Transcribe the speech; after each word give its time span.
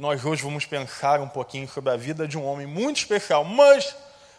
nós 0.00 0.24
hoje 0.24 0.42
vamos 0.42 0.64
pensar 0.64 1.20
um 1.20 1.28
pouquinho 1.28 1.68
sobre 1.68 1.92
a 1.92 1.96
vida 1.96 2.26
de 2.26 2.38
um 2.38 2.46
homem 2.46 2.66
muito 2.66 2.96
especial. 2.96 3.44
Mas, 3.44 3.94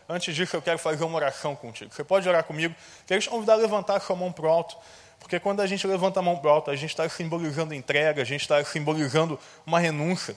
antes 0.10 0.34
disso, 0.34 0.56
eu 0.56 0.62
quero 0.62 0.80
fazer 0.80 1.04
uma 1.04 1.16
oração 1.16 1.56
contigo. 1.56 1.94
Você 1.94 2.04
pode 2.04 2.28
orar 2.28 2.44
comigo? 2.44 2.74
Quero 3.06 3.22
te 3.22 3.30
convidar 3.30 3.54
a 3.54 3.58
levantar 3.58 3.98
a 3.98 4.00
sua 4.00 4.16
mão 4.16 4.32
para 4.32 4.48
o 4.48 4.50
alto. 4.50 4.76
Porque 5.20 5.40
quando 5.40 5.60
a 5.60 5.68
gente 5.68 5.86
levanta 5.86 6.20
a 6.20 6.24
mão 6.24 6.36
para 6.36 6.50
o 6.50 6.52
alto, 6.52 6.72
a 6.72 6.76
gente 6.76 6.90
está 6.90 7.08
simbolizando 7.08 7.76
entrega, 7.76 8.24
a 8.24 8.26
gente 8.26 8.42
está 8.42 8.64
simbolizando 8.64 9.40
uma 9.64 9.80
renúncia. 9.80 10.36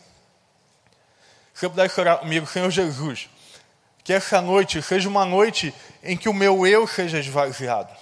Se 1.55 1.65
eu 1.65 1.71
pudesse 1.71 1.99
orar 1.99 2.19
comigo, 2.19 2.47
Senhor 2.47 2.71
Jesus, 2.71 3.31
que 4.05 4.13
essa 4.13 4.43
noite 4.43 4.83
seja 4.83 5.09
uma 5.09 5.25
noite 5.25 5.75
em 6.03 6.19
que 6.19 6.29
o 6.29 6.35
meu 6.35 6.67
eu 6.67 6.87
seja 6.87 7.19
esvaziado. 7.19 7.95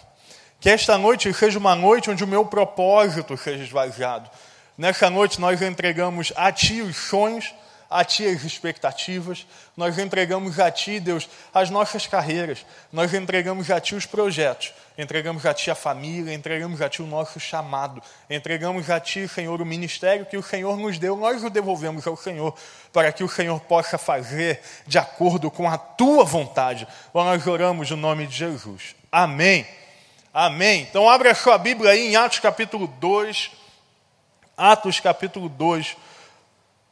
Que 0.59 0.69
esta 0.69 0.99
noite 0.99 1.33
seja 1.33 1.57
uma 1.57 1.77
noite 1.77 2.11
onde 2.11 2.25
o 2.25 2.27
meu 2.27 2.45
propósito 2.45 3.37
seja 3.37 3.63
esvaziado. 3.63 4.29
Nessa 4.77 5.11
noite 5.11 5.41
nós 5.41 5.61
entregamos 5.61 6.33
a 6.35 6.51
Ti 6.51 6.81
os 6.81 6.97
sonhos, 6.97 7.53
a 7.93 8.05
Ti 8.05 8.27
as 8.27 8.43
expectativas, 8.43 9.47
nós 9.77 9.99
entregamos 9.99 10.59
a 10.59 10.71
Ti, 10.71 10.99
Deus, 10.99 11.29
as 11.53 11.69
nossas 11.69 12.07
carreiras, 12.07 12.65
nós 12.91 13.13
entregamos 13.13 13.71
a 13.71 13.79
Ti 13.79 13.95
os 13.95 14.07
projetos, 14.07 14.73
entregamos 14.97 15.45
a 15.45 15.53
Ti 15.53 15.71
a 15.71 15.75
família, 15.75 16.33
entregamos 16.33 16.81
a 16.81 16.89
Ti 16.89 17.03
o 17.03 17.07
nosso 17.07 17.39
chamado, 17.39 18.03
entregamos 18.31 18.89
a 18.89 18.99
Ti, 18.99 19.29
Senhor, 19.29 19.61
o 19.61 19.67
ministério 19.67 20.25
que 20.25 20.39
o 20.39 20.43
Senhor 20.43 20.77
nos 20.79 20.99
deu, 20.99 21.17
nós 21.17 21.45
o 21.45 21.51
devolvemos 21.51 22.07
ao 22.07 22.17
Senhor, 22.17 22.55
para 22.93 23.13
que 23.13 23.23
o 23.23 23.29
Senhor 23.29 23.61
possa 23.61 23.99
fazer 23.99 24.61
de 24.87 24.99
acordo 24.99 25.51
com 25.51 25.69
a 25.69 25.77
Tua 25.77 26.25
vontade. 26.25 26.89
Nós 27.13 27.47
oramos 27.47 27.91
no 27.91 27.97
nome 27.99 28.27
de 28.27 28.35
Jesus. 28.35 28.97
Amém. 29.11 29.67
Amém. 30.33 30.87
Então, 30.89 31.11
abra 31.11 31.33
a 31.33 31.35
sua 31.35 31.59
Bíblia 31.59 31.91
aí 31.91 32.09
em 32.09 32.17
Atos 32.17 32.39
capítulo 32.39 32.87
2. 32.87 33.62
Atos 34.57 35.01
capítulo 35.01 35.49
2 35.49 35.97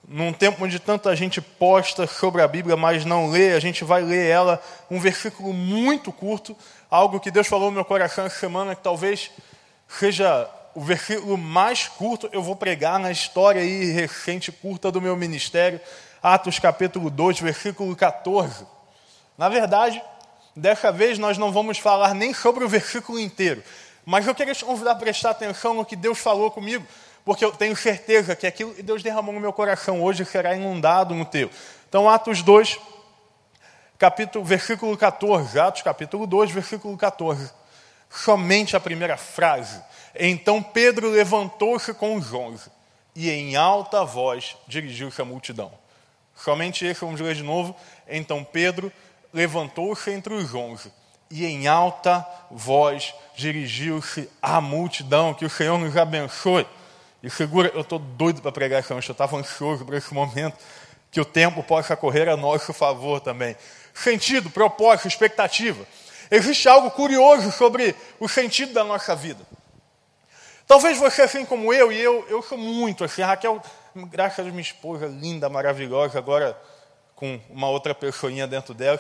num 0.08 0.32
tempo 0.32 0.64
onde 0.64 0.80
tanta 0.80 1.14
gente 1.14 1.40
posta 1.40 2.06
sobre 2.06 2.42
a 2.42 2.48
Bíblia, 2.48 2.76
mas 2.76 3.04
não 3.04 3.30
lê, 3.30 3.52
a 3.52 3.60
gente 3.60 3.84
vai 3.84 4.02
ler 4.02 4.26
ela, 4.26 4.60
um 4.90 4.98
versículo 4.98 5.52
muito 5.52 6.10
curto, 6.10 6.56
algo 6.90 7.20
que 7.20 7.30
Deus 7.30 7.46
falou 7.46 7.66
no 7.66 7.76
meu 7.76 7.84
coração 7.84 8.24
essa 8.24 8.38
semana, 8.38 8.74
que 8.74 8.82
talvez 8.82 9.30
seja 9.86 10.50
o 10.74 10.80
versículo 10.80 11.36
mais 11.36 11.86
curto, 11.86 12.28
eu 12.32 12.42
vou 12.42 12.56
pregar 12.56 12.98
na 12.98 13.12
história 13.12 13.60
aí 13.60 13.92
recente, 13.92 14.50
curta 14.50 14.90
do 14.90 15.00
meu 15.00 15.16
ministério, 15.16 15.80
Atos 16.22 16.58
capítulo 16.58 17.08
2, 17.08 17.40
versículo 17.40 17.94
14. 17.94 18.66
Na 19.38 19.48
verdade, 19.48 20.02
dessa 20.56 20.90
vez 20.90 21.18
nós 21.18 21.38
não 21.38 21.52
vamos 21.52 21.78
falar 21.78 22.14
nem 22.14 22.34
sobre 22.34 22.64
o 22.64 22.68
versículo 22.68 23.18
inteiro, 23.18 23.62
mas 24.04 24.26
eu 24.26 24.34
queria 24.34 24.54
te 24.54 24.64
convidar 24.64 24.92
a 24.92 24.96
prestar 24.96 25.30
atenção 25.30 25.74
no 25.74 25.84
que 25.84 25.94
Deus 25.94 26.18
falou 26.18 26.50
comigo, 26.50 26.84
porque 27.24 27.44
eu 27.44 27.52
tenho 27.52 27.76
certeza 27.76 28.34
que 28.34 28.46
aquilo 28.46 28.74
que 28.74 28.82
Deus 28.82 29.02
derramou 29.02 29.34
no 29.34 29.40
meu 29.40 29.52
coração 29.52 30.02
hoje 30.02 30.24
será 30.24 30.54
inundado 30.54 31.14
no 31.14 31.24
teu. 31.24 31.50
Então, 31.88 32.08
Atos 32.08 32.42
2, 32.42 32.78
capítulo, 33.98 34.44
versículo 34.44 34.96
14. 34.96 35.60
Atos 35.60 35.82
capítulo 35.82 36.26
2, 36.26 36.50
versículo 36.50 36.96
14. 36.96 37.50
Somente 38.08 38.74
a 38.74 38.80
primeira 38.80 39.16
frase. 39.16 39.80
Então 40.14 40.62
Pedro 40.62 41.10
levantou-se 41.10 41.92
com 41.94 42.16
os 42.16 42.32
onze 42.32 42.70
e 43.14 43.30
em 43.30 43.56
alta 43.56 44.04
voz 44.04 44.56
dirigiu-se 44.66 45.20
à 45.20 45.24
multidão. 45.24 45.70
Somente 46.34 46.86
esse, 46.86 47.02
vamos 47.02 47.20
ler 47.20 47.34
de 47.34 47.42
novo. 47.42 47.76
Então 48.08 48.42
Pedro 48.42 48.90
levantou-se 49.32 50.10
entre 50.10 50.32
os 50.32 50.54
onze 50.54 50.90
e 51.30 51.44
em 51.44 51.68
alta 51.68 52.26
voz 52.50 53.14
dirigiu-se 53.36 54.28
à 54.40 54.60
multidão. 54.60 55.34
Que 55.34 55.44
o 55.44 55.50
Senhor 55.50 55.78
nos 55.78 55.96
abençoe. 55.96 56.66
E 57.22 57.28
segura, 57.28 57.70
eu 57.74 57.82
estou 57.82 57.98
doido 57.98 58.40
para 58.40 58.50
pregar 58.50 58.80
essa 58.80 58.94
noite, 58.94 59.08
eu 59.08 59.12
estava 59.12 59.36
ansioso 59.36 59.84
por 59.84 59.94
esse 59.94 60.12
momento, 60.14 60.56
que 61.10 61.20
o 61.20 61.24
tempo 61.24 61.62
possa 61.62 61.96
correr 61.96 62.28
a 62.28 62.36
nosso 62.36 62.72
favor 62.72 63.20
também. 63.20 63.56
Sentido, 63.92 64.48
propósito, 64.48 65.08
expectativa. 65.08 65.84
Existe 66.30 66.68
algo 66.68 66.90
curioso 66.90 67.50
sobre 67.50 67.94
o 68.18 68.28
sentido 68.28 68.72
da 68.72 68.84
nossa 68.84 69.14
vida. 69.14 69.44
Talvez 70.66 70.96
você, 70.98 71.22
assim 71.22 71.44
como 71.44 71.74
eu, 71.74 71.90
e 71.90 72.00
eu, 72.00 72.24
eu 72.28 72.40
sou 72.42 72.56
muito 72.56 73.02
assim, 73.02 73.22
Raquel, 73.22 73.60
graças 73.94 74.46
a 74.46 74.48
minha 74.48 74.60
esposa 74.60 75.06
linda, 75.06 75.48
maravilhosa, 75.48 76.16
agora 76.16 76.56
com 77.16 77.38
uma 77.50 77.68
outra 77.68 77.94
pessoinha 77.94 78.46
dentro 78.46 78.72
dela, 78.72 78.98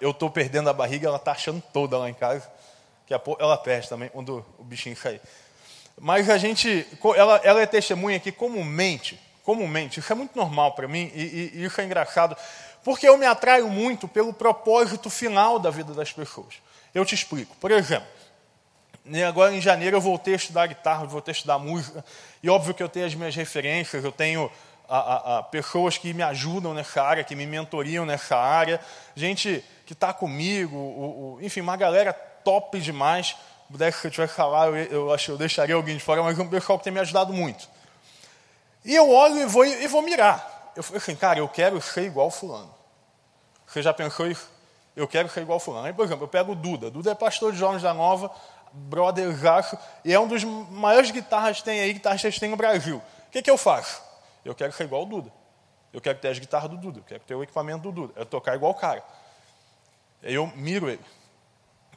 eu 0.00 0.10
estou 0.10 0.28
perdendo 0.28 0.68
a 0.68 0.72
barriga, 0.72 1.08
ela 1.08 1.16
está 1.16 1.32
achando 1.32 1.62
toda 1.72 1.96
lá 1.96 2.10
em 2.10 2.14
casa. 2.14 2.50
que 3.06 3.14
a 3.14 3.18
pouco 3.18 3.42
ela 3.42 3.56
perde 3.56 3.88
também, 3.88 4.08
quando 4.08 4.44
o 4.58 4.64
bichinho 4.64 4.96
sair. 4.96 5.20
Mas 6.00 6.28
a 6.28 6.38
gente, 6.38 6.86
ela, 7.16 7.40
ela 7.44 7.62
é 7.62 7.66
testemunha 7.66 8.18
que 8.18 8.32
comumente, 8.32 9.20
comumente, 9.44 10.00
isso 10.00 10.12
é 10.12 10.16
muito 10.16 10.36
normal 10.36 10.72
para 10.72 10.88
mim 10.88 11.10
e, 11.14 11.22
e, 11.22 11.58
e 11.58 11.64
isso 11.64 11.80
é 11.80 11.84
engraçado, 11.84 12.36
porque 12.84 13.08
eu 13.08 13.16
me 13.16 13.26
atraio 13.26 13.68
muito 13.68 14.08
pelo 14.08 14.32
propósito 14.32 15.08
final 15.08 15.58
da 15.58 15.70
vida 15.70 15.94
das 15.94 16.12
pessoas. 16.12 16.54
Eu 16.94 17.04
te 17.04 17.14
explico. 17.14 17.56
Por 17.56 17.70
exemplo, 17.70 18.08
né, 19.04 19.24
agora 19.24 19.54
em 19.54 19.60
janeiro 19.60 19.96
eu 19.96 20.00
voltei 20.00 20.34
a 20.34 20.36
estudar 20.36 20.66
guitarra, 20.66 21.04
voltei 21.06 21.32
a 21.32 21.36
estudar 21.36 21.58
música, 21.58 22.04
e 22.42 22.48
óbvio 22.48 22.74
que 22.74 22.82
eu 22.82 22.88
tenho 22.88 23.06
as 23.06 23.14
minhas 23.14 23.34
referências, 23.34 24.04
eu 24.04 24.12
tenho 24.12 24.50
a, 24.88 24.98
a, 24.98 25.38
a 25.38 25.42
pessoas 25.42 25.98
que 25.98 26.12
me 26.12 26.22
ajudam 26.22 26.74
nessa 26.74 27.02
área, 27.02 27.24
que 27.24 27.34
me 27.34 27.46
mentoriam 27.46 28.04
nessa 28.04 28.36
área, 28.36 28.80
gente 29.14 29.64
que 29.86 29.92
está 29.92 30.12
comigo, 30.12 30.76
o, 30.76 31.36
o, 31.36 31.42
enfim, 31.42 31.60
uma 31.60 31.76
galera 31.76 32.12
top 32.12 32.80
demais 32.80 33.36
pudesse, 33.72 34.00
se 34.00 34.06
eu 34.06 34.10
tivesse 34.10 34.34
falar, 34.34 34.68
eu, 34.68 34.76
eu 34.76 35.16
eu 35.28 35.38
deixaria 35.38 35.74
alguém 35.74 35.96
de 35.96 36.02
fora, 36.02 36.22
mas 36.22 36.38
é 36.38 36.42
um 36.42 36.48
pessoal 36.48 36.78
que 36.78 36.84
tem 36.84 36.92
me 36.92 37.00
ajudado 37.00 37.32
muito. 37.32 37.68
E 38.84 38.94
eu 38.94 39.10
olho 39.10 39.38
e 39.38 39.46
vou, 39.46 39.64
e 39.64 39.86
vou 39.88 40.02
mirar. 40.02 40.72
Eu 40.76 40.82
falei 40.82 40.98
assim, 40.98 41.16
cara, 41.16 41.38
eu 41.38 41.48
quero 41.48 41.80
ser 41.80 42.02
igual 42.02 42.30
fulano. 42.30 42.72
Você 43.66 43.82
já 43.82 43.92
pensou 43.94 44.26
isso? 44.26 44.48
Eu 44.94 45.08
quero 45.08 45.28
ser 45.28 45.40
igual 45.40 45.58
fulano. 45.58 45.86
Aí, 45.86 45.92
por 45.92 46.04
exemplo, 46.04 46.24
eu 46.24 46.28
pego 46.28 46.52
o 46.52 46.54
Duda. 46.54 46.90
Duda 46.90 47.12
é 47.12 47.14
pastor 47.14 47.52
de 47.52 47.58
jovens 47.58 47.82
da 47.82 47.94
Nova, 47.94 48.30
brother 48.72 49.34
Jacho, 49.36 49.78
e 50.04 50.12
é 50.12 50.20
um 50.20 50.28
dos 50.28 50.44
maiores 50.44 51.10
guitarras 51.10 51.58
que 51.58 51.64
tem 51.64 51.80
aí, 51.80 51.92
guitarristas 51.92 52.34
que 52.34 52.40
tem 52.40 52.50
no 52.50 52.56
Brasil. 52.56 52.98
O 53.28 53.30
que, 53.30 53.40
que 53.40 53.50
eu 53.50 53.56
faço? 53.56 54.02
Eu 54.44 54.54
quero 54.54 54.72
ser 54.72 54.84
igual 54.84 55.02
o 55.02 55.06
Duda. 55.06 55.32
Eu 55.92 56.00
quero 56.00 56.18
ter 56.18 56.28
as 56.28 56.38
guitarras 56.38 56.70
do 56.70 56.76
Duda. 56.76 57.00
Eu 57.00 57.04
quero 57.04 57.20
ter 57.20 57.34
o 57.34 57.42
equipamento 57.42 57.82
do 57.82 57.92
Duda. 57.92 58.12
Eu 58.16 58.26
tocar 58.26 58.54
igual 58.54 58.72
o 58.72 58.74
cara. 58.74 59.02
Eu 60.22 60.46
miro 60.54 60.88
ele. 60.88 61.04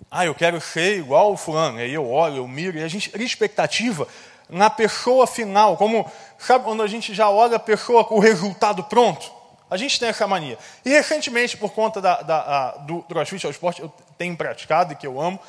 Ah, 0.10 0.26
eu 0.26 0.36
quero 0.36 0.62
ser 0.62 0.98
igual 0.98 1.34
o 1.34 1.38
fulano. 1.38 1.80
Aí 1.80 1.94
eu 1.94 2.10
olho, 2.10 2.38
eu 2.38 2.48
miro, 2.48 2.78
e 2.78 2.84
a 2.84 2.88
gente 2.88 3.10
cria 3.10 3.26
expectativa 3.26 4.08
na 4.50 4.70
pessoa 4.70 5.28
final. 5.28 5.78
Como, 5.78 6.10
sabe 6.38 6.64
quando 6.64 6.84
a 6.84 6.88
gente 6.88 7.14
já 7.14 7.30
olha 7.30 7.58
a 7.58 7.60
pessoa 7.60 8.04
com 8.06 8.16
o 8.16 8.20
resultado 8.20 8.84
pronto? 8.84 9.32
A 9.70 9.78
gente 9.78 10.00
tem 10.00 10.10
essa 10.10 10.28
mania. 10.28 10.58
E 10.86 10.90
recentemente, 10.90 11.58
por 11.58 11.72
conta 11.72 12.00
da, 12.00 12.22
da, 12.22 12.38
a, 12.38 12.72
do 12.78 13.02
crossfit, 13.04 13.46
ao 13.46 13.52
esporte, 13.52 13.82
eu 13.82 13.92
tenho 14.18 14.38
praticado 14.38 14.94
e 14.94 14.96
que 14.96 15.08
eu 15.08 15.20
amo, 15.20 15.40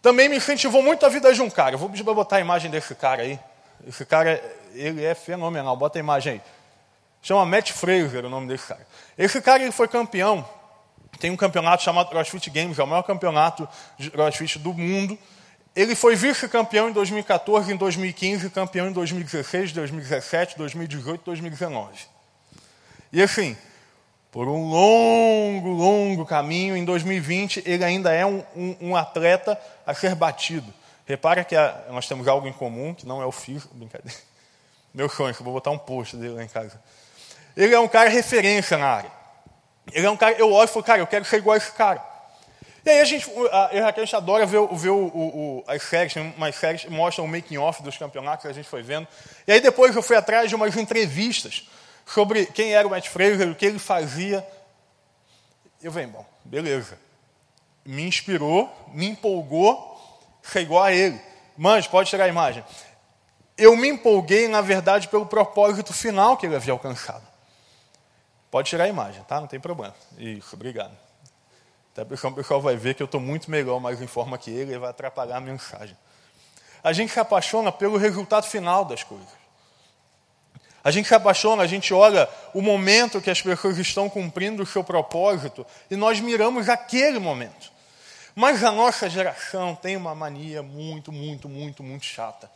também 0.00 0.28
me 0.28 0.36
incentivou 0.36 0.82
muito 0.82 1.04
a 1.04 1.08
vida 1.08 1.32
de 1.32 1.40
um 1.40 1.50
cara. 1.50 1.74
Eu 1.74 1.78
vou 1.78 1.88
pedir 1.88 2.02
para 2.02 2.14
botar 2.14 2.36
a 2.36 2.40
imagem 2.40 2.70
desse 2.70 2.94
cara 2.94 3.22
aí. 3.22 3.38
Esse 3.86 4.04
cara, 4.04 4.42
ele 4.72 5.04
é 5.04 5.14
fenomenal. 5.14 5.76
Bota 5.76 5.98
a 5.98 6.00
imagem 6.00 6.34
aí. 6.34 6.42
Chama 7.22 7.46
Matt 7.46 7.72
Fraser 7.72 8.24
o 8.24 8.28
nome 8.28 8.48
desse 8.48 8.66
cara. 8.66 8.86
Esse 9.16 9.40
cara 9.40 9.62
ele 9.62 9.72
foi 9.72 9.88
campeão 9.88 10.46
tem 11.24 11.30
um 11.30 11.38
campeonato 11.38 11.82
chamado 11.82 12.10
CrossFit 12.10 12.50
Games, 12.50 12.78
é 12.78 12.82
o 12.82 12.86
maior 12.86 13.02
campeonato 13.02 13.66
de 13.96 14.10
CrossFit 14.10 14.58
do 14.58 14.74
mundo. 14.74 15.18
Ele 15.74 15.94
foi 15.94 16.14
vice-campeão 16.14 16.90
em 16.90 16.92
2014, 16.92 17.72
em 17.72 17.76
2015, 17.76 18.50
campeão 18.50 18.88
em 18.88 18.92
2016, 18.92 19.72
2017, 19.72 20.58
2018, 20.58 21.22
2019. 21.24 21.98
E 23.10 23.22
assim, 23.22 23.56
por 24.30 24.48
um 24.48 24.68
longo, 24.68 25.70
longo 25.70 26.26
caminho, 26.26 26.76
em 26.76 26.84
2020 26.84 27.62
ele 27.64 27.82
ainda 27.82 28.12
é 28.12 28.26
um, 28.26 28.44
um, 28.54 28.76
um 28.90 28.94
atleta 28.94 29.58
a 29.86 29.94
ser 29.94 30.14
batido. 30.14 30.74
Repara 31.06 31.42
que 31.42 31.56
a, 31.56 31.86
nós 31.88 32.06
temos 32.06 32.28
algo 32.28 32.46
em 32.46 32.52
comum, 32.52 32.92
que 32.92 33.06
não 33.06 33.22
é 33.22 33.24
o 33.24 33.32
físico, 33.32 33.74
brincadeira. 33.74 34.14
Meu 34.92 35.08
sonho, 35.08 35.34
vou 35.40 35.54
botar 35.54 35.70
um 35.70 35.78
post 35.78 36.18
dele 36.18 36.34
lá 36.34 36.44
em 36.44 36.48
casa. 36.48 36.78
Ele 37.56 37.74
é 37.74 37.80
um 37.80 37.88
cara 37.88 38.10
referência 38.10 38.76
na 38.76 38.88
área. 38.88 39.13
Ele 39.92 40.06
é 40.06 40.10
um 40.10 40.16
cara, 40.16 40.34
eu 40.36 40.52
olho 40.52 40.64
e 40.64 40.72
falo, 40.72 40.84
cara, 40.84 41.00
eu 41.00 41.06
quero 41.06 41.24
ser 41.24 41.38
igual 41.38 41.54
a 41.54 41.56
esse 41.56 41.72
cara. 41.72 42.02
E 42.84 42.90
aí 42.90 43.00
a 43.00 43.04
gente, 43.04 43.30
eu 43.30 43.46
e 43.46 43.78
a 43.78 43.92
gente 43.96 44.14
adora 44.14 44.44
ver, 44.44 44.60
ver 44.72 44.90
o, 44.90 45.06
o, 45.06 45.58
o, 45.58 45.64
as 45.66 45.82
séries, 45.82 46.14
umas 46.16 46.54
séries 46.54 46.84
mostram 46.86 47.24
o 47.24 47.28
making 47.28 47.56
off 47.56 47.82
dos 47.82 47.96
campeonatos 47.96 48.44
a 48.44 48.52
gente 48.52 48.68
foi 48.68 48.82
vendo. 48.82 49.08
E 49.46 49.52
aí 49.52 49.60
depois 49.60 49.96
eu 49.96 50.02
fui 50.02 50.16
atrás 50.16 50.48
de 50.50 50.54
umas 50.54 50.76
entrevistas 50.76 51.66
sobre 52.04 52.44
quem 52.46 52.74
era 52.74 52.86
o 52.86 52.90
Matt 52.90 53.08
Fraser, 53.08 53.48
o 53.48 53.54
que 53.54 53.64
ele 53.64 53.78
fazia. 53.78 54.46
Eu 55.82 55.90
venho, 55.90 56.08
bom, 56.08 56.26
beleza. 56.44 56.98
Me 57.84 58.06
inspirou, 58.06 58.70
me 58.92 59.06
empolgou 59.06 59.94
ser 60.42 60.60
igual 60.60 60.84
a 60.84 60.92
ele. 60.92 61.20
Mas, 61.56 61.86
pode 61.86 62.10
tirar 62.10 62.24
a 62.24 62.28
imagem. 62.28 62.64
Eu 63.56 63.76
me 63.76 63.88
empolguei, 63.88 64.48
na 64.48 64.60
verdade, 64.60 65.08
pelo 65.08 65.26
propósito 65.26 65.92
final 65.92 66.36
que 66.36 66.46
ele 66.46 66.56
havia 66.56 66.72
alcançado. 66.72 67.22
Pode 68.54 68.68
tirar 68.68 68.84
a 68.84 68.88
imagem, 68.88 69.20
tá? 69.24 69.40
Não 69.40 69.48
tem 69.48 69.58
problema. 69.58 69.92
Isso, 70.16 70.54
obrigado. 70.54 70.96
Até 71.92 72.04
porque 72.04 72.24
o 72.24 72.30
pessoal 72.30 72.62
vai 72.62 72.76
ver 72.76 72.94
que 72.94 73.02
eu 73.02 73.06
estou 73.06 73.20
muito 73.20 73.50
melhor, 73.50 73.80
mais 73.80 74.00
em 74.00 74.06
forma 74.06 74.38
que 74.38 74.48
ele, 74.48 74.72
e 74.72 74.78
vai 74.78 74.90
atrapalhar 74.90 75.38
a 75.38 75.40
mensagem. 75.40 75.98
A 76.80 76.92
gente 76.92 77.12
se 77.12 77.18
apaixona 77.18 77.72
pelo 77.72 77.96
resultado 77.96 78.46
final 78.46 78.84
das 78.84 79.02
coisas. 79.02 79.26
A 80.84 80.92
gente 80.92 81.08
se 81.08 81.14
apaixona, 81.16 81.64
a 81.64 81.66
gente 81.66 81.92
olha 81.92 82.28
o 82.54 82.62
momento 82.62 83.20
que 83.20 83.28
as 83.28 83.42
pessoas 83.42 83.76
estão 83.76 84.08
cumprindo 84.08 84.62
o 84.62 84.66
seu 84.66 84.84
propósito 84.84 85.66
e 85.90 85.96
nós 85.96 86.20
miramos 86.20 86.68
aquele 86.68 87.18
momento. 87.18 87.72
Mas 88.36 88.62
a 88.62 88.70
nossa 88.70 89.10
geração 89.10 89.74
tem 89.74 89.96
uma 89.96 90.14
mania 90.14 90.62
muito, 90.62 91.10
muito, 91.10 91.48
muito, 91.48 91.82
muito 91.82 92.04
chata. 92.04 92.48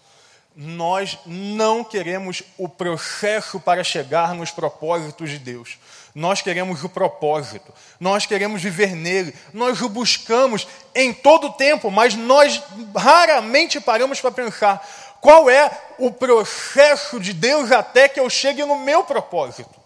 Nós 0.61 1.17
não 1.25 1.85
queremos 1.85 2.43
o 2.57 2.69
processo 2.69 3.61
para 3.61 3.85
chegar 3.85 4.35
nos 4.35 4.51
propósitos 4.51 5.31
de 5.31 5.39
Deus. 5.39 5.79
Nós 6.13 6.43
queremos 6.43 6.83
o 6.83 6.89
propósito, 6.89 7.73
nós 8.01 8.27
queremos 8.27 8.61
viver 8.61 8.97
nele, 8.97 9.33
nós 9.55 9.81
o 9.83 9.89
buscamos 9.89 10.67
em 10.97 11.15
todo 11.15 11.47
o 11.47 11.53
tempo, 11.53 11.93
mas 11.93 12.17
nós 12.17 12.61
raramente 12.97 13.81
paramos 13.81 14.21
para 14.21 14.33
pensar 14.33 14.85
qual 15.21 15.49
é 15.49 15.71
o 15.97 16.11
processo 16.11 17.21
de 17.21 17.33
Deus 17.33 17.71
até 17.71 18.09
que 18.09 18.19
eu 18.19 18.29
chegue 18.29 18.65
no 18.65 18.81
meu 18.81 19.05
propósito. 19.05 19.79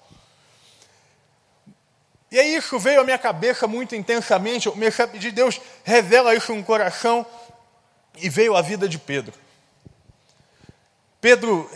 E 2.31 2.39
aí 2.39 2.55
isso 2.57 2.79
veio 2.79 3.03
à 3.03 3.05
minha 3.05 3.19
cabeça 3.19 3.67
muito 3.67 3.95
intensamente, 3.95 4.69
eu 4.69 4.73
comecei 4.73 5.05
a 5.05 5.09
pedir, 5.09 5.33
Deus, 5.33 5.61
revela 5.85 6.35
isso 6.35 6.55
no 6.55 6.65
coração, 6.65 7.27
e 8.17 8.31
veio 8.31 8.57
a 8.57 8.63
vida 8.63 8.89
de 8.89 8.99
Pedro. 8.99 9.42
Pedro, 11.23 11.71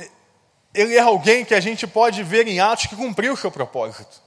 ele 0.75 0.97
é 0.97 1.01
alguém 1.01 1.45
que 1.45 1.55
a 1.55 1.61
gente 1.61 1.87
pode 1.87 2.21
ver 2.25 2.49
em 2.49 2.59
Atos 2.59 2.87
que 2.87 2.97
cumpriu 2.97 3.33
o 3.33 3.37
seu 3.37 3.49
propósito. 3.49 4.21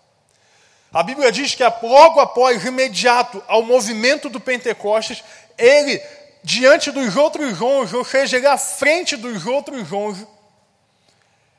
A 0.93 1.03
Bíblia 1.03 1.29
diz 1.29 1.53
que 1.53 1.63
logo 1.83 2.21
após, 2.21 2.63
imediato 2.63 3.43
ao 3.45 3.61
movimento 3.61 4.29
do 4.29 4.39
Pentecostes, 4.39 5.21
ele, 5.57 6.01
diante 6.41 6.89
dos 6.89 7.17
outros 7.17 7.61
onze, 7.61 7.97
ou 7.97 8.05
seja, 8.05 8.37
ele 8.37 8.47
à 8.47 8.57
frente 8.57 9.17
dos 9.17 9.45
outros 9.45 9.91
onze, 9.91 10.25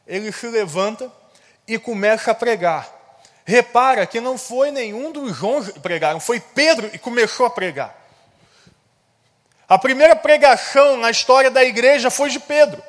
ele 0.07 0.33
se 0.33 0.47
levanta 0.47 1.13
e 1.69 1.79
começa 1.79 2.31
a 2.31 2.35
pregar. 2.35 2.91
Repara 3.45 4.07
que 4.07 4.23
não 4.23 4.39
foi 4.39 4.71
nenhum 4.71 5.13
dos 5.13 5.43
onze 5.43 5.75
que 5.75 5.81
pregaram, 5.81 6.19
foi 6.19 6.41
Pedro 6.41 6.89
que 6.89 6.99
começou 6.99 7.45
a 7.45 7.51
pregar. 7.51 7.95
A 9.69 9.79
primeira 9.79 10.17
pregação 10.17 10.97
na 10.97 11.11
história 11.11 11.51
da 11.51 11.63
igreja 11.63 12.11
foi 12.11 12.31
de 12.31 12.41
Pedro. 12.41 12.83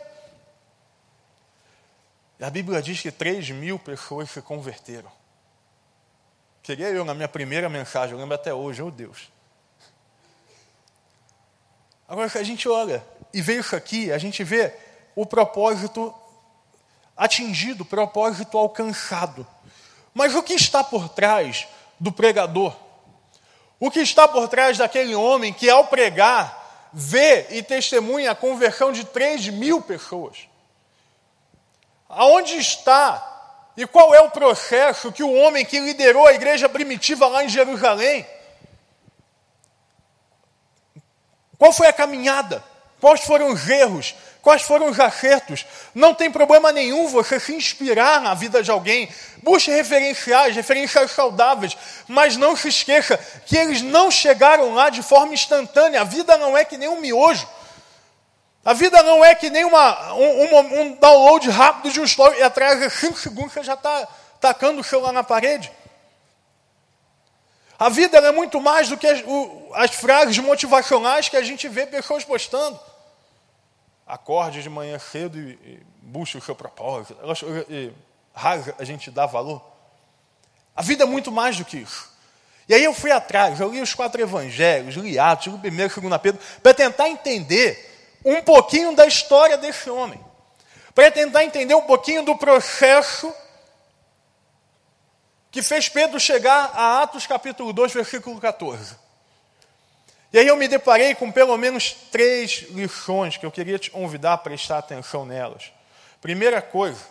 A 2.42 2.50
Bíblia 2.50 2.82
diz 2.82 3.00
que 3.00 3.12
3 3.12 3.52
mil 3.52 3.78
pessoas 3.78 4.32
se 4.32 4.42
converteram. 4.42 5.12
Queria 6.64 6.90
eu 6.90 7.06
na 7.06 7.14
minha 7.14 7.28
primeira 7.28 7.70
mensagem, 7.70 8.14
eu 8.14 8.20
lembro 8.20 8.34
até 8.34 8.52
hoje, 8.52 8.82
oh 8.82 8.90
Deus. 8.90 9.32
Agora, 12.08 12.28
se 12.28 12.40
a 12.40 12.44
gente 12.44 12.68
olha 12.68 13.04
e 13.32 13.42
vê 13.42 13.60
isso 13.60 13.76
aqui, 13.76 14.12
a 14.12 14.18
gente 14.18 14.44
vê 14.44 14.74
o 15.16 15.26
propósito 15.26 16.14
atingido, 17.16 17.84
o 17.84 17.86
propósito 17.86 18.58
alcançado. 18.58 19.46
Mas 20.14 20.34
o 20.36 20.42
que 20.44 20.54
está 20.54 20.84
por 20.84 21.10
trás 21.10 21.68
do 22.00 22.12
pregador? 22.12 22.76
O 23.80 23.90
que 23.90 24.00
está 24.00 24.28
por 24.28 24.48
trás 24.48 24.78
daquele 24.78 25.16
homem 25.16 25.54
que, 25.54 25.70
ao 25.70 25.88
pregar, 25.88 26.90
vê 26.92 27.48
e 27.52 27.64
testemunha 27.64 28.32
a 28.32 28.36
conversão 28.36 28.92
de 28.92 29.06
3 29.06 29.50
mil 29.50 29.82
pessoas? 29.82 30.50
Aonde 32.12 32.58
está 32.58 33.28
e 33.75 33.88
qual 33.88 34.13
é 34.13 34.19
o 34.19 34.30
processo 34.30 35.12
que 35.12 35.24
o 35.24 35.34
homem 35.34 35.66
que 35.66 35.80
liderou 35.80 36.28
a 36.28 36.34
igreja 36.34 36.68
primitiva 36.68 37.28
lá 37.28 37.44
em 37.44 37.50
Jerusalém? 37.50 38.25
Qual 41.58 41.72
foi 41.72 41.88
a 41.88 41.94
caminhada? 41.94 42.63
Quais 43.00 43.24
foram 43.24 43.50
os 43.50 43.68
erros? 43.69 44.13
Quais 44.42 44.63
foram 44.63 44.90
os 44.90 45.00
acertos? 45.00 45.66
Não 45.94 46.13
tem 46.13 46.31
problema 46.31 46.72
nenhum 46.72 47.08
você 47.08 47.40
se 47.40 47.54
inspirar 47.54 48.19
na 48.19 48.34
vida 48.34 48.62
de 48.62 48.72
alguém. 48.72 49.08
Busque 49.42 49.72
referenciais, 49.72 50.56
referenciais 50.56 51.12
saudáveis, 51.12 51.78
mas 52.08 52.36
não 52.36 52.56
se 52.56 52.68
esqueça 52.68 53.18
que 53.46 53.56
eles 53.56 53.81
não 53.81 54.12
chegaram 54.12 54.74
lá 54.74 54.90
de 54.90 55.02
forma 55.02 55.34
instantânea. 55.34 56.02
A 56.02 56.04
vida 56.04 56.38
não 56.38 56.58
é 56.58 56.66
que 56.66 56.78
nem 56.78 56.90
um 56.90 57.00
miojo. 57.00 57.48
A 58.63 58.74
vida 58.74 59.02
não 59.02 59.25
é 59.25 59.34
que 59.34 59.50
nem 59.50 59.66
uma, 59.66 60.13
um, 60.13 60.81
um, 60.81 60.94
download 60.94 61.50
rápido 61.50 61.92
de 61.92 62.00
um 62.00 62.04
story 62.04 62.38
e 62.38 62.44
atrás 62.44 62.80
de 62.80 62.90
5 62.90 63.18
segundos 63.18 63.54
você 63.54 63.63
já 63.63 63.74
está 63.74 64.08
tacando 64.40 64.81
o 64.81 64.84
celular 64.84 65.12
na 65.12 65.24
parede. 65.24 65.72
A 67.80 67.90
vida 67.90 68.19
é 68.19 68.31
muito 68.31 68.62
mais 68.62 68.88
do 68.90 68.98
que 68.98 69.08
as, 69.08 69.24
o, 69.25 69.72
as, 69.74 69.96
frases 69.96 70.38
motivacionais 70.38 71.28
que 71.28 71.36
a 71.36 71.42
gente 71.42 71.68
vê 71.68 71.88
pessoas 71.88 72.24
postando. 72.24 72.80
Acorde 74.06 74.62
de 74.62 74.69
manhã 74.69 75.00
cedo 75.00 75.40
e, 75.40 75.54
e 75.54 75.84
busque 76.00 76.38
o 76.38 76.42
seu 76.42 76.56
propósito. 76.56 77.18
E, 77.68 77.92
raro 78.31 78.75
a 78.78 78.84
gente 78.84 79.10
dá 79.10 79.25
valor. 79.25 79.60
A 80.75 80.84
vida 80.84 81.04
é 81.04 81.08
muito 81.08 81.31
mais 81.31 81.58
do 81.58 81.66
que 81.66 81.78
isso. 81.78 82.12
E 82.69 82.75
aí 82.75 82.84
eu 82.84 82.94
fui 82.94 83.12
atrás, 83.12 83.60
eu 83.60 83.72
li 83.72 83.81
os 83.81 83.96
quatro 83.96 84.22
evangelhos, 84.22 84.96
li 84.96 85.18
Atos, 85.18 85.48
li 85.52 85.58
primeiro, 85.58 85.92
segundo 85.92 86.18
Pedro, 86.19 86.40
para 86.62 86.75
tentar 86.75 87.10
entender 87.10 87.91
um 88.24 88.42
pouquinho 88.42 88.96
da 88.96 89.06
história 89.06 89.58
desse 89.58 89.90
homem, 89.90 90.24
para 90.94 91.10
tentar 91.12 91.44
entender 91.44 91.74
um 91.74 91.82
pouquinho 91.82 92.24
do 92.24 92.36
processo 92.38 93.34
que 95.50 95.62
fez 95.62 95.90
Pedro 95.90 96.20
chegar 96.20 96.72
a 96.74 97.02
Atos 97.02 97.28
capítulo 97.28 97.74
2, 97.74 97.94
versículo 97.94 98.40
14. 98.40 98.96
E 100.32 100.40
aí 100.40 100.48
eu 100.48 100.56
me 100.56 100.68
deparei 100.68 101.14
com 101.14 101.30
pelo 101.30 101.58
menos 101.58 101.92
três 102.10 102.68
lições 102.70 103.36
que 103.36 103.46
eu 103.46 103.52
queria 103.52 103.78
te 103.78 103.92
convidar 103.92 104.34
a 104.34 104.38
prestar 104.38 104.78
atenção 104.78 105.26
nelas. 105.26 105.74
Primeira 106.22 106.62
coisa, 106.62 107.02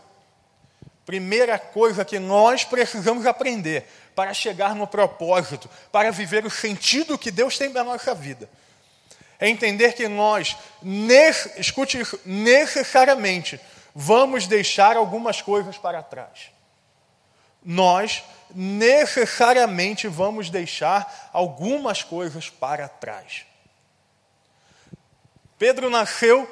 primeira 1.04 1.58
coisa 1.58 2.02
que 2.02 2.18
nós 2.18 2.64
precisamos 2.64 3.26
aprender 3.26 3.86
para 4.14 4.32
chegar 4.32 4.74
no 4.74 4.86
propósito, 4.86 5.68
para 5.92 6.10
viver 6.10 6.46
o 6.46 6.50
sentido 6.50 7.18
que 7.18 7.30
Deus 7.30 7.58
tem 7.58 7.70
para 7.70 7.84
nossa 7.84 8.14
vida 8.14 8.48
é 9.40 9.48
entender 9.48 9.94
que 9.94 10.06
nós, 10.06 10.56
escute 11.56 11.98
isso, 11.98 12.20
necessariamente 12.26 13.58
vamos 13.94 14.46
deixar 14.46 14.96
algumas 14.96 15.40
coisas 15.40 15.78
para 15.78 16.02
trás. 16.02 16.50
Nós 17.64 18.22
necessariamente 18.54 20.06
vamos 20.08 20.50
deixar 20.50 21.30
algumas 21.32 22.02
coisas 22.02 22.50
para 22.50 22.86
trás. 22.88 23.46
Pedro 25.58 25.88
nasceu, 25.88 26.48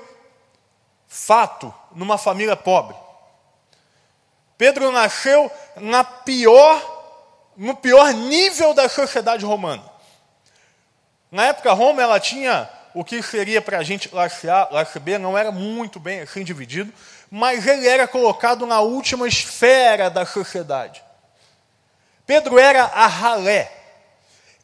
fato, 1.07 1.73
numa 1.93 2.17
família 2.17 2.57
pobre. 2.57 2.97
Pedro 4.57 4.91
nasceu 4.91 5.51
na 5.77 6.03
pior, 6.05 7.53
no 7.57 7.77
pior 7.77 8.13
nível 8.13 8.73
da 8.73 8.89
sociedade 8.89 9.45
romana. 9.45 9.85
Na 11.31 11.47
época, 11.47 11.73
Roma 11.73 12.03
ela 12.03 12.19
tinha 12.19 12.69
o 12.95 13.05
que 13.05 13.23
seria 13.23 13.61
para 13.61 13.79
a 13.79 13.83
gente 13.83 14.09
classe 14.09 14.49
A, 14.49 14.67
classe 14.67 14.99
B, 14.99 15.19
não 15.19 15.37
era 15.37 15.51
muito 15.51 16.01
bem 16.01 16.21
assim 16.21 16.43
dividido, 16.43 16.93
mas 17.31 17.67
ele 17.67 17.87
era 17.87 18.09
colocado 18.09 18.67
na 18.67 18.81
última 18.81 19.27
esfera 19.29 20.09
da 20.09 20.25
sociedade. 20.25 21.03
Pedro 22.27 22.59
era 22.59 22.85
a 22.85 23.07
ralé. 23.07 23.73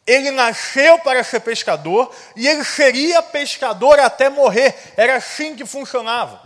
Ele 0.06 0.30
nasceu 0.30 0.98
para 0.98 1.24
ser 1.24 1.40
pescador 1.40 2.14
e 2.36 2.46
ele 2.46 2.62
seria 2.62 3.22
pescador 3.22 3.98
até 3.98 4.28
morrer. 4.28 4.74
Era 4.96 5.16
assim 5.16 5.56
que 5.56 5.64
funcionava. 5.64 6.40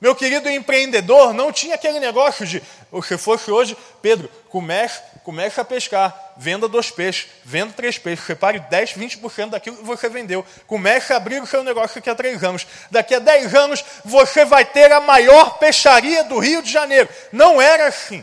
Meu 0.00 0.14
querido 0.14 0.48
empreendedor 0.50 1.32
não 1.34 1.52
tinha 1.52 1.74
aquele 1.74 2.00
negócio 2.00 2.46
de, 2.46 2.62
se 3.02 3.18
fosse 3.18 3.50
hoje, 3.50 3.76
Pedro, 4.00 4.28
comece, 4.48 5.02
comece 5.24 5.58
a 5.58 5.64
pescar, 5.64 6.34
venda 6.36 6.68
dois 6.68 6.90
peixes, 6.90 7.28
venda 7.42 7.72
três 7.72 7.98
peixes, 7.98 8.26
separe 8.26 8.60
10, 8.60 8.92
20% 8.92 9.50
daquilo 9.50 9.78
que 9.78 9.82
você 9.82 10.08
vendeu. 10.08 10.46
Comece 10.66 11.12
a 11.12 11.16
abrir 11.16 11.42
o 11.42 11.46
seu 11.46 11.64
negócio 11.64 11.96
daqui 11.96 12.10
a 12.10 12.14
três 12.14 12.44
anos. 12.44 12.66
Daqui 12.90 13.14
a 13.14 13.18
dez 13.18 13.54
anos 13.54 13.82
você 14.04 14.44
vai 14.44 14.66
ter 14.66 14.92
a 14.92 15.00
maior 15.00 15.58
peixaria 15.58 16.22
do 16.24 16.38
Rio 16.38 16.62
de 16.62 16.70
Janeiro. 16.70 17.08
Não 17.32 17.60
era 17.60 17.88
assim. 17.88 18.22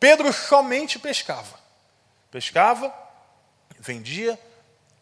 Pedro 0.00 0.32
somente 0.32 0.98
pescava. 0.98 1.58
Pescava, 2.32 2.92
vendia 3.78 4.38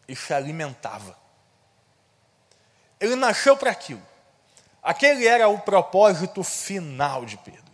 e 0.07 0.15
se 0.15 0.33
alimentava. 0.33 1.17
Ele 2.99 3.15
nasceu 3.15 3.57
para 3.57 3.71
aquilo. 3.71 4.05
Aquele 4.83 5.27
era 5.27 5.47
o 5.47 5.59
propósito 5.59 6.43
final 6.43 7.25
de 7.25 7.37
Pedro. 7.37 7.66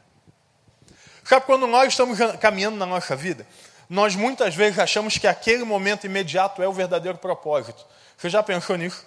Sabe 1.23 1.45
quando 1.45 1.65
nós 1.67 1.89
estamos 1.89 2.17
caminhando 2.39 2.77
na 2.77 2.85
nossa 2.85 3.15
vida, 3.15 3.47
nós 3.89 4.15
muitas 4.15 4.55
vezes 4.55 4.79
achamos 4.79 5.17
que 5.17 5.27
aquele 5.27 5.63
momento 5.63 6.05
imediato 6.05 6.61
é 6.61 6.67
o 6.67 6.73
verdadeiro 6.73 7.17
propósito. 7.17 7.85
Você 8.17 8.29
já 8.29 8.41
pensou 8.41 8.75
nisso? 8.75 9.05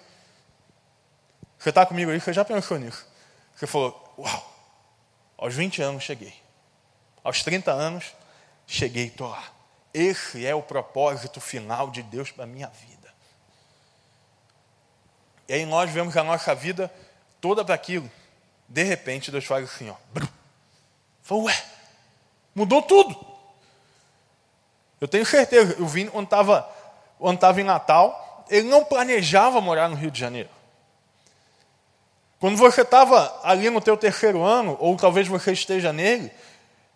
Você 1.57 1.69
está 1.69 1.85
comigo 1.85 2.11
aí? 2.11 2.19
Você 2.19 2.33
já 2.33 2.45
pensou 2.45 2.77
nisso? 2.77 3.05
Você 3.55 3.67
falou, 3.67 4.13
uau, 4.17 4.55
aos 5.37 5.53
20 5.53 5.81
anos 5.81 6.03
cheguei. 6.03 6.33
Aos 7.23 7.43
30 7.43 7.71
anos, 7.71 8.13
cheguei, 8.65 9.07
estou 9.07 9.27
lá. 9.27 9.43
Esse 9.93 10.45
é 10.45 10.53
o 10.53 10.61
propósito 10.61 11.41
final 11.41 11.89
de 11.89 12.03
Deus 12.03 12.31
para 12.31 12.43
a 12.43 12.47
minha 12.47 12.67
vida. 12.67 13.13
E 15.47 15.53
aí 15.53 15.65
nós 15.65 15.89
vemos 15.89 16.15
a 16.15 16.23
nossa 16.23 16.53
vida 16.53 16.91
toda 17.41 17.63
para 17.63 17.75
aquilo. 17.75 18.09
De 18.67 18.83
repente, 18.83 19.31
Deus 19.31 19.45
faz 19.45 19.65
assim, 19.65 19.89
ó. 19.89 19.95
Falei, 21.23 21.45
ué, 21.45 21.63
mudou 22.57 22.81
tudo. 22.81 23.15
Eu 24.99 25.07
tenho 25.07 25.23
certeza, 25.23 25.75
eu 25.77 25.85
vim 25.85 26.09
onde 26.11 26.23
estava 26.23 26.67
onde 27.19 27.39
tava 27.39 27.61
em 27.61 27.63
Natal, 27.63 28.45
ele 28.49 28.67
não 28.67 28.83
planejava 28.83 29.61
morar 29.61 29.87
no 29.87 29.95
Rio 29.95 30.09
de 30.09 30.19
Janeiro. 30.19 30.49
Quando 32.39 32.57
você 32.57 32.81
estava 32.81 33.39
ali 33.43 33.69
no 33.69 33.79
teu 33.79 33.95
terceiro 33.95 34.43
ano, 34.43 34.75
ou 34.79 34.95
talvez 34.95 35.27
você 35.27 35.51
esteja 35.51 35.93
nele, 35.93 36.31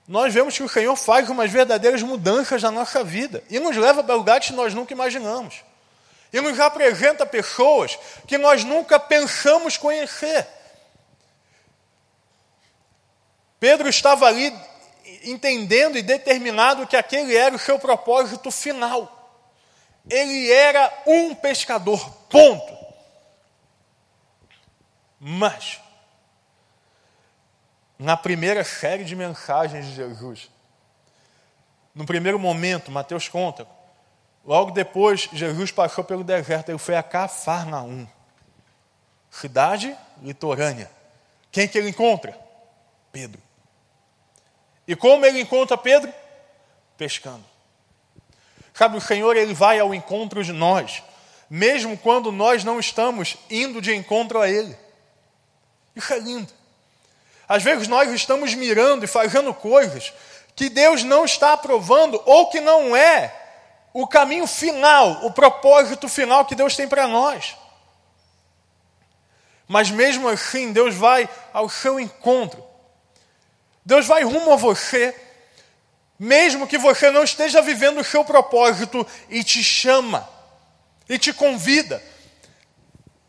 nós 0.08 0.34
vemos 0.34 0.58
que 0.58 0.64
o 0.64 0.70
Senhor 0.70 0.96
faz 0.96 1.30
umas 1.30 1.52
verdadeiras 1.52 2.02
mudanças 2.02 2.62
na 2.64 2.72
nossa 2.72 3.04
vida 3.04 3.44
e 3.48 3.60
nos 3.60 3.78
leva 3.78 4.04
para 4.04 4.16
lugares 4.16 4.48
que 4.48 4.54
nós 4.54 4.74
nunca 4.74 4.94
imaginamos. 4.94 5.64
E 6.34 6.42
nos 6.42 6.60
apresenta 6.60 7.24
pessoas 7.24 8.00
que 8.26 8.38
nós 8.38 8.64
nunca 8.64 9.00
pensamos 9.00 9.78
conhecer. 9.78 10.48
Pedro 13.60 13.88
estava 13.88 14.26
ali 14.26 14.52
entendendo 15.24 15.98
e 15.98 16.02
determinado 16.02 16.88
que 16.88 16.98
aquele 16.98 17.36
era 17.36 17.56
o 17.56 17.60
seu 17.60 17.78
propósito 17.80 18.52
final. 18.52 19.18
Ele 20.10 20.52
era 20.52 20.92
um 21.06 21.36
pescador, 21.36 22.10
ponto. 22.30 22.82
Mas, 25.20 25.80
na 28.00 28.18
primeira 28.18 28.64
série 28.64 29.04
de 29.04 29.16
mensagens 29.16 29.86
de 29.86 29.94
Jesus, 29.94 30.50
no 31.94 32.06
primeiro 32.06 32.40
momento, 32.40 32.92
Mateus 32.92 33.28
conta, 33.28 33.68
logo 34.44 34.72
depois 34.72 35.30
Jesus 35.32 35.72
passou 35.72 36.04
pelo 36.04 36.24
deserto, 36.24 36.70
ele 36.70 36.80
foi 36.80 36.96
a 36.96 37.04
Cafarnaum, 37.04 38.08
cidade 39.30 39.96
litorânea. 40.24 40.90
Quem 41.52 41.68
que 41.68 41.78
ele 41.78 41.90
encontra? 41.90 42.38
Pedro. 43.12 43.51
E 44.88 44.96
como 44.96 45.26
ele 45.26 45.40
encontra 45.42 45.78
Pedro? 45.78 46.14
Pescando. 46.98 47.44
Sabe, 48.74 48.98
o 48.98 49.02
Senhor 49.02 49.36
ele 49.36 49.54
vai 49.54 49.80
ao 49.80 49.94
encontro 49.94 50.44
de 50.44 50.52
nós, 50.52 51.04
mesmo 51.50 51.98
quando 51.98 52.32
nós 52.32 52.64
não 52.64 52.80
estamos 52.80 53.38
indo 53.50 53.82
de 53.82 53.94
encontro 53.94 54.40
a 54.40 54.50
Ele. 54.50 54.76
Isso 55.96 56.14
é 56.14 56.20
lindo. 56.20 56.52
Às 57.48 57.64
vezes 57.64 57.88
nós 57.88 58.10
estamos 58.12 58.54
mirando 58.54 59.04
e 59.04 59.08
fazendo 59.08 59.54
coisas 59.54 60.14
que 60.56 60.70
Deus 60.70 61.04
não 61.04 61.26
está 61.26 61.54
aprovando 61.54 62.22
ou 62.26 62.50
que 62.50 62.62
não 62.62 62.96
é 62.96 63.36
o 63.94 64.08
caminho 64.08 64.48
final, 64.48 65.26
o 65.26 65.32
propósito 65.32 66.08
final 66.08 66.46
que 66.46 66.56
Deus 66.56 66.76
tem 66.76 66.88
para 66.88 67.08
nós. 67.08 67.58
Mas 69.68 69.92
mesmo 69.92 70.30
assim, 70.30 70.72
Deus 70.72 70.96
vai 70.96 71.30
ao 71.54 71.68
seu 71.68 72.00
encontro. 72.00 72.71
Deus 73.86 74.06
vai 74.06 74.24
rumo 74.24 74.54
a 74.54 74.56
você, 74.56 75.16
mesmo 76.20 76.68
que 76.68 76.78
você 76.78 77.10
não 77.10 77.24
esteja 77.24 77.62
vivendo 77.62 78.00
o 78.00 78.04
seu 78.04 78.24
propósito, 78.24 79.06
e 79.30 79.44
te 79.44 79.64
chama, 79.64 80.28
e 81.10 81.18
te 81.18 81.34
convida. 81.34 82.02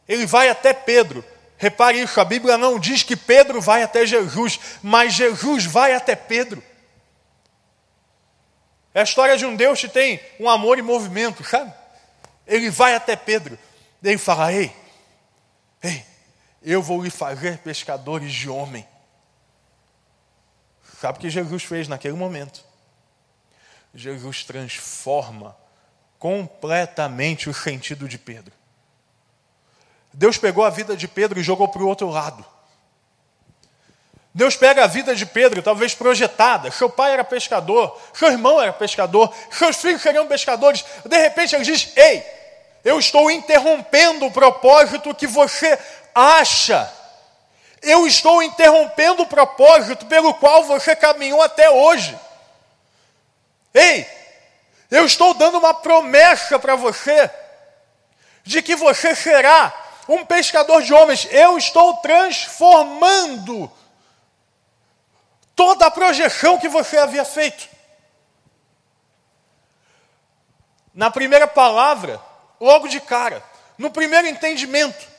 Ele 0.09 0.27
vai 0.27 0.49
até 0.49 0.73
Pedro, 0.73 1.25
Repare 1.63 2.01
isso, 2.01 2.21
a 2.21 2.25
Bíblia 2.25 2.59
não 2.59 2.77
diz 2.77 3.05
que 3.05 3.15
Pedro 3.15 3.61
vai 3.61 3.85
até 3.85 4.05
Jesus, 4.05 4.59
mas 4.83 5.15
Jesus 5.15 5.65
vai 5.65 5.95
até 5.95 6.17
Pedro. 6.17 6.61
É 8.93 8.99
a 8.99 9.05
história 9.05 9.37
de 9.37 9.47
um 9.47 9.55
Deus 9.55 9.81
que 9.81 9.87
tem 9.87 10.21
um 10.41 10.51
amor 10.51 10.81
em 10.81 10.83
movimento, 10.83 11.45
sabe? 11.45 11.73
Ele 12.49 12.69
vai 12.69 12.97
até 12.97 13.15
Pedro, 13.15 13.57
ele 14.03 14.19
fala: 14.19 14.53
Ei, 14.53 14.75
ei, 15.85 16.05
eu 16.65 16.83
vou 16.83 17.01
lhe 17.01 17.11
fazer 17.11 17.59
pescadores 17.59 18.33
de 18.33 18.49
homem. 18.49 18.85
Sabe 21.03 21.19
o 21.19 21.21
que 21.21 21.31
Jesus 21.31 21.65
fez 21.65 21.89
naquele 21.89 22.15
momento? 22.15 22.65
Jesus 23.93 24.45
transforma 24.45 25.57
completamente 26.17 27.51
o 27.51 27.53
sentido 27.53 28.09
de 28.09 28.17
Pedro. 28.17 28.53
Deus 30.13 30.39
pegou 30.39 30.65
a 30.65 30.71
vida 30.71 30.97
de 30.97 31.09
Pedro 31.09 31.41
e 31.41 31.43
jogou 31.43 31.67
para 31.67 31.83
o 31.83 31.89
outro 31.89 32.09
lado. 32.09 32.47
Deus 34.33 34.55
pega 34.55 34.85
a 34.85 34.87
vida 34.87 35.13
de 35.13 35.27
Pedro, 35.27 35.61
talvez 35.61 35.93
projetada. 35.93 36.71
Seu 36.71 36.89
pai 36.89 37.15
era 37.15 37.25
pescador, 37.25 38.01
seu 38.15 38.31
irmão 38.31 38.63
era 38.63 38.73
pescador, 38.73 39.35
seus 39.51 39.79
filhos 39.79 40.03
seriam 40.03 40.29
pescadores. 40.29 40.85
De 41.05 41.19
repente 41.19 41.57
ele 41.57 41.65
diz: 41.65 41.97
Ei, 41.97 42.25
eu 42.85 42.97
estou 43.01 43.29
interrompendo 43.29 44.27
o 44.27 44.31
propósito 44.31 45.13
que 45.17 45.27
você 45.27 45.77
acha. 46.15 47.02
Eu 47.83 48.07
estou 48.07 48.43
interrompendo 48.43 49.25
o 49.25 49.27
propósito 49.27 50.07
pelo 50.07 50.33
qual 50.35 50.65
você 50.65 50.95
caminhou 50.95 51.43
até 51.43 51.69
hoje. 51.69 52.17
Ei, 53.75 54.07
eu 54.91 55.05
estou 55.05 55.35
dando 55.35 55.59
uma 55.59 55.75
promessa 55.75 56.59
para 56.59 56.77
você 56.77 57.31
de 58.45 58.63
que 58.63 58.77
você 58.77 59.15
será 59.15 59.73
um 60.09 60.25
pescador 60.25 60.83
de 60.83 60.93
homens. 60.93 61.27
Eu 61.31 61.59
estou 61.59 61.97
transformando 61.97 63.71
toda 65.57 65.87
a 65.87 65.91
projeção 65.91 66.59
que 66.59 66.69
você 66.69 66.99
havia 66.99 67.25
feito. 67.25 67.69
Na 70.95 71.11
primeira 71.11 71.47
palavra, 71.47 72.21
logo 72.61 72.87
de 72.87 73.01
cara, 73.01 73.43
no 73.79 73.91
primeiro 73.91 74.29
entendimento, 74.29 75.12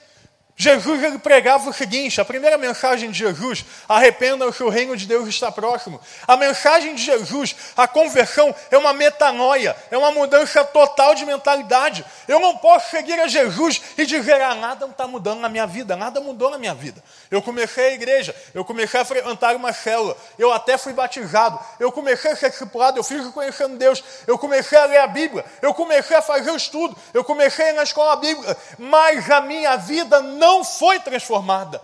Jesus 0.56 1.02
ele 1.02 1.18
pregava 1.18 1.70
o 1.70 1.74
seguinte: 1.74 2.22
a 2.22 2.26
primeira 2.26 2.58
mensagem 2.58 3.10
de 3.10 3.18
Jesus, 3.18 3.66
arrependam-se, 3.90 4.62
o 4.62 4.70
reino 4.70 4.96
de 4.96 5.08
Deus 5.08 5.28
está 5.28 5.52
próximo. 5.52 6.00
A 6.28 6.38
mensagem 6.38 6.94
de 6.94 7.04
Jesus, 7.04 7.56
a 7.76 7.88
conversão, 7.88 8.54
é 8.70 8.78
uma 8.78 8.94
metanoia, 8.94 9.76
é 9.90 9.98
uma 9.98 10.12
mudança 10.12 10.64
total 10.64 11.16
de 11.16 11.26
mentalidade. 11.26 12.06
Eu 12.28 12.40
não 12.40 12.58
posso 12.58 12.92
seguir 12.92 13.20
a 13.20 13.28
Jesus 13.28 13.82
e 13.98 14.06
dizer, 14.06 14.40
ah, 14.42 14.54
nada 14.54 14.86
está 14.86 15.08
mudando 15.08 15.40
na 15.40 15.50
minha 15.50 15.66
vida, 15.66 15.96
nada 15.96 16.22
mudou 16.22 16.52
na 16.52 16.60
minha 16.60 16.76
vida. 16.76 17.04
Eu 17.32 17.42
comecei 17.42 17.88
a 17.88 17.94
igreja, 17.94 18.36
eu 18.54 18.64
comecei 18.64 19.00
a 19.00 19.06
frequentar 19.06 19.56
uma 19.56 19.74
célula, 19.74 20.16
eu 20.38 20.54
até 20.54 20.78
fui 20.78 20.94
batizado, 20.94 21.60
eu 21.80 21.92
comecei 21.92 22.32
a 22.32 22.36
ser 22.36 22.52
discipulado, 22.52 23.00
eu 23.00 23.04
fiz 23.04 23.28
conhecendo 23.30 23.76
Deus, 23.76 24.04
eu 24.28 24.38
comecei 24.38 24.78
a 24.78 24.86
ler 24.86 25.00
a 25.00 25.08
Bíblia, 25.08 25.44
eu 25.64 25.74
comecei 25.74 26.16
a 26.16 26.22
fazer 26.22 26.52
o 26.52 26.56
estudo, 26.56 26.96
eu 27.12 27.24
comecei 27.24 27.72
na 27.74 27.82
escola 27.82 28.16
bíblica, 28.18 28.56
mas 28.78 29.30
a 29.32 29.42
minha 29.42 29.76
vida 29.78 30.22
não 30.22 30.43
não 30.44 30.64
foi 30.66 31.00
transformada. 31.00 31.82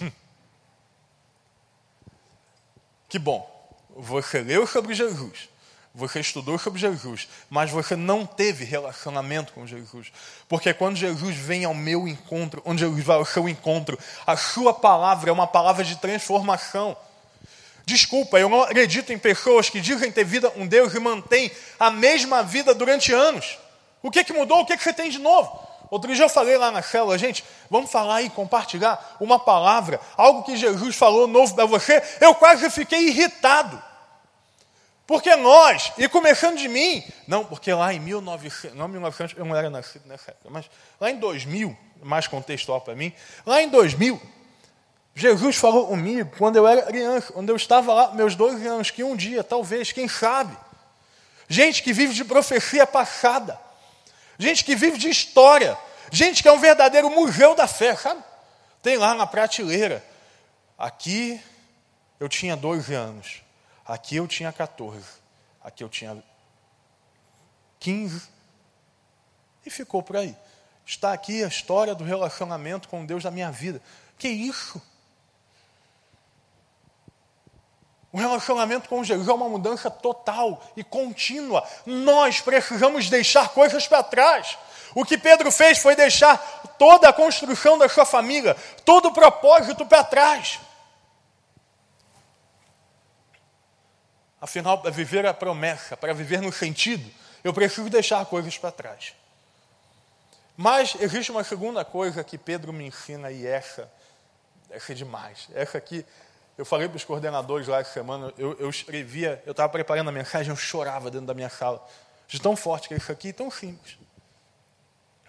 que 3.08 3.18
bom, 3.18 3.48
você 3.96 4.42
leu 4.42 4.66
sobre 4.66 4.94
Jesus, 4.94 5.48
você 5.94 6.20
estudou 6.20 6.58
sobre 6.58 6.78
Jesus, 6.78 7.26
mas 7.48 7.70
você 7.70 7.96
não 7.96 8.26
teve 8.26 8.62
relacionamento 8.62 9.54
com 9.54 9.66
Jesus. 9.66 10.12
Porque 10.46 10.74
quando 10.74 10.96
Jesus 10.96 11.34
vem 11.34 11.64
ao 11.64 11.72
meu 11.72 12.06
encontro, 12.06 12.60
onde 12.62 12.80
Jesus 12.80 13.02
vai 13.02 13.16
ao 13.16 13.24
seu 13.24 13.48
encontro, 13.48 13.98
a 14.26 14.36
sua 14.36 14.74
palavra 14.74 15.30
é 15.30 15.32
uma 15.32 15.46
palavra 15.46 15.82
de 15.82 15.96
transformação. 15.96 16.94
Desculpa, 17.86 18.38
eu 18.38 18.50
não 18.50 18.64
acredito 18.64 19.14
em 19.14 19.18
pessoas 19.18 19.70
que 19.70 19.80
dizem 19.80 20.12
ter 20.12 20.24
vida 20.24 20.52
um 20.56 20.66
Deus 20.66 20.92
e 20.94 21.00
mantêm 21.00 21.50
a 21.80 21.90
mesma 21.90 22.42
vida 22.42 22.74
durante 22.74 23.14
anos. 23.14 23.58
O 24.02 24.10
que, 24.10 24.22
que 24.22 24.34
mudou? 24.34 24.60
O 24.60 24.66
que, 24.66 24.76
que 24.76 24.84
você 24.84 24.92
tem 24.92 25.08
de 25.08 25.18
novo? 25.18 25.67
Outro 25.90 26.14
dia 26.14 26.24
eu 26.24 26.28
falei 26.28 26.56
lá 26.56 26.70
na 26.70 26.82
célula, 26.82 27.16
gente, 27.16 27.44
vamos 27.70 27.90
falar 27.90 28.22
e 28.22 28.30
compartilhar 28.30 29.16
uma 29.20 29.38
palavra, 29.38 30.00
algo 30.16 30.42
que 30.42 30.56
Jesus 30.56 30.96
falou 30.96 31.26
novo 31.26 31.54
para 31.54 31.64
você. 31.64 32.02
Eu 32.20 32.34
quase 32.34 32.68
fiquei 32.70 33.08
irritado. 33.08 33.82
Porque 35.06 35.34
nós, 35.36 35.90
e 35.96 36.06
começando 36.06 36.58
de 36.58 36.68
mim, 36.68 37.02
não, 37.26 37.42
porque 37.42 37.72
lá 37.72 37.94
em 37.94 37.98
1900, 37.98 38.76
não 38.76 38.86
1900, 38.86 39.38
eu 39.38 39.44
não 39.46 39.56
era 39.56 39.70
nascido 39.70 40.06
nessa 40.06 40.32
época, 40.32 40.50
mas 40.50 40.70
lá 41.00 41.10
em 41.10 41.16
2000, 41.16 41.74
mais 42.02 42.26
contextual 42.26 42.82
para 42.82 42.94
mim, 42.94 43.10
lá 43.46 43.62
em 43.62 43.70
2000, 43.70 44.20
Jesus 45.14 45.56
falou 45.56 45.86
comigo 45.86 46.30
quando 46.36 46.56
eu 46.56 46.68
era 46.68 46.82
criança, 46.82 47.32
quando 47.32 47.48
eu 47.48 47.56
estava 47.56 47.94
lá, 47.94 48.12
meus 48.12 48.34
12 48.34 48.66
anos, 48.66 48.90
que 48.90 49.02
um 49.02 49.16
dia, 49.16 49.42
talvez, 49.42 49.92
quem 49.92 50.06
sabe, 50.06 50.54
gente 51.48 51.82
que 51.82 51.92
vive 51.92 52.12
de 52.12 52.22
profecia 52.22 52.86
passada, 52.86 53.58
gente 54.38 54.64
que 54.64 54.76
vive 54.76 54.96
de 54.96 55.08
história, 55.08 55.76
gente 56.12 56.42
que 56.42 56.48
é 56.48 56.52
um 56.52 56.58
verdadeiro 56.58 57.10
museu 57.10 57.54
da 57.54 57.66
fé, 57.66 57.96
sabe? 57.96 58.22
Tem 58.82 58.96
lá 58.96 59.14
na 59.14 59.26
prateleira. 59.26 60.04
Aqui 60.78 61.40
eu 62.20 62.28
tinha 62.28 62.56
12 62.56 62.94
anos, 62.94 63.42
aqui 63.84 64.16
eu 64.16 64.28
tinha 64.28 64.52
14, 64.52 65.04
aqui 65.62 65.82
eu 65.82 65.88
tinha 65.88 66.22
15, 67.80 68.28
e 69.66 69.70
ficou 69.70 70.02
por 70.02 70.16
aí. 70.16 70.36
Está 70.86 71.12
aqui 71.12 71.44
a 71.44 71.48
história 71.48 71.94
do 71.94 72.04
relacionamento 72.04 72.88
com 72.88 73.04
Deus 73.04 73.22
da 73.22 73.30
minha 73.30 73.50
vida. 73.50 73.82
Que 74.16 74.28
isso? 74.28 74.80
O 78.12 78.16
relacionamento 78.18 78.88
com 78.88 79.04
Jesus 79.04 79.28
é 79.28 79.32
uma 79.32 79.48
mudança 79.48 79.90
total 79.90 80.62
e 80.76 80.82
contínua. 80.82 81.66
Nós 81.84 82.40
precisamos 82.40 83.10
deixar 83.10 83.50
coisas 83.50 83.86
para 83.86 84.02
trás. 84.02 84.56
O 84.94 85.04
que 85.04 85.18
Pedro 85.18 85.52
fez 85.52 85.78
foi 85.78 85.94
deixar 85.94 86.38
toda 86.78 87.08
a 87.08 87.12
construção 87.12 87.76
da 87.76 87.88
sua 87.88 88.06
família, 88.06 88.56
todo 88.84 89.08
o 89.08 89.12
propósito 89.12 89.84
para 89.84 90.02
trás. 90.02 90.58
Afinal, 94.40 94.78
para 94.78 94.90
viver 94.90 95.26
a 95.26 95.34
promessa, 95.34 95.96
para 95.96 96.14
viver 96.14 96.40
no 96.40 96.52
sentido, 96.52 97.10
eu 97.42 97.52
preciso 97.52 97.90
deixar 97.90 98.24
coisas 98.26 98.56
para 98.56 98.70
trás. 98.70 99.12
Mas 100.56 100.96
existe 101.00 101.30
uma 101.30 101.44
segunda 101.44 101.84
coisa 101.84 102.24
que 102.24 102.38
Pedro 102.38 102.72
me 102.72 102.86
ensina 102.86 103.30
e 103.30 103.46
essa, 103.46 103.90
essa 104.70 104.92
é 104.92 104.94
demais. 104.94 105.48
Essa 105.54 105.78
aqui, 105.78 106.04
eu 106.58 106.64
falei 106.64 106.88
para 106.88 106.96
os 106.96 107.04
coordenadores 107.04 107.68
lá 107.68 107.78
essa 107.78 107.92
semana, 107.92 108.34
eu, 108.36 108.52
eu 108.58 108.68
escrevia, 108.68 109.40
eu 109.46 109.52
estava 109.52 109.68
preparando 109.68 110.08
a 110.08 110.12
mensagem, 110.12 110.50
eu 110.50 110.56
chorava 110.56 111.08
dentro 111.08 111.28
da 111.28 111.32
minha 111.32 111.48
sala. 111.48 111.86
De 112.26 112.40
tão 112.42 112.56
forte 112.56 112.88
que 112.88 112.94
é 112.94 112.96
isso 112.96 113.12
aqui, 113.12 113.32
tão 113.32 113.48
simples. 113.48 113.96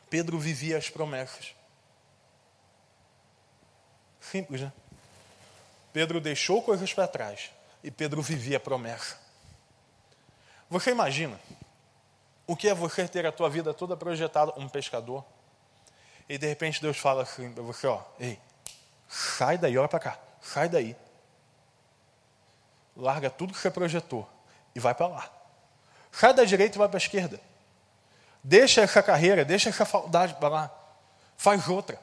Pedro 0.09 0.39
vivia 0.39 0.75
as 0.75 0.89
promessas. 0.89 1.53
Simples, 4.19 4.61
né? 4.61 4.73
Pedro 5.93 6.19
deixou 6.19 6.63
coisas 6.63 6.91
para 6.91 7.07
trás 7.07 7.51
e 7.83 7.91
Pedro 7.91 8.23
vivia 8.23 8.57
a 8.57 8.59
promessa. 8.59 9.15
Você 10.67 10.89
imagina 10.89 11.39
o 12.47 12.55
que 12.55 12.67
é 12.67 12.73
você 12.73 13.07
ter 13.07 13.27
a 13.27 13.31
tua 13.31 13.51
vida 13.51 13.71
toda 13.71 13.95
projetada 13.95 14.51
um 14.57 14.67
pescador 14.67 15.23
e 16.27 16.39
de 16.39 16.47
repente 16.47 16.81
Deus 16.81 16.97
fala 16.97 17.21
assim 17.21 17.51
para 17.53 17.61
você, 17.61 17.85
ó, 17.85 18.01
ei, 18.19 18.39
sai 19.07 19.59
daí, 19.59 19.77
olha 19.77 19.87
para 19.87 19.99
cá, 19.99 20.19
sai 20.41 20.67
daí. 20.67 20.95
Larga 22.99 23.29
tudo 23.29 23.53
que 23.53 23.59
você 23.59 23.71
projetou 23.71 24.27
e 24.75 24.79
vai 24.79 24.93
para 24.93 25.07
lá. 25.07 25.29
Sai 26.11 26.33
da 26.33 26.43
direita 26.43 26.75
e 26.75 26.79
vai 26.79 26.87
para 26.87 26.97
a 26.97 27.01
esquerda. 27.01 27.39
Deixa 28.43 28.81
essa 28.81 29.01
carreira, 29.01 29.45
deixa 29.45 29.69
essa 29.69 29.85
faculdade 29.85 30.33
para 30.35 30.49
lá. 30.49 30.71
Faz 31.37 31.67
outra. 31.67 31.99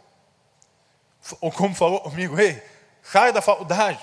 Ou 1.40 1.50
como 1.50 1.74
falou 1.74 2.00
comigo, 2.00 2.38
ei, 2.38 2.62
sai 3.02 3.32
da 3.32 3.42
faculdade, 3.42 3.98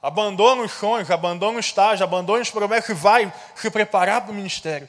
abandona 0.00 0.62
os 0.62 0.72
sonhos, 0.72 1.10
abandona 1.10 1.56
o 1.56 1.60
estágio, 1.60 2.04
abandona 2.04 2.42
os 2.42 2.50
promessas 2.50 2.90
e 2.90 2.94
vai 2.94 3.32
se 3.56 3.70
preparar 3.70 4.22
para 4.22 4.30
o 4.30 4.34
ministério. 4.34 4.88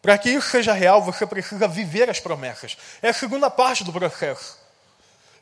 Para 0.00 0.16
que 0.16 0.30
isso 0.30 0.48
seja 0.48 0.72
real, 0.72 1.02
você 1.02 1.26
precisa 1.26 1.68
viver 1.68 2.08
as 2.08 2.18
promessas. 2.18 2.76
É 3.02 3.10
a 3.10 3.12
segunda 3.12 3.50
parte 3.50 3.84
do 3.84 3.92
processo. 3.92 4.58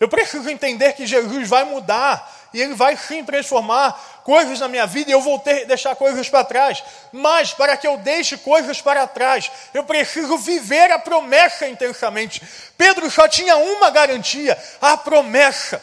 Eu 0.01 0.09
preciso 0.09 0.49
entender 0.49 0.93
que 0.95 1.07
Jesus 1.07 1.49
vai 1.49 1.65
mudar 1.65 2.38
e 2.53 2.61
Ele 2.61 2.75
vai 2.75 2.97
sim 2.97 3.25
transformar 3.25 4.21
coisas 4.25 4.61
na 4.61 4.69
minha 4.69 4.87
vida 4.87 5.11
e 5.11 5.13
eu 5.13 5.21
vou 5.21 5.39
ter, 5.39 5.67
deixar 5.67 5.97
coisas 5.97 6.29
para 6.29 6.45
trás. 6.45 6.83
Mas 7.13 7.53
para 7.53 7.77
que 7.77 7.87
eu 7.87 7.97
deixe 7.97 8.37
coisas 8.37 8.81
para 8.81 9.07
trás, 9.07 9.51
eu 9.73 9.85
preciso 9.85 10.37
viver 10.39 10.91
a 10.91 10.99
promessa 10.99 11.69
intensamente. 11.69 12.43
Pedro 12.77 13.11
só 13.11 13.29
tinha 13.29 13.57
uma 13.57 13.91
garantia: 13.91 14.57
a 14.81 14.97
promessa. 14.97 15.83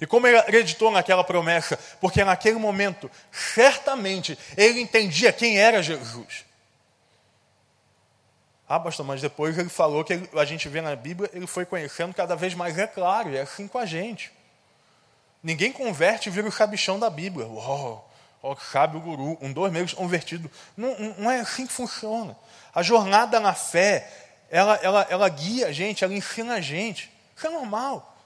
E 0.00 0.06
como 0.06 0.26
ele 0.26 0.38
acreditou 0.38 0.90
naquela 0.90 1.22
promessa? 1.22 1.78
Porque 2.00 2.24
naquele 2.24 2.58
momento, 2.58 3.10
certamente, 3.30 4.38
ele 4.56 4.80
entendia 4.80 5.30
quem 5.32 5.58
era 5.58 5.82
Jesus. 5.82 6.49
Ah, 8.72 8.78
pastor, 8.78 9.04
mas 9.04 9.20
depois 9.20 9.58
ele 9.58 9.68
falou 9.68 10.04
que 10.04 10.12
ele, 10.12 10.30
a 10.32 10.44
gente 10.44 10.68
vê 10.68 10.80
na 10.80 10.94
Bíblia, 10.94 11.28
ele 11.34 11.48
foi 11.48 11.66
conhecendo 11.66 12.14
cada 12.14 12.36
vez 12.36 12.54
mais, 12.54 12.78
é 12.78 12.86
claro, 12.86 13.34
é 13.34 13.40
assim 13.40 13.66
com 13.66 13.78
a 13.78 13.84
gente. 13.84 14.30
Ninguém 15.42 15.72
converte 15.72 16.28
e 16.28 16.32
vira 16.32 16.46
o 16.46 16.52
sabichão 16.52 16.96
da 16.96 17.10
Bíblia. 17.10 17.48
Uau, 17.48 18.08
oh, 18.40 18.54
sabe 18.54 18.96
o 18.96 19.00
guru, 19.00 19.36
um, 19.40 19.52
dois 19.52 19.72
meses 19.72 19.92
convertido. 19.92 20.48
Não, 20.76 20.96
não 21.18 21.28
é 21.28 21.40
assim 21.40 21.66
que 21.66 21.72
funciona. 21.72 22.36
A 22.72 22.80
jornada 22.80 23.40
na 23.40 23.54
fé, 23.54 24.08
ela, 24.48 24.76
ela, 24.76 25.04
ela 25.10 25.28
guia 25.28 25.66
a 25.66 25.72
gente, 25.72 26.04
ela 26.04 26.14
ensina 26.14 26.54
a 26.54 26.60
gente. 26.60 27.10
Isso 27.36 27.48
é 27.48 27.50
normal. 27.50 28.16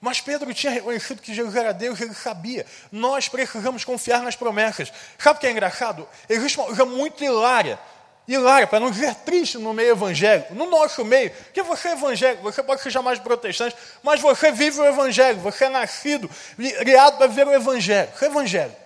Mas 0.00 0.20
Pedro 0.20 0.54
tinha 0.54 0.72
reconhecido 0.72 1.20
que 1.20 1.34
Jesus 1.34 1.56
era 1.56 1.74
Deus, 1.74 2.00
ele 2.00 2.14
sabia. 2.14 2.64
Nós 2.92 3.28
precisamos 3.28 3.84
confiar 3.84 4.22
nas 4.22 4.36
promessas. 4.36 4.92
Sabe 5.18 5.38
o 5.38 5.40
que 5.40 5.46
é 5.48 5.50
engraçado? 5.50 6.08
Existe 6.28 6.56
uma 6.56 6.66
coisa 6.66 6.84
muito 6.84 7.24
hilária 7.24 7.80
hilária, 8.26 8.66
para 8.66 8.80
não 8.80 8.90
dizer 8.90 9.14
triste 9.16 9.58
no 9.58 9.74
meio 9.74 9.90
evangélico, 9.90 10.54
no 10.54 10.66
nosso 10.66 11.04
meio, 11.04 11.30
que 11.52 11.62
você 11.62 11.88
é 11.88 11.92
evangélico, 11.92 12.42
você 12.42 12.62
pode 12.62 12.80
ser 12.80 12.90
chamado 12.90 13.16
de 13.16 13.22
protestante, 13.22 13.76
mas 14.02 14.20
você 14.20 14.52
vive 14.52 14.80
o 14.80 14.84
evangelho, 14.84 15.40
você 15.40 15.64
é 15.64 15.68
nascido, 15.68 16.30
criado 16.56 17.18
para 17.18 17.26
viver 17.26 17.46
o 17.46 17.52
evangelho, 17.52 18.10
você 18.14 18.26
é 18.26 18.28
evangélico. 18.28 18.80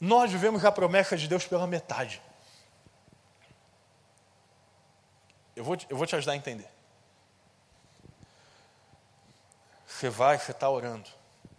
Nós 0.00 0.30
vivemos 0.30 0.64
a 0.64 0.70
promessa 0.70 1.16
de 1.16 1.26
Deus 1.26 1.46
pela 1.46 1.66
metade. 1.66 2.22
Eu 5.54 5.64
vou, 5.64 5.76
eu 5.88 5.96
vou 5.96 6.06
te 6.06 6.14
ajudar 6.14 6.32
a 6.32 6.36
entender. 6.36 6.68
Você 9.86 10.10
vai, 10.10 10.38
você 10.38 10.50
está 10.52 10.68
orando. 10.68 11.08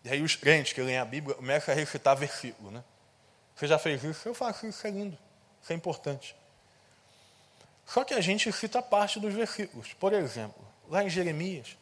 E 0.04 0.10
aí 0.10 0.22
os 0.22 0.36
crentes 0.36 0.72
que 0.72 0.82
leem 0.82 1.00
a 1.00 1.06
Bíblia 1.06 1.36
começam 1.36 1.74
a 1.74 1.76
recitar 1.76 2.16
versículo, 2.16 2.70
né? 2.70 2.84
Você 3.56 3.66
já 3.66 3.80
fez 3.80 4.04
isso? 4.04 4.30
Eu 4.30 4.36
faço 4.36 4.68
isso, 4.68 4.86
é 4.86 4.92
lindo. 4.92 5.18
Isso 5.62 5.74
é 5.74 5.76
importante. 5.76 6.36
Só 7.86 8.04
que 8.04 8.14
a 8.14 8.22
gente 8.22 8.52
cita 8.52 8.82
parte 8.82 9.20
dos 9.20 9.34
versículos. 9.34 9.94
Por 9.94 10.14
exemplo, 10.14 10.62
lá 10.90 11.04
em 11.04 11.10
Jeremias, 11.10 11.78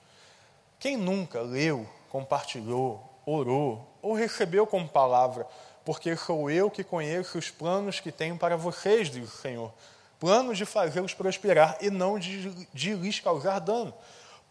quem 0.79 0.95
nunca 0.95 1.41
leu, 1.41 1.89
compartilhou, 2.09 3.03
orou 3.25 3.91
ou 4.01 4.13
recebeu 4.13 4.67
como 4.67 4.87
palavra, 4.87 5.47
porque 5.83 6.15
sou 6.15 6.49
eu 6.49 6.69
que 6.69 6.83
conheço 6.83 7.37
os 7.37 7.49
planos 7.49 7.99
que 7.99 8.11
tenho 8.11 8.37
para 8.37 8.55
vocês, 8.55 9.09
diz 9.09 9.33
o 9.33 9.37
Senhor. 9.37 9.73
Planos 10.19 10.57
de 10.57 10.65
fazê-los 10.65 11.13
prosperar 11.13 11.77
e 11.81 11.89
não 11.89 12.17
de, 12.19 12.67
de 12.73 12.93
lhes 12.93 13.19
causar 13.19 13.59
dano. 13.59 13.93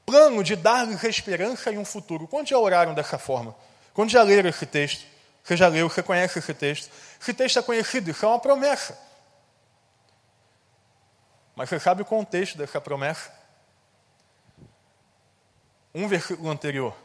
Plano 0.05 0.45
de 0.45 0.57
dar-lhes 0.57 1.03
esperança 1.05 1.71
e 1.71 1.79
um 1.79 1.85
futuro. 1.85 2.29
Quantos 2.29 2.51
já 2.51 2.59
oraram 2.59 2.95
dessa 2.95 3.19
forma? 3.19 3.55
Quantos 3.95 4.13
já 4.13 4.23
leram 4.23 4.49
esse 4.49 4.67
texto? 4.67 5.07
Você 5.43 5.57
já 5.57 5.69
leu, 5.69 5.89
você 5.89 6.03
conhece 6.03 6.39
esse 6.39 6.53
texto? 6.53 6.91
Esse 7.21 7.33
texto 7.33 7.59
é 7.59 7.63
conhecido, 7.63 8.11
isso 8.11 8.25
é 8.25 8.29
uma 8.29 8.39
promessa. 8.39 8.99
Mas 11.55 11.69
você 11.69 11.79
sabe 11.79 12.03
o 12.03 12.05
contexto 12.05 12.59
dessa 12.59 12.81
promessa? 12.81 13.33
Um 15.95 16.09
versículo 16.09 16.51
anterior. 16.51 16.97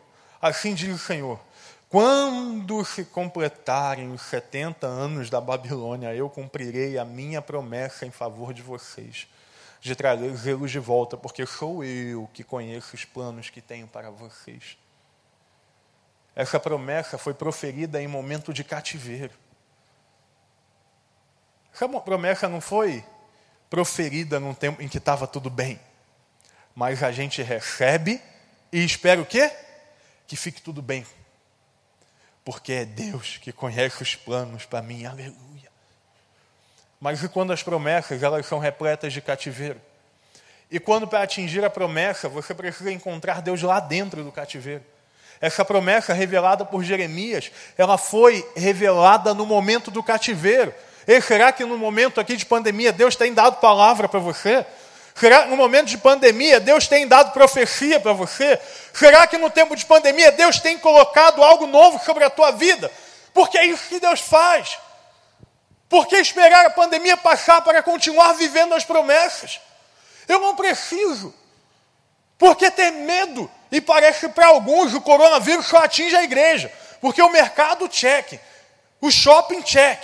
Assim 0.42 0.74
diz 0.74 0.94
o 0.96 0.98
Senhor: 0.98 1.40
Quando 1.88 2.84
se 2.84 3.06
completarem 3.06 4.12
os 4.12 4.22
70 4.24 4.88
anos 4.88 5.30
da 5.30 5.40
Babilônia, 5.40 6.16
eu 6.16 6.30
cumprirei 6.30 6.98
a 6.98 7.06
minha 7.06 7.42
promessa 7.42 8.06
em 8.06 8.12
favor 8.12 8.54
de 8.54 8.64
vocês, 8.64 9.28
de 9.80 9.96
trazê-los 9.96 10.72
de 10.72 10.80
volta, 10.80 11.16
porque 11.16 11.46
sou 11.46 11.84
eu 11.84 12.28
que 12.34 12.44
conheço 12.44 12.96
os 12.96 13.06
planos 13.06 13.50
que 13.50 13.62
tenho 13.62 13.88
para 13.88 14.10
vocês. 14.10 14.78
Essa 16.36 16.60
promessa 16.60 17.18
foi 17.18 17.34
proferida 17.34 18.02
em 18.02 18.08
momento 18.08 18.52
de 18.52 18.64
cativeiro. 18.64 19.34
Essa 21.74 21.88
promessa 21.88 22.50
não 22.50 22.62
foi 22.62 23.04
proferida 23.70 24.40
num 24.40 24.54
tempo 24.54 24.82
em 24.82 24.88
que 24.88 24.98
estava 24.98 25.28
tudo 25.28 25.50
bem. 25.50 25.80
Mas 26.76 27.04
a 27.04 27.12
gente 27.12 27.42
recebe 27.42 28.22
e 28.72 28.84
espera 28.84 29.22
o 29.22 29.26
quê? 29.26 29.52
Que 30.28 30.36
fique 30.36 30.62
tudo 30.62 30.82
bem. 30.82 31.06
Porque 32.44 32.74
é 32.74 32.86
Deus 32.86 33.38
que 33.38 33.52
conhece 33.52 34.02
os 34.02 34.16
planos 34.16 34.66
para 34.66 34.82
mim, 34.82 35.06
aleluia. 35.06 35.70
Mas 37.00 37.24
e 37.24 37.30
quando 37.30 37.54
as 37.54 37.64
promessas 37.64 38.24
elas 38.24 38.46
são 38.46 38.60
repletas 38.60 39.14
de 39.14 39.22
cativeiro? 39.22 39.80
E 40.72 40.80
quando 40.80 41.08
para 41.08 41.24
atingir 41.24 41.64
a 41.64 41.70
promessa 41.70 42.28
você 42.30 42.54
precisa 42.54 42.92
encontrar 42.92 43.42
Deus 43.42 43.62
lá 43.62 43.80
dentro 43.80 44.24
do 44.24 44.32
cativeiro? 44.32 44.84
Essa 45.42 45.64
promessa 45.64 46.14
revelada 46.14 46.66
por 46.66 46.84
Jeremias, 46.84 47.52
ela 47.78 47.98
foi 47.98 48.48
revelada 48.56 49.34
no 49.34 49.46
momento 49.46 49.90
do 49.90 50.04
cativeiro. 50.04 50.74
E 51.08 51.22
será 51.22 51.52
que 51.52 51.66
no 51.66 51.78
momento 51.78 52.20
aqui 52.20 52.36
de 52.36 52.46
pandemia 52.46 52.92
Deus 52.92 53.16
tem 53.16 53.34
dado 53.34 53.58
palavra 53.58 54.08
para 54.08 54.20
você? 54.20 54.66
Será 55.16 55.44
que 55.44 55.50
no 55.50 55.58
momento 55.58 55.88
de 55.88 55.98
pandemia 55.98 56.60
Deus 56.60 56.88
tem 56.88 57.08
dado 57.08 57.34
profecia 57.34 58.00
para 58.00 58.14
você? 58.14 58.60
Será 58.94 59.28
que 59.28 59.38
no 59.38 59.50
tempo 59.50 59.76
de 59.76 59.86
pandemia 59.86 60.32
Deus 60.32 60.60
tem 60.60 60.78
colocado 60.78 61.44
algo 61.44 61.68
novo 61.68 62.00
sobre 62.06 62.24
a 62.24 62.30
tua 62.30 62.52
vida? 62.52 62.90
Porque 63.34 63.58
é 63.58 63.66
isso 63.66 63.90
que 63.90 64.00
Deus 64.00 64.22
faz. 64.22 64.78
Por 65.90 66.08
que 66.08 66.16
esperar 66.16 66.66
a 66.68 66.70
pandemia 66.70 67.18
passar 67.18 67.62
para 67.62 67.84
continuar 67.84 68.34
vivendo 68.34 68.76
as 68.76 68.86
promessas? 68.86 69.60
Eu 70.28 70.40
não 70.40 70.56
preciso. 70.56 71.34
Porque 72.38 72.72
ter 72.72 72.92
medo, 72.92 73.52
e 73.70 73.82
parece 73.82 74.30
para 74.30 74.48
alguns 74.48 74.94
o 74.94 75.02
coronavírus 75.02 75.68
só 75.68 75.80
atinge 75.80 76.16
a 76.16 76.24
igreja. 76.24 76.72
Porque 77.02 77.22
o 77.22 77.30
mercado 77.30 77.90
check, 77.90 78.40
o 79.02 79.12
shopping 79.12 79.62
check, 79.64 80.00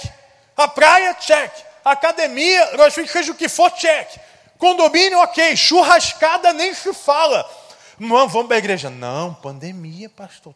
a 0.56 0.68
praia, 0.68 1.14
check. 1.16 1.52
Academia, 1.84 2.68
crossfit, 2.68 3.12
seja 3.12 3.32
o 3.32 3.36
que 3.36 3.48
for, 3.48 3.70
check. 3.72 4.10
Condomínio, 4.58 5.20
ok. 5.20 5.56
Churrascada, 5.56 6.54
nem 6.54 6.74
se 6.74 6.94
fala. 6.94 7.48
Não, 8.00 8.28
vamos 8.28 8.48
para 8.48 8.56
a 8.56 8.60
igreja. 8.60 8.90
Não, 8.90 9.34
pandemia, 9.34 10.10
pastor. 10.10 10.56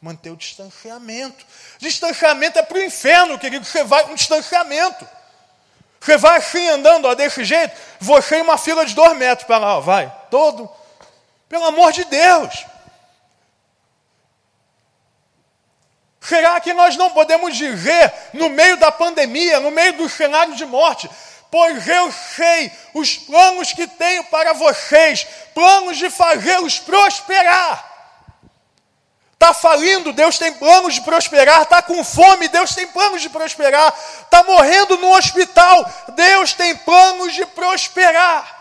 Manter 0.00 0.30
o 0.30 0.36
distanciamento. 0.36 1.44
Distanciamento 1.78 2.58
é 2.58 2.62
para 2.62 2.78
o 2.78 2.82
inferno, 2.82 3.38
querido. 3.38 3.64
Você 3.64 3.84
vai 3.84 4.04
com 4.04 4.14
distanciamento. 4.14 5.06
Você 6.00 6.16
vai 6.16 6.38
assim 6.38 6.68
andando, 6.68 7.06
ó, 7.06 7.14
desse 7.14 7.44
jeito. 7.44 7.76
Você 8.00 8.36
em 8.36 8.42
uma 8.42 8.56
fila 8.56 8.86
de 8.86 8.94
dois 8.94 9.16
metros 9.16 9.46
para 9.46 9.58
lá, 9.58 9.78
ó, 9.78 9.80
vai. 9.80 10.12
Todo. 10.30 10.70
Pelo 11.48 11.64
amor 11.64 11.92
de 11.92 12.04
Deus. 12.04 12.64
Será 16.28 16.60
que 16.60 16.74
nós 16.74 16.94
não 16.94 17.10
podemos 17.10 17.56
dizer, 17.56 18.12
no 18.34 18.50
meio 18.50 18.76
da 18.76 18.92
pandemia, 18.92 19.60
no 19.60 19.70
meio 19.70 19.94
do 19.94 20.10
cenário 20.10 20.54
de 20.54 20.66
morte, 20.66 21.08
pois 21.50 21.88
eu 21.88 22.12
sei 22.12 22.70
os 22.92 23.16
planos 23.16 23.72
que 23.72 23.86
tenho 23.86 24.22
para 24.24 24.52
vocês, 24.52 25.26
planos 25.54 25.96
de 25.96 26.10
fazê-los 26.10 26.80
prosperar. 26.80 27.82
Está 29.32 29.54
falindo, 29.54 30.12
Deus 30.12 30.36
tem 30.36 30.52
planos 30.52 30.96
de 30.96 31.00
prosperar. 31.00 31.62
Está 31.62 31.80
com 31.80 32.04
fome, 32.04 32.48
Deus 32.48 32.74
tem 32.74 32.86
planos 32.88 33.22
de 33.22 33.30
prosperar. 33.30 33.94
Está 34.20 34.42
morrendo 34.42 34.98
no 34.98 35.16
hospital, 35.16 35.90
Deus 36.08 36.52
tem 36.52 36.76
planos 36.76 37.32
de 37.32 37.46
prosperar. 37.46 38.54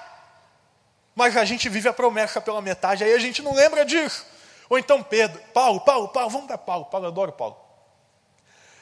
Mas 1.13 1.35
a 1.35 1.43
gente 1.43 1.67
vive 1.67 1.89
a 1.89 1.93
promessa 1.93 2.39
pela 2.39 2.61
metade, 2.61 3.03
aí 3.03 3.13
a 3.13 3.19
gente 3.19 3.41
não 3.41 3.53
lembra 3.53 3.83
disso. 3.83 4.25
Ou 4.69 4.77
então 4.77 5.01
Pedro, 5.01 5.39
Paulo, 5.53 5.81
Paulo, 5.81 6.09
Paulo, 6.09 6.29
vamos 6.29 6.47
para 6.47 6.57
Paulo, 6.57 6.85
Paulo, 6.85 7.05
eu 7.05 7.09
adoro 7.09 7.31
Paulo. 7.31 7.57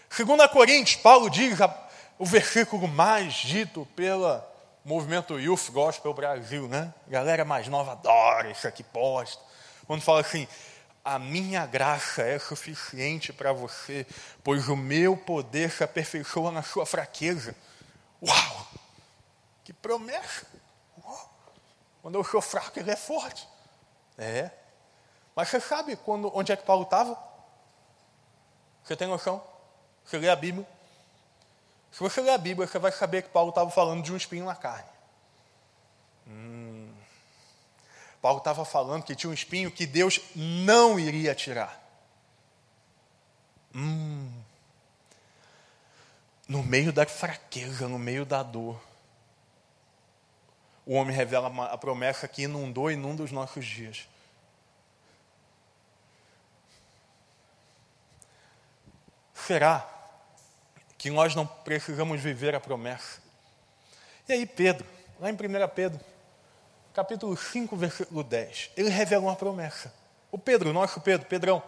Segundo 0.09 0.47
Coríntios, 0.49 1.01
Paulo 1.01 1.29
diz 1.29 1.57
o 2.17 2.25
versículo 2.25 2.87
mais 2.87 3.33
dito 3.33 3.85
pelo 3.95 4.41
movimento 4.83 5.39
Youth 5.39 5.69
Gospel 5.71 6.13
Brasil, 6.13 6.67
né? 6.67 6.93
Galera 7.07 7.43
mais 7.43 7.67
nova 7.67 7.93
adora 7.93 8.49
isso 8.51 8.67
aqui, 8.67 8.83
posta. 8.83 9.43
Quando 9.85 10.01
fala 10.01 10.21
assim, 10.21 10.47
a 11.03 11.19
minha 11.19 11.65
graça 11.65 12.23
é 12.23 12.39
suficiente 12.39 13.33
para 13.33 13.51
você, 13.51 14.07
pois 14.43 14.69
o 14.69 14.75
meu 14.75 15.15
poder 15.15 15.69
se 15.69 15.83
aperfeiçoa 15.83 16.51
na 16.51 16.63
sua 16.63 16.85
fraqueza. 16.85 17.55
Uau! 18.21 18.67
Que 19.63 19.73
promessa! 19.73 20.47
Uau. 21.03 21.29
Quando 22.01 22.15
eu 22.15 22.23
sou 22.23 22.41
fraco, 22.41 22.79
ele 22.79 22.91
é 22.91 22.95
forte. 22.95 23.47
É. 24.17 24.49
Mas 25.35 25.49
você 25.49 25.59
sabe 25.59 25.95
quando, 25.97 26.31
onde 26.33 26.51
é 26.51 26.55
que 26.55 26.65
Paulo 26.65 26.83
estava? 26.83 27.17
Você 28.83 28.95
tem 28.95 29.07
noção? 29.07 29.43
Você 30.05 30.17
lê 30.17 30.29
a 30.29 30.35
Bíblia. 30.35 30.65
Se 31.91 31.99
você 31.99 32.21
ler 32.21 32.31
a 32.31 32.37
Bíblia, 32.37 32.67
você 32.67 32.79
vai 32.79 32.91
saber 32.91 33.23
que 33.23 33.29
Paulo 33.29 33.49
estava 33.49 33.69
falando 33.69 34.03
de 34.03 34.13
um 34.13 34.17
espinho 34.17 34.45
na 34.45 34.55
carne. 34.55 34.89
Hum. 36.27 36.93
Paulo 38.21 38.39
estava 38.39 38.63
falando 38.63 39.03
que 39.03 39.15
tinha 39.15 39.29
um 39.29 39.33
espinho 39.33 39.71
que 39.71 39.85
Deus 39.85 40.19
não 40.35 40.99
iria 40.99 41.35
tirar. 41.35 41.81
Hum. 43.73 44.31
No 46.47 46.63
meio 46.63 46.93
da 46.93 47.05
fraqueza, 47.05 47.87
no 47.87 47.97
meio 47.97 48.25
da 48.25 48.43
dor, 48.43 48.79
o 50.85 50.93
homem 50.93 51.15
revela 51.15 51.47
a 51.65 51.77
promessa 51.77 52.27
que 52.27 52.43
inundou 52.43 52.91
e 52.91 52.93
inunda 52.93 53.23
os 53.23 53.31
nossos 53.31 53.65
dias. 53.65 54.07
Será 59.45 59.95
que 60.97 61.09
nós 61.11 61.35
não 61.35 61.45
precisamos 61.45 62.19
viver 62.19 62.55
a 62.55 62.59
promessa. 62.59 63.19
E 64.27 64.33
aí, 64.33 64.45
Pedro, 64.45 64.87
lá 65.19 65.29
em 65.29 65.33
1 65.33 65.37
Pedro, 65.75 65.99
capítulo 66.93 67.37
5, 67.37 67.75
versículo 67.75 68.23
10, 68.23 68.71
ele 68.75 68.89
revelou 68.89 69.27
uma 69.27 69.35
promessa. 69.35 69.93
O 70.31 70.37
Pedro, 70.39 70.73
nosso 70.73 70.99
Pedro, 70.99 71.27
Pedrão, 71.27 71.61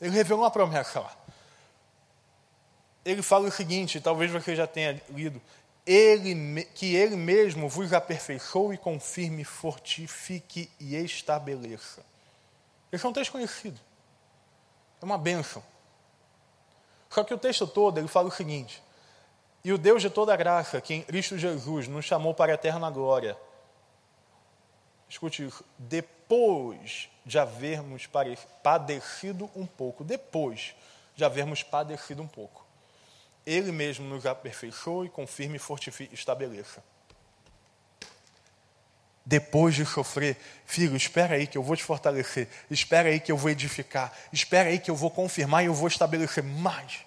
ele 0.00 0.14
revelou 0.14 0.44
uma 0.44 0.50
promessa 0.50 1.00
lá. 1.00 1.14
Ele 3.04 3.20
fala 3.20 3.48
o 3.48 3.52
seguinte, 3.52 4.00
talvez 4.00 4.30
você 4.30 4.56
já 4.56 4.66
tenha 4.66 5.00
lido, 5.10 5.40
ele, 5.84 6.64
que 6.74 6.96
ele 6.96 7.14
mesmo 7.14 7.68
vos 7.68 7.92
aperfeiçoe, 7.92 8.78
confirme, 8.78 9.44
fortifique 9.44 10.70
e 10.80 10.96
estabeleça. 10.96 12.02
Esse 12.90 13.04
é 13.04 13.08
um 13.08 13.12
texto 13.12 13.32
conhecido. 13.32 13.78
É 15.00 15.04
uma 15.04 15.18
bênção. 15.18 15.62
Só 17.16 17.24
que 17.24 17.32
o 17.32 17.38
texto 17.38 17.66
todo 17.66 17.96
ele 17.96 18.08
fala 18.08 18.28
o 18.28 18.30
seguinte: 18.30 18.82
E 19.64 19.72
o 19.72 19.78
Deus 19.78 20.02
de 20.02 20.10
toda 20.10 20.36
graça, 20.36 20.82
que 20.82 20.92
em 20.92 21.00
Cristo 21.00 21.38
Jesus 21.38 21.88
nos 21.88 22.04
chamou 22.04 22.34
para 22.34 22.52
a 22.52 22.56
eterna 22.56 22.90
glória, 22.90 23.38
escute 25.08 25.46
isso, 25.46 25.64
depois 25.78 27.08
de 27.24 27.38
havermos 27.38 28.06
padecido 28.62 29.50
um 29.56 29.64
pouco, 29.64 30.04
depois 30.04 30.74
de 31.14 31.24
havermos 31.24 31.62
padecido 31.62 32.22
um 32.22 32.28
pouco, 32.28 32.66
Ele 33.46 33.72
mesmo 33.72 34.06
nos 34.06 34.26
aperfeiçoou 34.26 35.06
e 35.06 35.08
confirme, 35.08 35.58
fortifique 35.58 36.12
e 36.12 36.18
estabeleça. 36.18 36.84
Depois 39.24 39.74
de 39.74 39.86
sofrer, 39.86 40.36
filho, 40.66 40.94
espera 40.94 41.36
aí 41.36 41.46
que 41.46 41.56
eu 41.56 41.62
vou 41.62 41.74
te 41.74 41.82
fortalecer, 41.82 42.46
espera 42.70 43.08
aí 43.08 43.18
que 43.18 43.32
eu 43.32 43.38
vou 43.38 43.50
edificar, 43.50 44.12
espera 44.30 44.68
aí 44.68 44.78
que 44.78 44.90
eu 44.90 44.94
vou 44.94 45.10
confirmar 45.10 45.64
e 45.64 45.66
eu 45.66 45.74
vou 45.74 45.88
estabelecer 45.88 46.44
mais. 46.44 47.05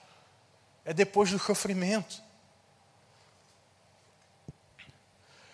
É 0.89 0.93
depois 0.93 1.29
do 1.29 1.37
sofrimento. 1.37 2.19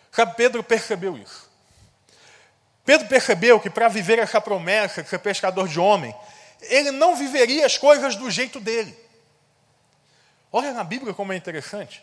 Sabe, 0.09 0.33
Pedro 0.37 0.63
percebeu 0.63 1.17
isso. 1.17 1.51
Pedro 2.85 3.05
percebeu 3.09 3.59
que 3.59 3.69
para 3.69 3.89
viver 3.89 4.17
essa 4.17 4.39
promessa 4.39 5.03
de 5.03 5.09
ser 5.09 5.19
pescador 5.19 5.67
de 5.67 5.77
homem, 5.77 6.15
ele 6.61 6.89
não 6.89 7.17
viveria 7.17 7.65
as 7.65 7.77
coisas 7.77 8.15
do 8.15 8.31
jeito 8.31 8.61
dele. 8.61 8.97
Olha 10.53 10.71
na 10.71 10.85
Bíblia 10.85 11.13
como 11.13 11.33
é 11.33 11.35
interessante. 11.35 12.01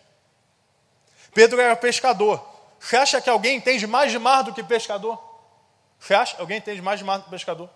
Pedro 1.32 1.58
era 1.58 1.74
pescador. 1.74 2.46
Você 2.78 2.98
acha 2.98 3.18
que 3.18 3.30
alguém 3.30 3.56
entende 3.56 3.86
mais 3.86 4.12
de 4.12 4.18
mar 4.18 4.42
do 4.42 4.52
que 4.52 4.62
pescador? 4.62 5.18
Você 5.98 6.12
acha 6.12 6.34
que 6.34 6.42
alguém 6.42 6.58
entende 6.58 6.82
mais 6.82 6.98
de 6.98 7.04
mar 7.06 7.16
do 7.16 7.24
que 7.24 7.30
pescador? 7.30 7.70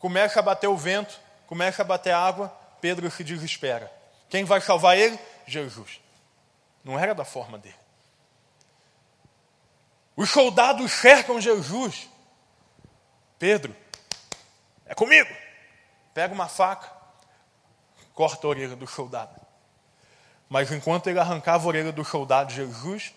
Começa 0.00 0.40
a 0.40 0.42
bater 0.42 0.66
o 0.66 0.76
vento, 0.76 1.16
começa 1.46 1.82
a 1.82 1.84
bater 1.84 2.12
água, 2.12 2.63
Pedro 2.84 3.10
se 3.10 3.24
desespera. 3.24 3.90
Quem 4.28 4.44
vai 4.44 4.60
salvar 4.60 4.98
ele? 4.98 5.18
Jesus. 5.46 6.02
Não 6.84 6.98
era 6.98 7.14
da 7.14 7.24
forma 7.24 7.56
dele. 7.56 7.74
Os 10.14 10.28
soldados 10.28 10.92
cercam 10.92 11.40
Jesus. 11.40 12.10
Pedro, 13.38 13.74
é 14.84 14.94
comigo. 14.94 15.34
Pega 16.12 16.34
uma 16.34 16.46
faca, 16.46 16.92
corta 18.12 18.46
a 18.46 18.50
orelha 18.50 18.76
do 18.76 18.86
soldado. 18.86 19.34
Mas 20.46 20.70
enquanto 20.70 21.06
ele 21.06 21.18
arrancava 21.18 21.64
a 21.64 21.68
orelha 21.68 21.90
do 21.90 22.04
soldado, 22.04 22.52
Jesus 22.52 23.14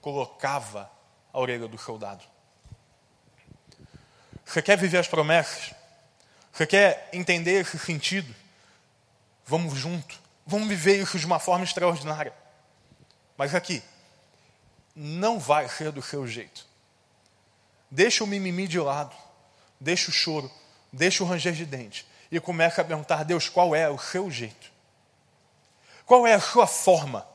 colocava 0.00 0.88
a 1.32 1.40
orelha 1.40 1.66
do 1.66 1.76
soldado. 1.76 2.22
Você 4.44 4.62
quer 4.62 4.78
viver 4.78 4.98
as 4.98 5.08
promessas? 5.08 5.74
Você 6.52 6.64
quer 6.68 7.08
entender 7.12 7.62
esse 7.62 7.80
sentido? 7.80 8.32
Vamos 9.48 9.78
junto. 9.78 10.20
Vamos 10.46 10.68
viver 10.68 11.00
isso 11.00 11.18
de 11.18 11.24
uma 11.24 11.38
forma 11.38 11.64
extraordinária. 11.64 12.34
Mas 13.34 13.54
aqui, 13.54 13.82
não 14.94 15.38
vai 15.38 15.66
ser 15.70 15.90
do 15.90 16.02
seu 16.02 16.26
jeito. 16.26 16.66
Deixa 17.90 18.22
o 18.22 18.26
mimimi 18.26 18.68
de 18.68 18.78
lado. 18.78 19.16
Deixa 19.80 20.10
o 20.10 20.12
choro. 20.12 20.50
Deixa 20.92 21.24
o 21.24 21.26
ranger 21.26 21.54
de 21.54 21.64
dente. 21.64 22.06
E 22.30 22.38
começa 22.38 22.82
a 22.82 22.84
perguntar: 22.84 23.24
Deus, 23.24 23.48
qual 23.48 23.74
é 23.74 23.88
o 23.88 23.98
seu 23.98 24.30
jeito? 24.30 24.70
Qual 26.04 26.26
é 26.26 26.34
a 26.34 26.40
sua 26.40 26.66
forma? 26.66 27.26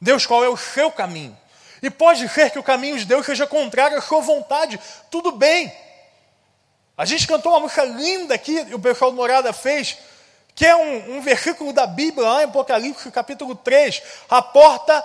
Deus, 0.00 0.24
qual 0.24 0.42
é 0.42 0.48
o 0.48 0.56
seu 0.56 0.90
caminho? 0.90 1.36
E 1.82 1.90
pode 1.90 2.26
ser 2.30 2.50
que 2.50 2.58
o 2.58 2.62
caminho 2.62 2.98
de 2.98 3.04
Deus 3.04 3.26
seja 3.26 3.46
contrário 3.46 3.98
à 3.98 4.00
sua 4.00 4.22
vontade. 4.22 4.80
Tudo 5.10 5.32
bem. 5.32 5.70
A 6.96 7.04
gente 7.04 7.26
cantou 7.26 7.52
uma 7.52 7.60
música 7.60 7.84
linda 7.84 8.34
aqui, 8.34 8.58
o 8.72 8.78
pessoal 8.78 9.10
do 9.10 9.16
Morada 9.18 9.52
fez, 9.52 9.98
que 10.58 10.66
é 10.66 10.74
um, 10.74 11.18
um 11.18 11.20
versículo 11.20 11.72
da 11.72 11.86
Bíblia, 11.86 12.28
lá 12.28 12.42
em 12.42 12.46
Apocalipse, 12.46 13.08
capítulo 13.12 13.54
3. 13.54 14.02
A 14.28 14.42
porta 14.42 15.04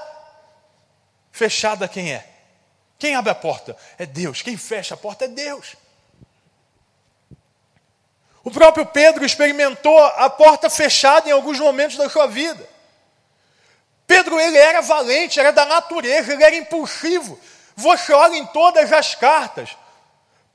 fechada, 1.32 1.88
quem 1.88 2.12
é? 2.12 2.28
Quem 2.98 3.14
abre 3.14 3.30
a 3.30 3.36
porta? 3.36 3.78
É 4.00 4.04
Deus. 4.04 4.42
Quem 4.42 4.58
fecha 4.58 4.96
a 4.96 4.98
porta 4.98 5.26
é 5.26 5.28
Deus. 5.28 5.76
O 8.44 8.50
próprio 8.50 8.84
Pedro 8.88 9.24
experimentou 9.24 9.96
a 10.04 10.28
porta 10.28 10.72
fechada 10.72 11.30
em 11.30 11.32
alguns 11.32 11.60
momentos 11.60 11.98
da 11.98 12.10
sua 12.10 12.26
vida. 12.26 12.68
Pedro, 14.08 14.40
ele 14.40 14.58
era 14.58 14.82
valente, 14.82 15.40
era 15.40 15.54
da 15.54 15.68
natureza, 15.68 16.34
ele 16.34 16.44
era 16.44 16.56
impulsivo. 16.56 17.40
Você 17.76 18.12
olha 18.12 18.38
em 18.38 18.46
todas 18.48 18.92
as 18.92 19.14
cartas, 19.14 19.78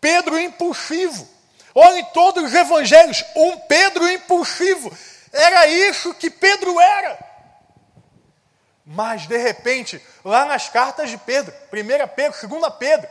Pedro 0.01 0.37
impulsivo. 0.41 1.38
Olha 1.79 2.01
em 2.01 2.05
todos 2.07 2.43
os 2.43 2.53
evangelhos, 2.53 3.25
um 3.37 3.57
Pedro 3.57 4.09
impulsivo. 4.11 4.91
Era 5.33 5.69
isso 5.69 6.13
que 6.13 6.29
Pedro 6.29 6.81
era. 6.81 7.17
Mas, 8.85 9.29
de 9.29 9.37
repente, 9.37 10.03
lá 10.25 10.45
nas 10.45 10.69
cartas 10.69 11.09
de 11.09 11.17
Pedro, 11.19 11.55
1 11.73 12.09
Pedro, 12.17 12.49
2 12.49 12.75
Pedro, 12.81 13.09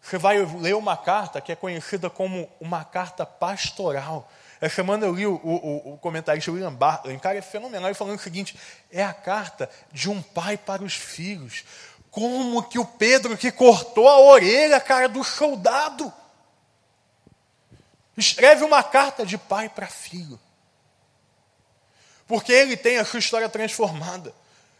você 0.00 0.16
vai 0.16 0.38
ler 0.60 0.76
uma 0.76 0.96
carta 0.96 1.40
que 1.40 1.50
é 1.50 1.56
conhecida 1.56 2.08
como 2.08 2.48
uma 2.60 2.84
carta 2.84 3.26
pastoral. 3.26 4.30
Essa 4.60 4.76
semana 4.76 5.06
eu 5.06 5.12
li 5.12 5.26
o, 5.26 5.34
o, 5.34 5.94
o 5.94 5.98
comentarista 5.98 6.52
William 6.52 6.72
Bartlett, 6.72 7.18
cara 7.18 7.36
é 7.36 7.42
fenomenal, 7.42 7.88
ele 7.88 7.94
falando 7.94 8.16
o 8.16 8.22
seguinte: 8.22 8.56
é 8.92 9.02
a 9.02 9.12
carta 9.12 9.68
de 9.90 10.08
um 10.08 10.22
pai 10.22 10.56
para 10.56 10.84
os 10.84 10.94
filhos. 10.94 11.64
Como 12.12 12.62
que 12.62 12.78
o 12.78 12.84
Pedro 12.84 13.36
que 13.36 13.50
cortou 13.50 14.08
a 14.08 14.20
orelha, 14.20 14.78
cara, 14.78 15.08
do 15.08 15.24
soldado. 15.24 16.12
Escreve 18.16 18.64
uma 18.64 18.82
carta 18.82 19.26
de 19.26 19.36
pai 19.36 19.68
para 19.68 19.86
filho. 19.86 20.38
Porque 22.26 22.52
ele 22.52 22.76
tem 22.76 22.98
a 22.98 23.04
sua 23.04 23.18
história 23.18 23.48
transformada. 23.48 24.34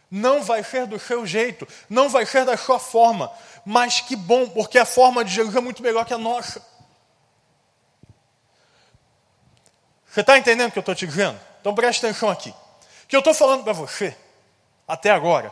Não 0.09 0.43
vai 0.43 0.63
ser 0.63 0.85
do 0.85 0.99
seu 0.99 1.25
jeito, 1.25 1.67
não 1.89 2.09
vai 2.09 2.25
ser 2.25 2.45
da 2.45 2.55
sua 2.55 2.79
forma, 2.79 3.31
mas 3.65 4.01
que 4.01 4.15
bom, 4.15 4.47
porque 4.47 4.77
a 4.77 4.85
forma 4.85 5.25
de 5.25 5.31
Jesus 5.33 5.55
é 5.55 5.59
muito 5.59 5.83
melhor 5.83 6.05
que 6.05 6.13
a 6.13 6.17
nossa. 6.17 6.65
Você 10.07 10.21
está 10.21 10.37
entendendo 10.37 10.69
o 10.69 10.71
que 10.71 10.79
eu 10.79 10.81
estou 10.81 10.95
te 10.95 11.05
dizendo? 11.05 11.39
Então 11.59 11.75
preste 11.75 12.05
atenção 12.05 12.29
aqui. 12.29 12.49
O 12.51 13.07
que 13.07 13.15
eu 13.15 13.19
estou 13.19 13.33
falando 13.33 13.63
para 13.63 13.73
você, 13.73 14.15
até 14.87 15.11
agora, 15.11 15.51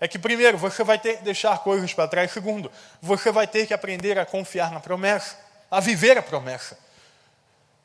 é 0.00 0.06
que 0.06 0.18
primeiro 0.18 0.58
você 0.58 0.84
vai 0.84 0.98
ter 0.98 1.18
que 1.18 1.24
deixar 1.24 1.58
coisas 1.58 1.94
para 1.94 2.06
trás. 2.06 2.30
Segundo, 2.30 2.70
você 3.00 3.32
vai 3.32 3.46
ter 3.46 3.66
que 3.66 3.72
aprender 3.72 4.18
a 4.18 4.26
confiar 4.26 4.70
na 4.70 4.80
promessa, 4.80 5.38
a 5.70 5.80
viver 5.80 6.18
a 6.18 6.22
promessa. 6.22 6.78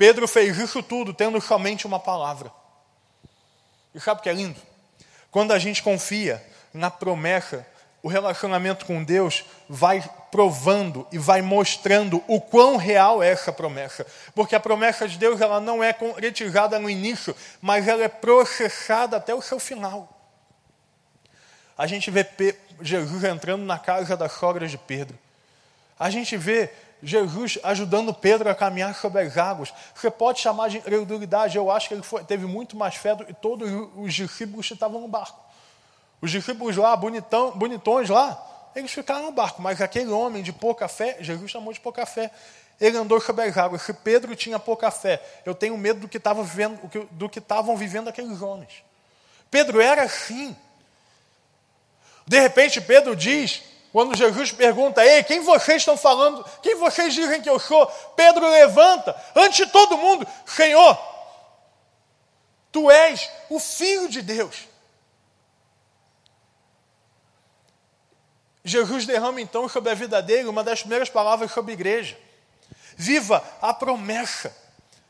Pedro 0.04 0.28
fez 0.28 0.58
isso 0.58 0.84
tudo 0.84 1.14
tendo 1.14 1.40
somente 1.40 1.88
uma 1.88 1.98
palavra. 1.98 2.52
E 3.96 4.02
sabe 4.02 4.20
o 4.20 4.22
que 4.22 4.28
é 4.28 4.34
lindo? 4.34 4.60
Quando 5.32 5.54
a 5.54 5.58
gente 5.58 5.82
confia 5.82 6.46
na 6.74 6.92
promessa, 6.92 7.66
o 8.02 8.10
relacionamento 8.10 8.86
com 8.86 9.02
Deus 9.02 9.46
vai 9.70 10.04
provando 10.30 11.08
e 11.10 11.18
vai 11.18 11.42
mostrando 11.42 12.22
o 12.28 12.42
quão 12.42 12.76
real 12.76 13.24
é 13.24 13.30
essa 13.30 13.54
promessa. 13.54 14.06
Porque 14.36 14.54
a 14.54 14.60
promessa 14.60 15.08
de 15.08 15.18
Deus 15.18 15.40
ela 15.40 15.62
não 15.62 15.82
é 15.82 15.94
concretizada 15.94 16.78
no 16.78 16.90
início, 16.90 17.34
mas 17.62 17.88
ela 17.88 18.04
é 18.04 18.10
processada 18.10 19.16
até 19.16 19.34
o 19.34 19.42
seu 19.42 19.58
final. 19.58 20.20
A 21.78 21.88
gente 21.88 22.12
vê 22.12 22.28
Jesus 22.82 23.24
entrando 23.24 23.64
na 23.64 23.80
casa 23.80 24.18
da 24.18 24.28
sogra 24.28 24.68
de 24.68 24.78
Pedro. 24.78 25.18
A 25.98 26.10
gente 26.10 26.36
vê 26.36 26.70
Jesus 27.04 27.60
ajudando 27.64 28.14
Pedro 28.14 28.50
a 28.50 28.56
caminhar 28.56 28.96
sobre 28.96 29.22
as 29.22 29.38
águas. 29.38 29.74
Você 29.94 30.10
pode 30.10 30.40
chamar 30.40 30.70
de 30.70 30.78
incredulidade, 30.78 31.58
eu 31.58 31.70
acho 31.70 31.90
que 31.90 31.94
ele 31.94 32.02
foi, 32.02 32.24
teve 32.24 32.46
muito 32.46 32.78
mais 32.78 32.96
fé 32.96 33.14
do 33.14 33.26
que 33.26 33.34
todos 33.34 33.70
os 33.98 34.14
discípulos 34.14 34.66
que 34.66 34.74
estavam 34.74 35.02
no 35.02 35.08
barco. 35.08 35.38
Os 36.22 36.32
discípulos 36.32 36.78
lá, 36.78 36.96
bonitão, 36.96 37.52
bonitões 37.52 38.10
lá, 38.10 38.72
eles 38.74 38.92
ficaram 38.92 39.24
no 39.26 39.32
barco, 39.34 39.62
mas 39.62 39.82
aquele 39.82 40.10
homem 40.12 40.42
de 40.42 40.54
pouca 40.54 40.88
fé, 40.88 41.18
Jesus 41.20 41.52
chamou 41.52 41.74
de 41.74 41.80
pouca 41.82 42.06
fé. 42.06 42.32
Ele 42.80 42.98
andou 42.98 43.20
sobre 43.20 43.44
as 43.44 43.58
águas. 43.58 43.82
Se 43.82 43.94
Pedro 43.94 44.36
tinha 44.36 44.58
pouca 44.58 44.90
fé, 44.90 45.22
eu 45.46 45.54
tenho 45.54 45.78
medo 45.78 46.00
do 46.00 46.08
que, 46.08 46.18
estava 46.18 46.42
vivendo, 46.42 46.80
do 47.12 47.30
que 47.30 47.40
estavam 47.40 47.76
vivendo 47.76 48.08
aqueles 48.08 48.42
homens. 48.42 48.84
Pedro 49.52 49.82
era 49.82 50.04
assim. 50.04 50.56
De 52.26 52.40
repente, 52.40 52.80
Pedro 52.82 53.16
diz 53.16 53.62
quando 53.94 54.18
Jesus 54.18 54.52
pergunta, 54.52 55.06
ei, 55.06 55.24
quem 55.24 55.42
vocês 55.42 55.84
estão 55.84 55.96
falando? 55.96 56.44
Quem 56.64 56.76
vocês 56.78 57.14
dizem 57.14 57.44
que 57.44 57.50
eu 57.50 57.60
sou? 57.60 57.86
Pedro 58.16 58.50
levanta, 58.50 59.16
ante 59.36 59.68
todo 59.68 60.00
mundo, 60.00 60.28
Senhor, 60.48 60.98
tu 62.72 62.90
és 62.90 63.30
o 63.52 63.60
Filho 63.60 64.10
de 64.10 64.24
Deus. 64.24 64.68
Jesus 68.64 69.06
derrama 69.06 69.40
então 69.40 69.70
sobre 69.70 69.92
a 69.92 69.94
vida 69.94 70.24
dele 70.24 70.50
uma 70.50 70.64
das 70.64 70.80
primeiras 70.80 71.10
palavras 71.12 71.52
sobre 71.52 71.74
a 71.74 71.76
igreja. 71.76 72.18
Viva 72.98 73.44
a 73.62 73.76
promessa. 73.76 74.56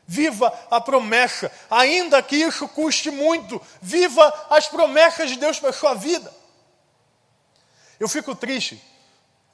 Viva 0.06 0.52
a 0.70 0.78
promessa, 0.78 1.50
ainda 1.70 2.22
que 2.22 2.36
isso 2.36 2.68
custe 2.68 3.10
muito. 3.10 3.58
Viva 3.80 4.46
as 4.50 4.68
promessas 4.68 5.30
de 5.30 5.36
Deus 5.36 5.58
para 5.58 5.70
a 5.70 5.72
sua 5.72 5.94
vida. 5.94 6.30
Eu 8.04 8.08
fico 8.10 8.34
triste, 8.34 8.78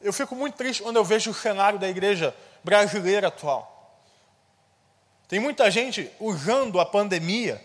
eu 0.01 0.13
fico 0.13 0.35
muito 0.35 0.57
triste 0.57 0.83
quando 0.83 0.97
eu 0.97 1.05
vejo 1.05 1.31
o 1.31 1.35
cenário 1.35 1.79
da 1.79 1.89
igreja 1.89 2.37
brasileira 2.65 3.29
atual. 3.29 3.97
Tem 5.29 5.39
muita 5.39 5.71
gente 5.71 6.11
usando 6.19 6.81
a 6.81 6.85
pandemia, 6.85 7.65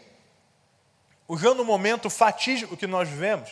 usando 1.28 1.62
o 1.62 1.66
momento 1.66 2.08
fatídico 2.08 2.78
que 2.78 2.86
nós 2.86 3.10
vivemos, 3.10 3.50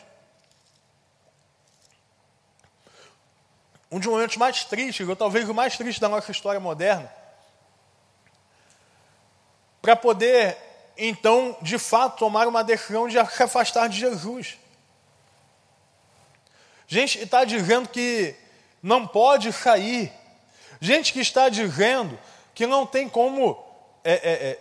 um 3.90 3.98
dos 3.98 4.08
momentos 4.08 4.38
mais 4.38 4.64
tristes, 4.66 5.10
ou 5.10 5.16
talvez 5.16 5.50
o 5.50 5.56
mais 5.56 5.76
triste 5.76 6.00
da 6.00 6.08
nossa 6.08 6.32
história 6.32 6.60
moderna, 6.60 7.12
para 9.82 9.96
poder, 9.96 10.56
então, 10.96 11.58
de 11.64 11.80
fato, 11.80 12.20
tomar 12.20 12.48
uma 12.48 12.64
decisão 12.64 13.08
de 13.08 13.14
se 13.14 13.42
afastar 13.42 13.90
de 13.90 13.98
Jesus. 13.98 14.60
Gente 16.94 17.18
que 17.18 17.24
está 17.24 17.44
dizendo 17.44 17.90
que 17.90 18.36
não 18.84 19.08
pode 19.08 19.52
sair. 19.52 20.14
Gente 20.80 21.12
que 21.12 21.22
está 21.22 21.50
dizendo 21.50 22.20
que 22.54 22.68
não 22.68 22.86
tem 22.86 23.10
como 23.10 23.58
é, 24.04 24.14
é, 24.14 24.32
é, 24.32 24.60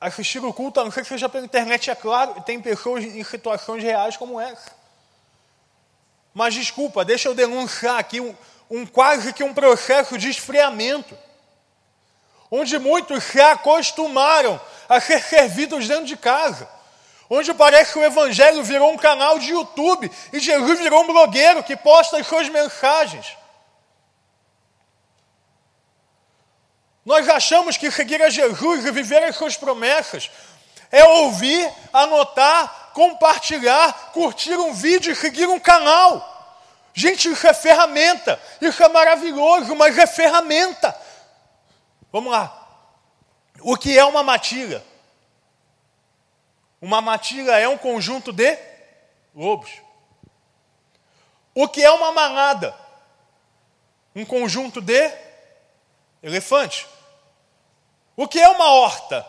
assistir 0.00 0.44
o 0.44 0.52
culto, 0.52 0.80
a 0.80 0.84
não 0.84 0.90
ser 0.90 1.02
que 1.02 1.08
seja 1.08 1.28
pela 1.28 1.44
internet, 1.44 1.90
é 1.90 1.94
claro, 1.94 2.42
tem 2.42 2.60
pessoas 2.60 3.04
em 3.04 3.22
situações 3.22 3.84
reais 3.84 4.16
como 4.16 4.40
essa. 4.40 4.72
Mas 6.34 6.54
desculpa, 6.54 7.04
deixa 7.04 7.28
eu 7.28 7.36
denunciar 7.36 8.00
aqui 8.00 8.20
um, 8.20 8.34
um 8.68 8.84
quase 8.84 9.32
que 9.32 9.44
um 9.44 9.54
processo 9.54 10.18
de 10.18 10.28
esfriamento, 10.28 11.16
onde 12.50 12.80
muitos 12.80 13.22
se 13.22 13.40
acostumaram 13.40 14.60
a 14.88 15.00
ser 15.00 15.22
servidos 15.22 15.86
dentro 15.86 16.06
de 16.06 16.16
casa 16.16 16.77
onde 17.30 17.52
parece 17.54 17.92
que 17.92 17.98
o 17.98 18.04
Evangelho 18.04 18.62
virou 18.62 18.92
um 18.92 18.96
canal 18.96 19.38
de 19.38 19.50
YouTube 19.50 20.10
e 20.32 20.40
Jesus 20.40 20.78
virou 20.78 21.02
um 21.02 21.06
blogueiro 21.06 21.62
que 21.62 21.76
posta 21.76 22.18
as 22.18 22.26
suas 22.26 22.48
mensagens. 22.48 23.36
Nós 27.04 27.28
achamos 27.28 27.76
que 27.76 27.90
seguir 27.90 28.20
a 28.22 28.28
Jesus 28.28 28.84
e 28.84 28.90
viver 28.90 29.22
as 29.24 29.36
suas 29.36 29.56
promessas 29.56 30.30
é 30.90 31.04
ouvir, 31.04 31.70
anotar, 31.92 32.90
compartilhar, 32.92 34.10
curtir 34.12 34.56
um 34.56 34.72
vídeo 34.72 35.12
e 35.12 35.16
seguir 35.16 35.48
um 35.48 35.58
canal. 35.58 36.36
Gente, 36.94 37.30
isso 37.30 37.46
é 37.46 37.54
ferramenta, 37.54 38.40
isso 38.60 38.82
é 38.82 38.88
maravilhoso, 38.88 39.74
mas 39.76 39.96
é 39.96 40.06
ferramenta. 40.06 40.94
Vamos 42.10 42.32
lá. 42.32 42.54
O 43.60 43.76
que 43.76 43.96
é 43.96 44.04
uma 44.04 44.22
matilha? 44.22 44.84
Uma 46.80 47.00
matilha 47.00 47.58
é 47.58 47.68
um 47.68 47.78
conjunto 47.78 48.32
de 48.32 48.56
lobos. 49.34 49.70
O 51.54 51.66
que 51.68 51.82
é 51.82 51.90
uma 51.90 52.12
manada? 52.12 52.74
Um 54.14 54.24
conjunto 54.24 54.80
de 54.80 55.12
elefantes. 56.22 56.86
O 58.16 58.26
que 58.26 58.40
é 58.40 58.48
uma 58.48 58.72
horta? 58.72 59.26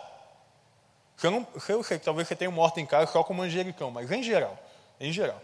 Eu, 1.22 1.32
não, 1.32 1.48
eu 1.68 1.84
sei 1.84 2.00
talvez 2.00 2.28
você 2.28 2.36
tenha 2.36 2.50
uma 2.50 2.62
horta 2.62 2.80
em 2.80 2.86
casa 2.86 3.12
só 3.12 3.24
com 3.24 3.34
manjericão, 3.34 3.92
mas 3.92 4.10
em 4.12 4.24
geral, 4.24 4.58
em 5.00 5.12
geral, 5.12 5.42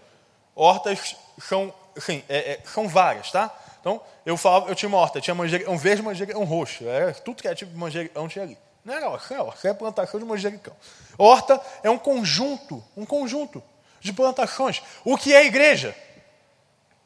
hortas 0.56 1.16
são, 1.40 1.74
assim, 1.98 2.24
é, 2.30 2.54
é, 2.54 2.62
são 2.66 2.88
várias, 2.88 3.30
tá? 3.32 3.54
Então, 3.82 4.02
eu 4.26 4.38
falava, 4.38 4.70
eu 4.70 4.76
tinha 4.76 4.88
uma 4.88 4.98
horta, 4.98 5.20
tinha 5.20 5.36
manjericão 5.36 5.78
verde, 5.78 6.02
manjericão 6.02 6.44
roxo, 6.46 6.88
era 6.88 7.14
tudo 7.14 7.42
que 7.42 7.48
é 7.48 7.54
tipo 7.54 7.72
de 7.72 7.78
manjericão 7.78 8.28
tinha 8.28 8.46
ali. 8.46 8.58
Não 8.86 8.94
era 8.94 9.10
horta, 9.10 9.34
é 9.34 9.42
horta, 9.42 9.68
é 9.68 9.74
plantação 9.74 10.20
de 10.20 10.26
manjericão. 10.26 10.76
Horta 11.18 11.60
é 11.82 11.90
um 11.90 11.98
conjunto, 11.98 12.84
um 12.96 13.04
conjunto 13.04 13.62
de 14.00 14.14
plantações. 14.14 14.84
O 15.04 15.18
que 15.18 15.34
é 15.34 15.44
igreja? 15.44 15.98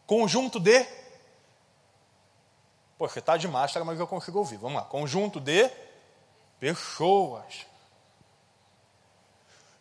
Conjunto 0.06 0.60
de. 0.60 0.86
Pô, 2.98 3.08
você 3.08 3.20
está 3.20 3.38
de 3.38 3.48
máscara, 3.48 3.86
mas 3.86 3.98
eu 3.98 4.06
consigo 4.06 4.40
ouvir. 4.40 4.58
Vamos 4.58 4.76
lá. 4.76 4.82
Conjunto 4.84 5.40
de 5.40 5.72
pessoas. 6.60 7.66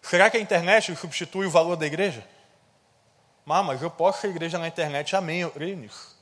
Será 0.01 0.31
que 0.31 0.37
a 0.37 0.41
internet 0.41 0.95
substitui 0.95 1.47
o 1.47 1.51
valor 1.51 1.77
da 1.77 1.85
igreja? 1.85 2.25
Ah, 3.45 3.63
mas 3.63 3.83
eu 3.83 3.91
posso 3.91 4.21
ser 4.21 4.29
igreja 4.29 4.57
na 4.57 4.69
internet. 4.69 5.17
Amém, 5.17 5.41
eu 5.41 5.51
creio 5.51 5.77
nisso. 5.77 6.17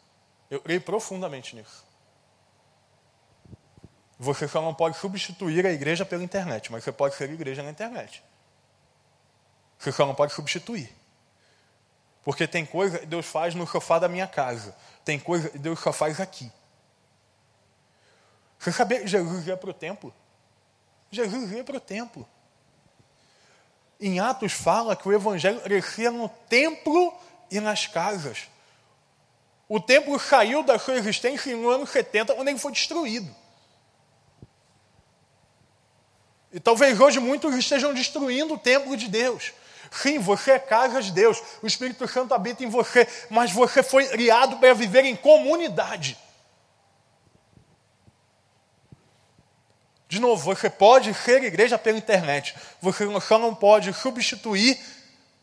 Eu 0.50 0.60
creio 0.60 0.80
profundamente 0.80 1.54
nisso. 1.54 1.85
Você 4.18 4.48
só 4.48 4.62
não 4.62 4.74
pode 4.74 4.96
substituir 4.96 5.66
a 5.66 5.72
igreja 5.72 6.04
pela 6.04 6.24
internet, 6.24 6.72
mas 6.72 6.82
você 6.82 6.92
pode 6.92 7.14
ser 7.14 7.30
igreja 7.30 7.62
na 7.62 7.70
internet. 7.70 8.22
Você 9.78 9.92
só 9.92 10.06
não 10.06 10.14
pode 10.14 10.32
substituir. 10.32 10.94
Porque 12.24 12.46
tem 12.46 12.64
coisa 12.64 12.98
que 12.98 13.06
Deus 13.06 13.26
faz 13.26 13.54
no 13.54 13.66
sofá 13.66 13.98
da 13.98 14.08
minha 14.08 14.26
casa. 14.26 14.74
Tem 15.04 15.18
coisa 15.18 15.50
que 15.50 15.58
Deus 15.58 15.78
só 15.78 15.92
faz 15.92 16.18
aqui. 16.18 16.50
Você 18.58 18.72
sabia 18.72 19.00
que 19.00 19.06
Jesus 19.06 19.46
ia 19.46 19.56
para 19.56 19.70
o 19.70 19.74
templo? 19.74 20.12
Jesus 21.10 21.52
ia 21.52 21.62
para 21.62 21.76
o 21.76 21.80
templo. 21.80 22.26
Em 24.00 24.18
Atos 24.18 24.52
fala 24.52 24.96
que 24.96 25.08
o 25.08 25.12
evangelho 25.12 25.60
crescia 25.60 26.10
no 26.10 26.28
templo 26.28 27.14
e 27.50 27.60
nas 27.60 27.86
casas. 27.86 28.48
O 29.68 29.78
templo 29.80 30.18
saiu 30.18 30.62
da 30.62 30.78
sua 30.78 30.94
existência 30.94 31.56
no 31.56 31.68
ano 31.68 31.86
70, 31.86 32.34
quando 32.34 32.48
ele 32.48 32.58
foi 32.58 32.72
destruído. 32.72 33.34
E 36.56 36.58
talvez 36.58 36.98
hoje 36.98 37.20
muitos 37.20 37.54
estejam 37.54 37.92
destruindo 37.92 38.54
o 38.54 38.58
templo 38.58 38.96
de 38.96 39.08
Deus. 39.08 39.52
Sim, 39.90 40.18
você 40.18 40.52
é 40.52 40.58
casa 40.58 41.02
de 41.02 41.12
Deus, 41.12 41.42
o 41.62 41.66
Espírito 41.66 42.08
Santo 42.08 42.32
habita 42.32 42.64
em 42.64 42.68
você, 42.70 43.06
mas 43.28 43.52
você 43.52 43.82
foi 43.82 44.06
criado 44.06 44.56
para 44.56 44.72
viver 44.72 45.04
em 45.04 45.14
comunidade. 45.14 46.16
De 50.08 50.18
novo, 50.18 50.42
você 50.42 50.70
pode 50.70 51.12
ser 51.12 51.44
igreja 51.44 51.76
pela 51.76 51.98
internet, 51.98 52.54
você 52.80 53.04
só 53.20 53.38
não 53.38 53.54
pode 53.54 53.92
substituir 53.92 54.80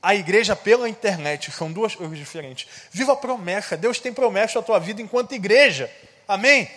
a 0.01 0.15
igreja 0.15 0.55
pela 0.55 0.89
internet. 0.89 1.51
São 1.51 1.71
duas 1.71 1.93
coisas 1.93 2.17
diferentes. 2.17 2.67
Viva 2.89 3.13
a 3.13 3.15
promessa. 3.15 3.77
Deus 3.77 3.99
tem 3.99 4.11
promessa 4.11 4.57
na 4.57 4.65
tua 4.65 4.79
vida 4.79 4.99
enquanto 4.99 5.33
igreja. 5.33 5.89
Amém? 6.27 6.69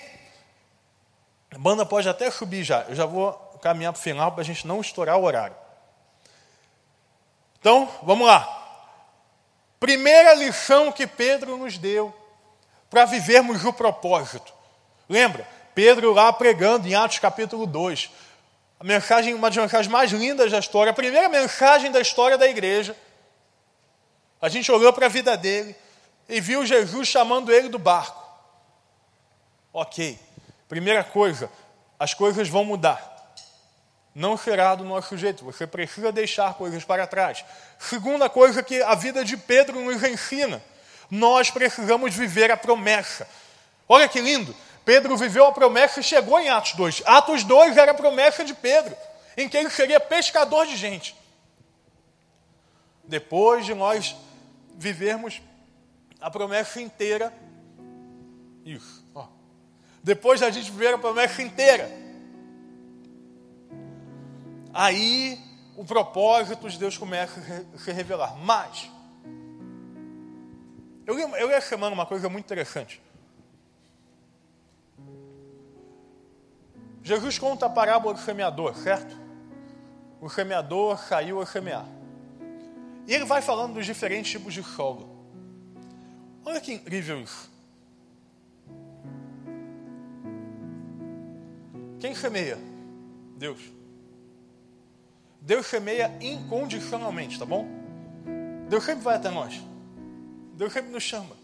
A 1.50 1.58
banda 1.58 1.86
pode 1.86 2.06
até 2.06 2.30
subir 2.30 2.62
já. 2.62 2.82
Eu 2.82 2.94
já 2.94 3.06
vou 3.06 3.45
caminhar 3.60 3.92
para 3.92 4.00
o 4.00 4.02
final 4.02 4.32
para 4.32 4.42
a 4.42 4.44
gente 4.44 4.66
não 4.66 4.80
estourar 4.80 5.16
o 5.16 5.24
horário. 5.24 5.56
Então, 7.58 7.90
vamos 8.02 8.26
lá. 8.26 8.52
Primeira 9.80 10.34
lição 10.34 10.90
que 10.92 11.06
Pedro 11.06 11.56
nos 11.56 11.78
deu 11.78 12.14
para 12.88 13.04
vivermos 13.04 13.64
o 13.64 13.72
propósito. 13.72 14.52
Lembra? 15.08 15.46
Pedro 15.74 16.12
lá 16.12 16.32
pregando 16.32 16.88
em 16.88 16.94
Atos 16.94 17.18
capítulo 17.18 17.66
2. 17.66 18.10
A 18.78 18.84
mensagem, 18.84 19.34
uma 19.34 19.48
das 19.48 19.56
mensagens 19.56 19.88
mais 19.88 20.10
lindas 20.10 20.50
da 20.50 20.58
história, 20.58 20.90
a 20.90 20.94
primeira 20.94 21.28
mensagem 21.28 21.90
da 21.90 22.00
história 22.00 22.38
da 22.38 22.46
igreja. 22.46 22.96
A 24.40 24.48
gente 24.48 24.70
olhou 24.70 24.92
para 24.92 25.06
a 25.06 25.08
vida 25.08 25.36
dele 25.36 25.74
e 26.28 26.40
viu 26.40 26.64
Jesus 26.64 27.08
chamando 27.08 27.52
ele 27.52 27.68
do 27.68 27.78
barco. 27.78 28.22
Ok. 29.72 30.18
Primeira 30.68 31.04
coisa, 31.04 31.50
as 31.98 32.12
coisas 32.14 32.48
vão 32.48 32.64
mudar. 32.64 33.15
Não 34.16 34.34
será 34.34 34.74
do 34.74 34.82
nosso 34.82 35.14
jeito, 35.14 35.44
você 35.44 35.66
precisa 35.66 36.10
deixar 36.10 36.54
coisas 36.54 36.82
para 36.82 37.06
trás. 37.06 37.44
Segunda 37.78 38.30
coisa 38.30 38.62
que 38.62 38.80
a 38.82 38.94
vida 38.94 39.22
de 39.22 39.36
Pedro 39.36 39.78
nos 39.78 40.02
ensina, 40.02 40.64
nós 41.10 41.50
precisamos 41.50 42.14
viver 42.14 42.50
a 42.50 42.56
promessa. 42.56 43.28
Olha 43.86 44.08
que 44.08 44.18
lindo, 44.18 44.56
Pedro 44.86 45.18
viveu 45.18 45.44
a 45.44 45.52
promessa 45.52 46.00
e 46.00 46.02
chegou 46.02 46.40
em 46.40 46.48
Atos 46.48 46.72
2. 46.72 47.02
Atos 47.04 47.44
2 47.44 47.76
era 47.76 47.90
a 47.90 47.94
promessa 47.94 48.42
de 48.42 48.54
Pedro, 48.54 48.96
em 49.36 49.50
que 49.50 49.56
ele 49.58 49.68
seria 49.68 50.00
pescador 50.00 50.66
de 50.66 50.76
gente. 50.76 51.14
Depois 53.04 53.66
de 53.66 53.74
nós 53.74 54.16
vivermos 54.78 55.42
a 56.18 56.30
promessa 56.30 56.80
inteira, 56.80 57.30
isso, 58.64 59.04
ó. 59.14 59.26
Depois 60.02 60.40
da 60.40 60.48
gente 60.48 60.70
viver 60.70 60.94
a 60.94 60.98
promessa 60.98 61.42
inteira, 61.42 62.05
aí 64.76 65.40
o 65.76 65.84
propósito 65.84 66.68
de 66.68 66.78
Deus 66.78 66.96
começa 66.96 67.40
a 67.74 67.78
se 67.78 67.92
revelar. 67.92 68.36
Mas, 68.36 68.90
eu, 71.06 71.18
eu 71.18 71.50
ia 71.50 71.60
semana 71.60 71.94
uma 71.94 72.06
coisa 72.06 72.28
muito 72.28 72.44
interessante. 72.44 73.02
Jesus 77.02 77.38
conta 77.38 77.66
a 77.66 77.70
parábola 77.70 78.14
do 78.14 78.20
semeador, 78.20 78.74
certo? 78.74 79.16
O 80.20 80.28
semeador 80.28 80.98
saiu 80.98 81.40
a 81.40 81.46
semear. 81.46 81.86
E 83.06 83.14
ele 83.14 83.24
vai 83.24 83.40
falando 83.40 83.74
dos 83.74 83.86
diferentes 83.86 84.32
tipos 84.32 84.52
de 84.52 84.62
solo. 84.62 85.08
Olha 86.44 86.60
que 86.60 86.72
incrível 86.72 87.20
isso. 87.20 87.50
Quem 92.00 92.14
semeia? 92.14 92.58
Deus. 93.36 93.75
Deus 95.46 95.66
semeia 95.66 96.12
incondicionalmente, 96.20 97.38
tá 97.38 97.46
bom? 97.46 97.68
Deus 98.68 98.82
sempre 98.82 99.04
vai 99.04 99.14
até 99.14 99.30
nós. 99.30 99.62
Deus 100.54 100.72
sempre 100.72 100.90
nos 100.90 101.04
chama. 101.04 101.36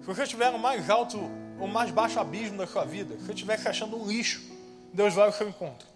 Se 0.00 0.06
você 0.06 0.24
estiver 0.24 0.50
no 0.50 0.58
mais 0.58 0.90
alto 0.90 1.16
ou 1.60 1.68
mais 1.68 1.92
baixo 1.92 2.18
abismo 2.18 2.58
da 2.58 2.66
sua 2.66 2.84
vida, 2.84 3.14
se 3.14 3.26
você 3.26 3.32
estiver 3.32 3.56
se 3.60 3.68
achando 3.68 3.96
um 3.96 4.08
lixo, 4.08 4.42
Deus 4.92 5.14
vai 5.14 5.26
ao 5.26 5.32
seu 5.32 5.48
encontro 5.48 5.86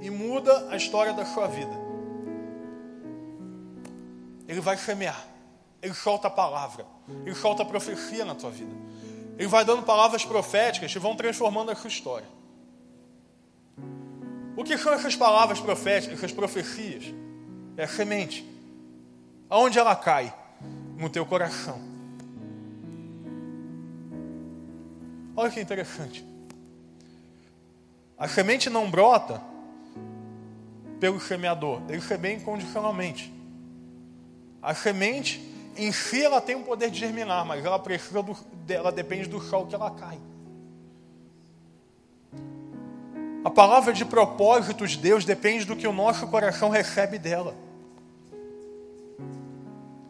e 0.00 0.08
muda 0.08 0.70
a 0.70 0.76
história 0.78 1.12
da 1.12 1.26
sua 1.26 1.46
vida. 1.46 1.76
Ele 4.48 4.62
vai 4.62 4.78
semear, 4.78 5.26
ele 5.82 5.92
solta 5.92 6.28
a 6.28 6.30
palavra, 6.30 6.86
ele 7.26 7.34
solta 7.34 7.64
a 7.64 7.66
profecia 7.66 8.24
na 8.24 8.34
tua 8.34 8.50
vida. 8.50 8.74
Ele 9.36 9.46
vai 9.46 9.62
dando 9.62 9.82
palavras 9.82 10.24
proféticas 10.24 10.90
que 10.90 10.98
vão 10.98 11.14
transformando 11.14 11.70
a 11.70 11.76
sua 11.76 11.88
história. 11.88 12.38
O 14.58 14.64
que 14.64 14.76
são 14.76 14.92
essas 14.92 15.14
palavras 15.14 15.60
proféticas, 15.60 16.18
essas 16.18 16.32
profecias? 16.32 17.14
É 17.76 17.84
a 17.84 17.86
semente. 17.86 18.44
Aonde 19.48 19.78
ela 19.78 19.94
cai? 19.94 20.34
No 20.96 21.08
teu 21.08 21.24
coração. 21.24 21.80
Olha 25.36 25.48
que 25.48 25.60
interessante. 25.60 26.26
A 28.18 28.26
semente 28.26 28.68
não 28.68 28.90
brota 28.90 29.40
pelo 30.98 31.20
semeador, 31.20 31.80
ele 31.88 32.00
semeia 32.00 32.34
incondicionalmente. 32.34 33.32
A 34.60 34.74
semente 34.74 35.40
em 35.76 35.92
si 35.92 36.20
ela 36.20 36.40
tem 36.40 36.56
o 36.56 36.64
poder 36.64 36.90
de 36.90 36.98
germinar, 36.98 37.46
mas 37.46 37.64
ela 37.64 37.78
precisa 37.78 38.24
do, 38.24 38.36
ela 38.68 38.90
depende 38.90 39.28
do 39.28 39.40
sol 39.40 39.68
que 39.68 39.76
ela 39.76 39.92
cai. 39.92 40.18
A 43.48 43.50
palavra 43.50 43.94
de 43.94 44.04
propósitos 44.04 44.90
de 44.90 44.98
Deus 44.98 45.24
depende 45.24 45.64
do 45.64 45.74
que 45.74 45.86
o 45.86 45.92
nosso 45.92 46.26
coração 46.26 46.68
recebe 46.68 47.18
dela. 47.18 47.56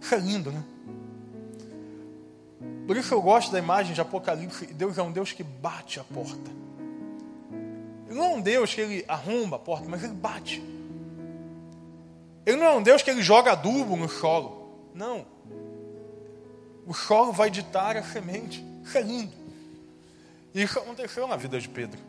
Isso 0.00 0.12
é 0.12 0.18
lindo, 0.18 0.50
né? 0.50 0.64
Por 2.84 2.96
isso 2.96 3.14
eu 3.14 3.22
gosto 3.22 3.52
da 3.52 3.60
imagem 3.60 3.94
de 3.94 4.00
Apocalipse. 4.00 4.66
Deus 4.66 4.98
é 4.98 5.02
um 5.04 5.12
Deus 5.12 5.30
que 5.30 5.44
bate 5.44 6.00
a 6.00 6.04
porta. 6.04 6.50
Ele 8.08 8.18
não 8.18 8.24
é 8.24 8.28
um 8.30 8.40
Deus 8.40 8.74
que 8.74 8.80
ele 8.80 9.04
arromba 9.06 9.54
a 9.54 9.60
porta, 9.60 9.86
mas 9.88 10.02
ele 10.02 10.14
bate. 10.14 10.60
Ele 12.44 12.56
não 12.56 12.66
é 12.66 12.74
um 12.74 12.82
Deus 12.82 13.02
que 13.02 13.10
ele 13.10 13.22
joga 13.22 13.52
adubo 13.52 13.96
no 13.96 14.08
solo. 14.08 14.90
Não. 14.92 15.24
O 16.84 16.92
solo 16.92 17.30
vai 17.30 17.50
ditar 17.50 17.96
a 17.96 18.02
semente. 18.02 18.66
Isso 18.84 18.98
é 18.98 19.02
lindo. 19.02 19.32
E 20.52 20.60
isso 20.60 20.76
aconteceu 20.76 21.28
na 21.28 21.36
vida 21.36 21.60
de 21.60 21.68
Pedro. 21.68 22.08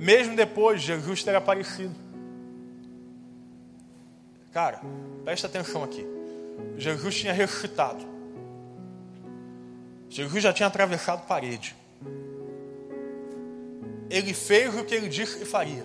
Mesmo 0.00 0.34
depois 0.34 0.80
de 0.80 0.86
Jesus 0.86 1.22
ter 1.22 1.36
aparecido. 1.36 1.94
Cara, 4.50 4.80
presta 5.24 5.46
atenção 5.46 5.84
aqui. 5.84 6.06
Jesus 6.78 7.16
tinha 7.16 7.34
ressuscitado. 7.34 8.02
Jesus 10.08 10.42
já 10.42 10.54
tinha 10.54 10.66
atravessado 10.66 11.26
parede. 11.26 11.76
Ele 14.08 14.32
fez 14.32 14.74
o 14.74 14.86
que 14.86 14.94
ele 14.94 15.08
disse 15.10 15.38
que 15.38 15.44
faria. 15.44 15.84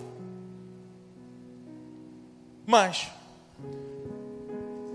Mas, 2.66 3.12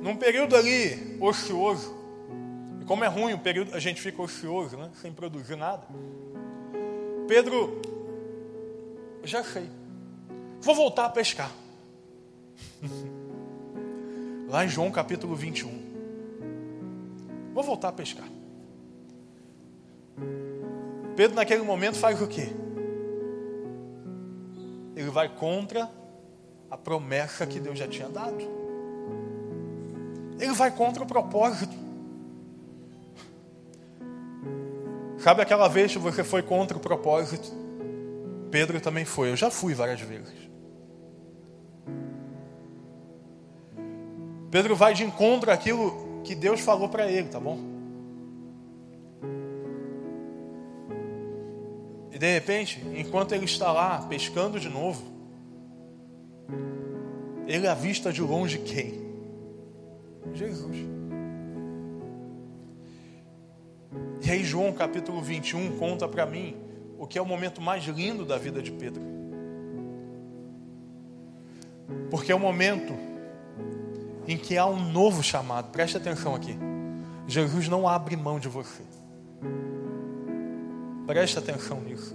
num 0.01 0.17
período 0.17 0.57
ali 0.57 1.19
ocioso, 1.21 1.95
e 2.81 2.87
como 2.87 3.05
é 3.05 3.07
ruim 3.07 3.35
o 3.35 3.39
período, 3.39 3.75
a 3.75 3.79
gente 3.79 4.01
fica 4.01 4.23
ocioso, 4.23 4.79
né, 4.79 4.91
sem 4.95 5.13
produzir 5.13 5.57
nada. 5.57 5.87
Pedro, 7.29 8.00
já 9.25 9.43
sei, 9.45 9.69
vou 10.61 10.75
voltar 10.75 11.07
a 11.07 11.11
pescar. 11.11 11.51
Lá 14.49 14.65
em 14.65 14.69
João 14.69 14.91
capítulo 14.91 15.37
21. 15.37 15.91
Vou 17.55 17.63
voltar 17.63 17.89
a 17.89 17.93
pescar. 17.93 18.29
Pedro, 21.15 21.37
naquele 21.37 21.63
momento, 21.63 21.97
faz 21.99 22.21
o 22.21 22.27
quê? 22.27 22.49
Ele 24.97 25.11
vai 25.11 25.29
contra 25.29 25.89
a 26.71 26.77
promessa 26.77 27.47
que 27.47 27.61
Deus 27.61 27.79
já 27.79 27.87
tinha 27.87 28.09
dado. 28.09 28.39
Ele 30.39 30.53
vai 30.53 30.71
contra 30.71 31.03
o 31.03 31.07
propósito. 31.07 31.75
Sabe 35.19 35.43
aquela 35.43 35.69
vez 35.69 35.93
que 35.93 35.99
você 35.99 36.25
foi 36.25 36.43
contra 36.43 36.77
o 36.77 36.81
propósito? 36.81 37.53
Pedro 38.51 38.81
também 38.81 39.05
foi. 39.05 39.31
Eu 39.31 39.37
já 39.37 39.51
fui 39.51 39.75
várias 39.75 40.01
vezes. 40.01 40.51
Pedro 44.51 44.75
vai 44.75 44.93
de 44.95 45.05
encontro 45.05 45.51
àquilo 45.51 46.23
que 46.25 46.35
Deus 46.35 46.61
falou 46.61 46.89
para 46.89 47.11
ele, 47.11 47.29
tá 47.29 47.39
bom? 47.39 47.59
E 52.11 52.19
de 52.19 52.35
repente, 52.35 52.85
enquanto 52.97 53.33
ele 53.33 53.45
está 53.45 53.73
lá 53.73 54.03
pescando 54.09 54.59
de 54.59 54.69
novo, 54.69 55.03
ele 57.47 57.69
avista 57.69 58.13
de 58.13 58.21
longe 58.21 58.59
quem? 58.59 59.01
Jesus. 60.35 60.77
E 64.25 64.31
aí, 64.31 64.45
João 64.45 64.73
capítulo 64.73 65.21
21 65.21 65.77
conta 65.79 66.07
para 66.07 66.25
mim 66.27 66.70
o 67.01 67.07
que 67.07 67.19
é 67.19 67.23
o 67.23 67.25
momento 67.25 67.63
mais 67.63 67.83
lindo 67.85 68.27
da 68.27 68.37
vida 68.37 68.61
de 68.61 68.71
Pedro. 68.71 69.01
Porque 72.11 72.31
é 72.31 72.35
o 72.35 72.39
momento 72.39 72.93
em 74.29 74.37
que 74.37 74.59
há 74.59 74.67
um 74.67 74.79
novo 74.93 75.23
chamado. 75.23 75.71
Preste 75.71 75.97
atenção 75.97 76.35
aqui. 76.35 76.55
Jesus 77.27 77.69
não 77.69 77.89
abre 77.89 78.17
mão 78.17 78.39
de 78.39 78.49
você. 78.49 78.83
Preste 81.07 81.39
atenção 81.39 81.81
nisso. 81.81 82.15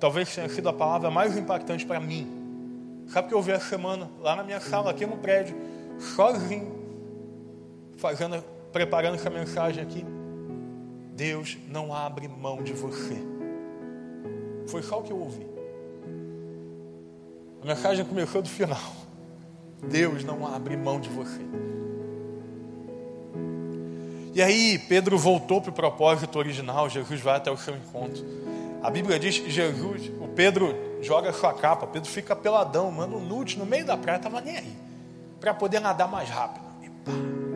talvez 0.00 0.34
tenha 0.34 0.48
sido 0.48 0.68
a 0.68 0.72
palavra 0.72 1.08
mais 1.08 1.38
impactante 1.38 1.86
para 1.86 2.00
mim. 2.00 2.26
Sabe 3.06 3.28
que 3.28 3.34
eu 3.34 3.38
ouvi 3.38 3.52
a 3.52 3.60
semana, 3.60 4.10
lá 4.18 4.34
na 4.34 4.42
minha 4.42 4.60
sala, 4.60 4.90
aqui 4.90 5.06
no 5.06 5.18
prédio, 5.18 5.56
sozinho, 6.16 6.72
fazendo, 7.96 8.42
preparando 8.72 9.14
essa 9.14 9.30
mensagem 9.30 9.84
aqui? 9.84 10.04
Deus 11.14 11.56
não 11.68 11.94
abre 11.94 12.26
mão 12.26 12.60
de 12.60 12.72
você. 12.72 13.39
Foi 14.70 14.82
só 14.82 15.00
o 15.00 15.02
que 15.02 15.12
eu 15.12 15.18
ouvi. 15.18 15.46
A 17.62 17.66
mensagem 17.66 18.04
começou 18.04 18.40
do 18.40 18.48
final. 18.48 18.80
Deus 19.82 20.22
não 20.24 20.46
abre 20.46 20.76
mão 20.76 21.00
de 21.00 21.08
você. 21.08 21.40
E 24.32 24.40
aí, 24.40 24.78
Pedro 24.78 25.18
voltou 25.18 25.60
para 25.60 25.70
o 25.70 25.74
propósito 25.74 26.38
original, 26.38 26.88
Jesus 26.88 27.20
vai 27.20 27.36
até 27.36 27.50
o 27.50 27.56
seu 27.56 27.74
encontro. 27.74 28.24
A 28.80 28.88
Bíblia 28.88 29.18
diz 29.18 29.40
que 29.40 29.50
Jesus, 29.50 30.10
o 30.20 30.28
Pedro 30.28 30.74
joga 31.02 31.32
sua 31.32 31.52
capa, 31.52 31.86
Pedro 31.86 32.08
fica 32.08 32.36
peladão, 32.36 32.90
manda 32.92 33.16
um 33.16 33.20
nude 33.20 33.58
no 33.58 33.66
meio 33.66 33.84
da 33.84 33.96
praia, 33.96 34.18
estava 34.18 34.40
nem 34.40 34.56
aí, 34.56 34.76
para 35.40 35.52
poder 35.52 35.80
nadar 35.80 36.08
mais 36.08 36.30
rápido. 36.30 36.64
E 36.82 36.88
pá. 36.88 37.49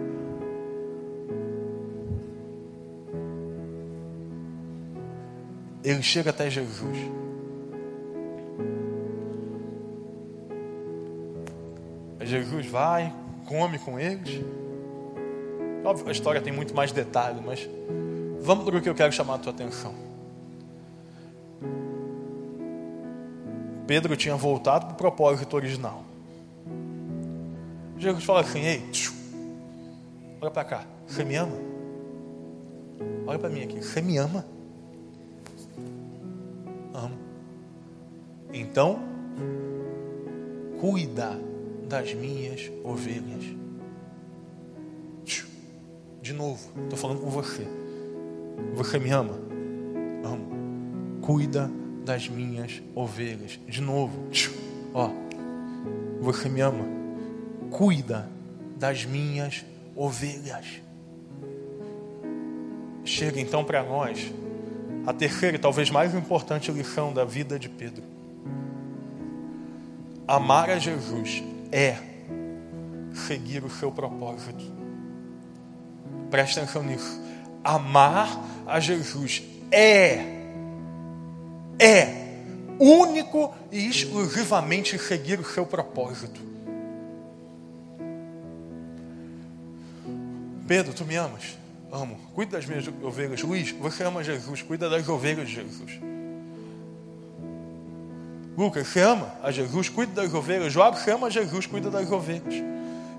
Ele 5.85 6.03
chega 6.03 6.30
até 6.30 6.49
Jesus. 6.49 6.97
Jesus 12.22 12.66
vai, 12.66 13.12
come 13.47 13.78
com 13.78 14.01
eles. 14.01 14.43
Óbvio, 15.85 16.09
a 16.09 16.12
história 16.12 16.41
tem 16.41 16.51
muito 16.51 16.74
mais 16.74 16.91
detalhe, 16.91 17.43
mas 17.45 17.68
vamos 18.41 18.64
para 18.64 18.78
o 18.78 18.80
que 18.80 18.89
eu 18.89 18.95
quero 18.95 19.12
chamar 19.12 19.35
a 19.35 19.39
tua 19.39 19.53
atenção. 19.53 19.95
Pedro 23.87 24.16
tinha 24.16 24.35
voltado 24.35 24.87
para 24.87 24.95
o 24.95 24.97
propósito 24.97 25.55
original. 25.55 26.03
Jesus 27.99 28.24
fala 28.24 28.41
assim: 28.41 28.61
Ei, 28.61 28.82
olha 30.41 30.51
para 30.51 30.64
cá, 30.64 30.85
você 31.07 31.22
me 31.22 31.37
ama? 31.37 31.57
Olha 33.26 33.39
para 33.39 33.51
mim 33.51 33.62
aqui, 33.62 33.82
você 33.82 34.01
me 34.01 34.16
ama? 34.16 34.54
Amo. 36.95 37.18
Então, 38.53 39.01
cuida 40.80 41.36
das 41.88 42.14
minhas 42.14 42.70
ovelhas. 42.84 43.45
De 46.22 46.32
novo, 46.32 46.70
estou 46.84 46.97
falando 46.97 47.20
com 47.20 47.28
você. 47.28 47.66
Você 48.74 48.99
me 49.01 49.11
ama? 49.11 49.34
Amo. 50.24 51.20
Cuida 51.20 51.68
das 52.05 52.28
minhas 52.28 52.80
ovelhas. 52.95 53.59
De 53.66 53.82
novo, 53.82 54.28
ó. 54.95 55.11
Você 56.20 56.49
me 56.49 56.61
ama? 56.61 56.84
Cuida 57.70 58.30
das 58.78 59.05
minhas 59.05 59.64
ovelhas. 59.97 60.80
Chega 63.05 63.40
então 63.40 63.64
para 63.64 63.82
nós 63.82 64.32
a 65.07 65.13
terceira 65.13 65.57
e 65.57 65.61
talvez 65.61 65.91
mais 65.91 66.15
importante 66.15 66.73
lição 66.73 67.13
da 67.13 67.25
vida 67.25 67.59
de 67.59 67.69
Pedro. 67.69 68.05
Amar 70.27 70.71
a 70.71 70.79
Jesus 70.79 71.43
é 71.71 71.97
seguir 73.13 73.63
o 73.65 73.71
seu 73.71 73.93
propósito. 73.93 74.65
Presta 76.31 76.61
atenção 76.61 76.83
nisso. 76.83 77.21
Amar 77.63 78.43
a 78.67 78.81
Jesus 78.81 79.43
é, 79.71 80.19
é 81.79 82.25
único 82.79 83.55
e 83.71 83.87
exclusivamente 83.87 84.99
seguir 84.99 85.39
o 85.39 85.45
seu 85.45 85.67
propósito. 85.67 86.41
Pedro, 90.67 90.95
tu 90.95 91.05
me 91.05 91.17
amas? 91.17 91.59
Amo. 91.95 92.18
Cuida 92.34 92.57
das 92.57 92.66
minhas 92.66 92.84
ovelhas. 93.05 93.40
Luiz, 93.42 93.70
você 93.70 94.03
ama 94.03 94.24
Jesus. 94.24 94.62
Cuida 94.62 94.90
das 94.90 95.09
ovelhas 95.09 95.49
de 95.49 95.55
Jesus. 95.55 95.92
Lucas, 98.59 98.88
você 98.88 99.01
ama 99.01 99.32
a 99.40 99.53
Jesus? 99.53 99.88
Cuida 99.88 100.22
das 100.22 100.34
ovelhas. 100.34 100.72
Joab, 100.72 100.99
você 100.99 101.12
ama 101.12 101.28
a 101.28 101.30
Jesus? 101.30 101.66
Cuida 101.66 101.90
das 101.90 102.11
ovelhas. 102.11 102.55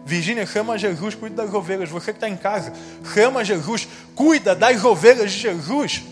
Virgínia, 0.06 0.46
você 0.46 0.60
ama 0.60 0.78
Jesus, 0.78 1.16
cuida 1.16 1.44
das 1.44 1.54
ovelhas. 1.54 1.90
Você 1.90 2.12
que 2.12 2.18
está 2.18 2.30
em 2.30 2.38
casa, 2.38 2.72
você 3.02 3.24
ama 3.24 3.44
Jesus, 3.44 3.88
cuida 4.14 4.54
das 4.54 4.84
ovelhas 4.84 5.32
de 5.32 5.40
Jesus. 5.40 6.04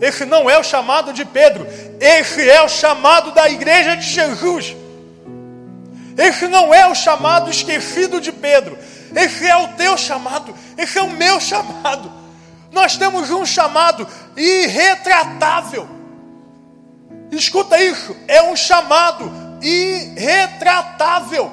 Esse 0.00 0.24
não 0.24 0.48
é 0.48 0.58
o 0.58 0.62
chamado 0.62 1.12
de 1.12 1.24
Pedro, 1.26 1.66
esse 2.00 2.48
é 2.48 2.62
o 2.62 2.68
chamado 2.68 3.32
da 3.32 3.48
igreja 3.50 3.96
de 3.96 4.06
Jesus. 4.06 4.74
Esse 6.16 6.46
não 6.46 6.72
é 6.72 6.86
o 6.86 6.94
chamado 6.94 7.50
esquecido 7.50 8.20
de 8.20 8.32
Pedro, 8.32 8.78
esse 9.14 9.46
é 9.46 9.56
o 9.56 9.68
teu 9.68 9.96
chamado, 9.96 10.54
esse 10.76 10.98
é 10.98 11.02
o 11.02 11.10
meu 11.10 11.40
chamado. 11.40 12.12
Nós 12.72 12.96
temos 12.96 13.30
um 13.30 13.46
chamado 13.46 14.06
irretratável. 14.36 15.88
Escuta 17.30 17.80
isso, 17.80 18.16
é 18.26 18.42
um 18.42 18.56
chamado 18.56 19.30
irretratável. 19.62 21.50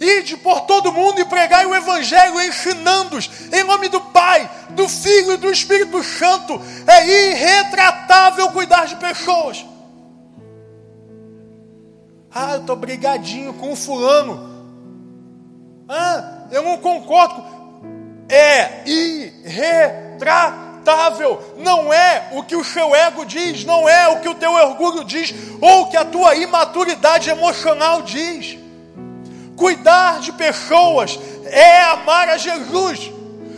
Ide 0.00 0.36
por 0.36 0.60
todo 0.60 0.92
mundo 0.92 1.20
e 1.20 1.24
pregai 1.24 1.66
o 1.66 1.74
Evangelho, 1.74 2.40
ensinando-os 2.40 3.28
em 3.52 3.64
nome 3.64 3.88
do 3.88 4.00
Pai, 4.00 4.48
do 4.70 4.88
Filho 4.88 5.32
e 5.32 5.36
do 5.36 5.50
Espírito 5.50 6.02
Santo. 6.04 6.60
É 6.86 7.30
irretratável 7.30 8.50
cuidar 8.50 8.86
de 8.86 8.96
pessoas. 8.96 9.66
Ah, 12.32 12.54
eu 12.54 12.60
estou 12.60 12.76
brigadinho 12.76 13.52
com 13.54 13.72
o 13.72 13.76
fulano. 13.76 14.57
Ah, 15.88 16.42
eu 16.50 16.62
não 16.62 16.76
concordo. 16.76 17.42
É 18.28 18.82
irretratável. 18.86 21.54
Não 21.56 21.90
é 21.92 22.28
o 22.32 22.42
que 22.42 22.54
o 22.54 22.64
seu 22.64 22.94
ego 22.94 23.24
diz, 23.24 23.64
não 23.64 23.88
é 23.88 24.08
o 24.08 24.20
que 24.20 24.28
o 24.28 24.34
teu 24.34 24.52
orgulho 24.52 25.02
diz, 25.04 25.32
ou 25.60 25.82
o 25.82 25.88
que 25.88 25.96
a 25.96 26.04
tua 26.04 26.34
imaturidade 26.34 27.30
emocional 27.30 28.02
diz. 28.02 28.58
Cuidar 29.56 30.20
de 30.20 30.32
pessoas 30.32 31.18
é 31.46 31.80
amar 31.82 32.28
a 32.28 32.36
Jesus. 32.36 33.10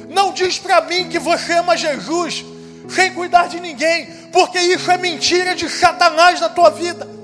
Não 0.09 0.33
diz 0.33 0.59
para 0.59 0.81
mim 0.83 1.09
que 1.09 1.19
você 1.19 1.55
ama 1.55 1.77
Jesus 1.77 2.45
sem 2.89 3.13
cuidar 3.13 3.49
de 3.49 3.59
ninguém, 3.61 4.07
porque 4.33 4.59
isso 4.59 4.91
é 4.91 4.97
mentira 4.97 5.55
de 5.55 5.69
Satanás 5.69 6.41
na 6.41 6.49
tua 6.49 6.71
vida. 6.71 7.20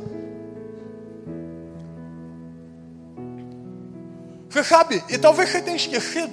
Você 4.56 4.64
sabe, 4.64 5.04
e 5.10 5.18
talvez 5.18 5.50
você 5.50 5.60
tenha 5.60 5.76
esquecido. 5.76 6.32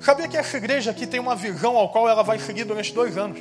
Sabia 0.00 0.26
que 0.26 0.36
essa 0.36 0.56
igreja 0.56 0.90
aqui 0.90 1.06
tem 1.06 1.20
uma 1.20 1.36
visão 1.36 1.76
ao 1.76 1.88
qual 1.90 2.08
ela 2.08 2.24
vai 2.24 2.40
seguir 2.40 2.64
durante 2.64 2.92
dois 2.92 3.16
anos? 3.16 3.38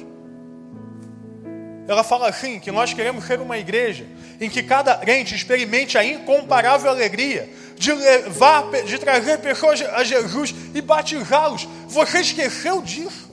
Ela 1.88 2.04
fala 2.04 2.30
assim: 2.30 2.60
que 2.60 2.72
nós 2.72 2.94
queremos 2.94 3.26
ser 3.26 3.42
uma 3.42 3.58
igreja 3.58 4.06
em 4.40 4.48
que 4.48 4.62
cada 4.62 4.96
crente 4.96 5.34
experimente 5.34 5.98
a 5.98 6.06
incomparável 6.06 6.92
alegria 6.92 7.50
de 7.76 7.92
levar, 7.92 8.70
de 8.86 9.00
trazer 9.00 9.40
pessoas 9.40 9.82
a 9.82 10.04
Jesus 10.04 10.54
e 10.76 10.82
batizá-los. 10.82 11.68
Você 11.88 12.20
esqueceu 12.20 12.80
disso? 12.84 13.28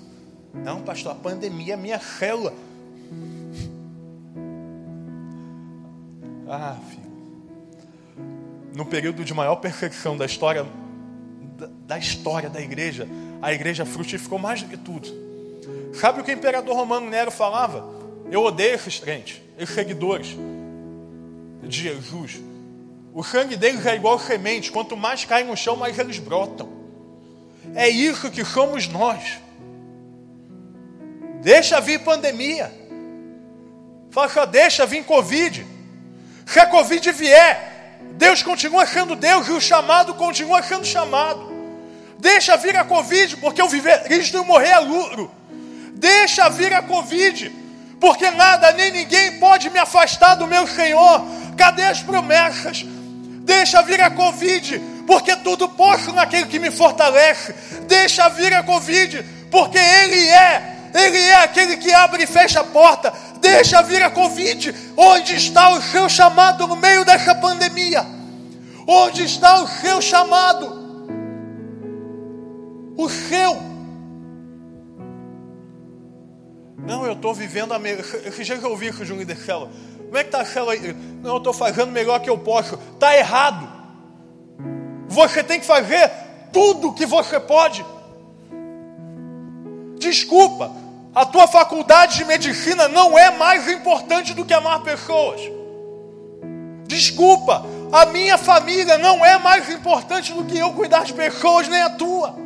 Não, 0.54 0.80
pastor, 0.80 1.12
a 1.12 1.16
pandemia 1.16 1.74
é 1.74 1.76
minha 1.76 2.00
célula. 2.00 2.54
Ah, 6.48 6.78
filho. 6.88 6.99
No 8.80 8.86
período 8.86 9.22
de 9.26 9.34
maior 9.34 9.56
perfeição 9.56 10.16
da 10.16 10.24
história 10.24 10.66
da 11.86 11.98
história 11.98 12.48
da 12.48 12.62
igreja, 12.62 13.06
a 13.42 13.52
igreja 13.52 13.84
frutificou 13.84 14.38
mais 14.38 14.62
do 14.62 14.70
que 14.70 14.76
tudo. 14.78 15.06
Sabe 15.92 16.22
o 16.22 16.24
que 16.24 16.30
o 16.30 16.34
imperador 16.34 16.74
romano 16.74 17.10
Nero 17.10 17.30
falava? 17.30 17.86
Eu 18.30 18.42
odeio 18.42 18.74
esses 18.74 18.98
crentes, 18.98 19.42
esses 19.58 19.74
seguidores 19.74 20.34
de 21.62 21.82
Jesus. 21.82 22.40
O 23.12 23.22
sangue 23.22 23.54
deles 23.54 23.84
é 23.84 23.94
igual 23.96 24.18
semente, 24.18 24.72
quanto 24.72 24.96
mais 24.96 25.26
cai 25.26 25.44
no 25.44 25.54
chão, 25.54 25.76
mais 25.76 25.98
eles 25.98 26.18
brotam. 26.18 26.70
É 27.74 27.86
isso 27.86 28.30
que 28.30 28.46
somos 28.46 28.88
nós. 28.88 29.38
Deixa 31.42 31.78
vir 31.82 32.00
pandemia. 32.00 32.72
Fala, 34.10 34.46
deixa 34.46 34.86
vir 34.86 35.04
Covid. 35.04 35.66
Se 36.46 36.58
a 36.58 36.64
Covid 36.64 37.12
vier, 37.12 37.69
Deus 38.12 38.42
continua 38.42 38.86
sendo 38.86 39.16
Deus 39.16 39.48
e 39.48 39.52
o 39.52 39.60
chamado 39.60 40.14
continua 40.14 40.62
sendo 40.62 40.84
chamado. 40.84 41.50
Deixa 42.18 42.56
vir 42.56 42.76
a 42.76 42.84
Covid, 42.84 43.38
porque 43.38 43.62
eu 43.62 43.68
viver 43.68 44.02
Cristo 44.04 44.36
e 44.36 44.46
morrer 44.46 44.68
é 44.68 44.78
lucro. 44.78 45.30
Deixa 45.94 46.48
vir 46.50 46.72
a 46.72 46.82
Covid, 46.82 47.50
porque 47.98 48.30
nada 48.30 48.72
nem 48.72 48.90
ninguém 48.92 49.38
pode 49.38 49.70
me 49.70 49.78
afastar 49.78 50.34
do 50.34 50.46
meu 50.46 50.66
Senhor. 50.66 51.24
Cadê 51.56 51.84
as 51.84 52.02
promessas? 52.02 52.84
Deixa 52.84 53.82
vir 53.82 54.00
a 54.00 54.10
Covid, 54.10 54.78
porque 55.06 55.34
tudo 55.36 55.68
posso 55.68 56.12
naquele 56.12 56.46
que 56.46 56.58
me 56.58 56.70
fortalece. 56.70 57.54
Deixa 57.86 58.28
vir 58.28 58.52
a 58.52 58.62
Covid, 58.62 59.22
porque 59.50 59.78
Ele 59.78 60.28
é 60.28 60.76
Ele 60.92 61.18
é 61.18 61.36
aquele 61.36 61.76
que 61.76 61.92
abre 61.92 62.24
e 62.24 62.26
fecha 62.26 62.60
a 62.60 62.64
porta. 62.64 63.12
Deixa 63.40 63.82
vir 63.82 64.02
a 64.02 64.10
Covid. 64.10 64.74
Onde 64.96 65.34
está 65.34 65.70
o 65.70 65.82
seu 65.82 66.08
chamado 66.08 66.66
no 66.66 66.76
meio 66.76 67.04
dessa 67.04 67.34
pandemia? 67.34 68.04
Onde 68.86 69.24
está 69.24 69.62
o 69.62 69.68
seu 69.68 70.00
chamado? 70.00 70.80
O 72.96 73.08
seu. 73.08 73.56
Não, 76.86 77.06
eu 77.06 77.12
estou 77.12 77.34
vivendo 77.34 77.72
a 77.72 77.78
melhor. 77.78 78.04
Esse 78.24 78.44
dia 78.44 78.58
que 78.58 78.64
eu 78.64 78.70
ouvi 78.70 78.92
com 78.92 79.02
o 79.02 79.06
Júnior 79.06 79.26
de 79.26 79.36
célula. 79.36 79.70
Como 80.04 80.16
é 80.16 80.22
que 80.22 80.28
está 80.28 80.40
a 80.40 80.44
célula 80.44 80.72
aí? 80.72 80.92
Não, 81.22 81.30
eu 81.30 81.38
estou 81.38 81.52
fazendo 81.52 81.92
melhor 81.92 82.20
que 82.20 82.28
eu 82.28 82.38
posso. 82.38 82.78
Está 82.94 83.16
errado. 83.16 83.68
Você 85.08 85.42
tem 85.42 85.60
que 85.60 85.66
fazer 85.66 86.10
tudo 86.52 86.92
que 86.92 87.06
você 87.06 87.38
pode. 87.38 87.84
Desculpa, 89.98 90.72
a 91.14 91.26
tua 91.26 91.48
faculdade 91.48 92.18
de 92.18 92.24
medicina 92.24 92.88
não 92.88 93.18
é 93.18 93.30
mais 93.30 93.68
importante 93.68 94.32
do 94.32 94.44
que 94.44 94.54
amar 94.54 94.82
pessoas. 94.82 95.40
Desculpa, 96.86 97.64
a 97.92 98.06
minha 98.06 98.38
família 98.38 98.96
não 98.98 99.24
é 99.24 99.38
mais 99.38 99.68
importante 99.70 100.32
do 100.32 100.44
que 100.44 100.58
eu 100.58 100.72
cuidar 100.72 101.04
de 101.04 101.12
pessoas, 101.12 101.68
nem 101.68 101.82
a 101.82 101.90
tua. 101.90 102.36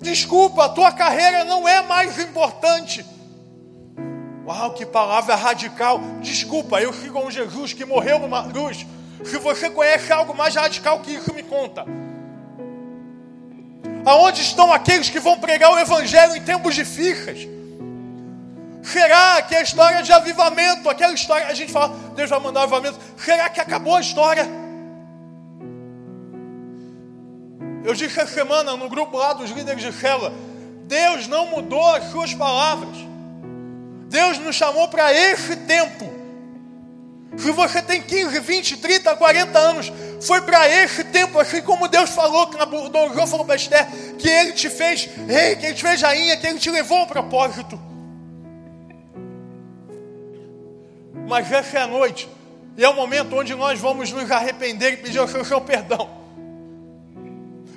Desculpa, 0.00 0.64
a 0.64 0.68
tua 0.68 0.92
carreira 0.92 1.44
não 1.44 1.68
é 1.68 1.82
mais 1.82 2.18
importante. 2.18 3.04
Uau, 4.46 4.72
que 4.72 4.86
palavra 4.86 5.34
radical. 5.34 6.00
Desculpa, 6.20 6.80
eu 6.80 6.92
sigo 6.92 7.18
um 7.18 7.30
Jesus 7.30 7.72
que 7.72 7.84
morreu 7.84 8.18
numa 8.18 8.48
cruz. 8.48 8.86
Se 9.24 9.36
você 9.38 9.68
conhece 9.68 10.12
algo 10.12 10.34
mais 10.34 10.54
radical 10.54 11.00
que 11.00 11.12
isso, 11.12 11.34
me 11.34 11.42
conta. 11.42 11.84
Aonde 14.10 14.42
estão 14.42 14.72
aqueles 14.72 15.08
que 15.08 15.20
vão 15.20 15.38
pregar 15.38 15.70
o 15.70 15.78
Evangelho 15.78 16.34
em 16.34 16.40
tempos 16.40 16.74
difíceis? 16.74 17.48
Será 18.82 19.40
que 19.40 19.54
a 19.54 19.62
história 19.62 20.02
de 20.02 20.12
avivamento, 20.12 20.90
aquela 20.90 21.12
história, 21.12 21.46
a 21.46 21.54
gente 21.54 21.70
fala, 21.70 21.94
Deus 22.16 22.28
vai 22.28 22.40
mandar 22.40 22.62
avivamento, 22.62 22.98
será 23.16 23.48
que 23.48 23.60
acabou 23.60 23.94
a 23.94 24.00
história? 24.00 24.48
Eu 27.84 27.94
disse 27.94 28.18
essa 28.18 28.34
semana 28.34 28.76
no 28.76 28.88
grupo 28.88 29.16
lá 29.16 29.32
dos 29.32 29.50
líderes 29.52 29.80
de 29.80 29.92
célula, 29.92 30.32
Deus 30.88 31.28
não 31.28 31.46
mudou 31.46 31.94
as 31.94 32.10
suas 32.10 32.34
palavras. 32.34 32.96
Deus 34.08 34.40
nos 34.40 34.56
chamou 34.56 34.88
para 34.88 35.14
esse 35.14 35.54
tempo. 35.54 36.19
Se 37.40 37.50
você 37.52 37.80
tem 37.80 38.02
15, 38.02 38.38
20, 38.38 38.76
30, 38.76 39.16
40 39.16 39.58
anos, 39.58 39.92
foi 40.20 40.42
para 40.42 40.68
esse 40.68 41.02
tempo, 41.04 41.38
assim 41.38 41.62
como 41.62 41.88
Deus 41.88 42.10
falou, 42.10 42.48
que 42.48 42.58
Dom 42.90 43.26
falou 43.26 43.46
para 43.46 43.56
Esther, 43.56 43.86
que 44.18 44.28
Ele 44.28 44.52
te 44.52 44.68
fez 44.68 45.08
rei, 45.26 45.56
que 45.56 45.66
Ele 45.66 45.74
te 45.74 45.82
fez 45.82 46.02
rainha, 46.02 46.36
que 46.36 46.46
Ele 46.46 46.58
te 46.58 46.70
levou 46.70 46.98
ao 46.98 47.06
propósito. 47.06 47.80
Mas 51.26 51.50
essa 51.50 51.78
é 51.78 51.82
a 51.82 51.86
noite, 51.86 52.28
e 52.76 52.84
é 52.84 52.88
o 52.88 52.94
momento 52.94 53.34
onde 53.34 53.54
nós 53.54 53.80
vamos 53.80 54.12
nos 54.12 54.30
arrepender 54.30 54.92
e 54.92 54.96
pedir 54.98 55.18
ao 55.18 55.28
Senhor 55.28 55.60
perdão. 55.62 56.20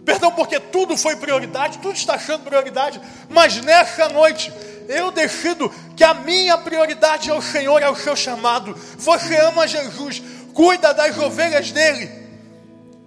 Perdão 0.03 0.31
porque 0.31 0.59
tudo 0.59 0.97
foi 0.97 1.15
prioridade, 1.15 1.77
tudo 1.77 1.95
está 1.95 2.19
sendo 2.19 2.43
prioridade, 2.43 2.99
mas 3.29 3.55
nessa 3.61 4.09
noite 4.09 4.51
eu 4.87 5.11
decido 5.11 5.71
que 5.95 6.03
a 6.03 6.13
minha 6.13 6.57
prioridade 6.57 7.29
é 7.29 7.33
o 7.33 7.41
Senhor, 7.41 7.81
é 7.81 7.89
o 7.89 7.95
seu 7.95 8.15
chamado. 8.15 8.75
Você 8.97 9.35
ama 9.37 9.67
Jesus, 9.67 10.21
cuida 10.53 10.93
das 10.93 11.17
ovelhas 11.17 11.71
dele. 11.71 12.09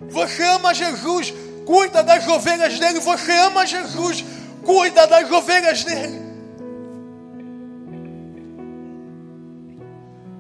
Você 0.08 0.42
ama 0.44 0.74
Jesus, 0.74 1.32
cuida 1.64 2.02
das 2.02 2.26
ovelhas 2.28 2.78
dele. 2.78 3.00
Você 3.00 3.32
ama 3.32 3.66
Jesus, 3.66 4.24
cuida 4.62 5.06
das 5.06 5.30
ovelhas 5.30 5.84
dele. 5.84 6.26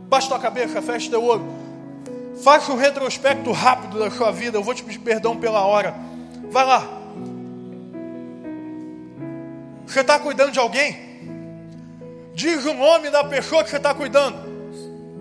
Baixa 0.08 0.28
tua 0.28 0.38
cabeça, 0.38 0.80
fecha 0.80 1.10
teu 1.10 1.22
olho. 1.22 1.46
Faça 2.42 2.72
um 2.72 2.76
retrospecto 2.76 3.50
rápido 3.50 3.98
da 3.98 4.10
sua 4.10 4.30
vida. 4.30 4.58
Eu 4.58 4.62
vou 4.62 4.74
te 4.74 4.82
pedir 4.82 5.00
perdão 5.00 5.36
pela 5.36 5.62
hora. 5.62 5.94
Vai 6.50 6.64
lá. 6.64 6.86
Você 9.86 10.00
está 10.00 10.18
cuidando 10.18 10.52
de 10.52 10.58
alguém? 10.58 11.05
Diz 12.36 12.66
o 12.66 12.74
nome 12.74 13.08
da 13.08 13.24
pessoa 13.24 13.64
que 13.64 13.70
você 13.70 13.78
está 13.78 13.94
cuidando. 13.94 14.36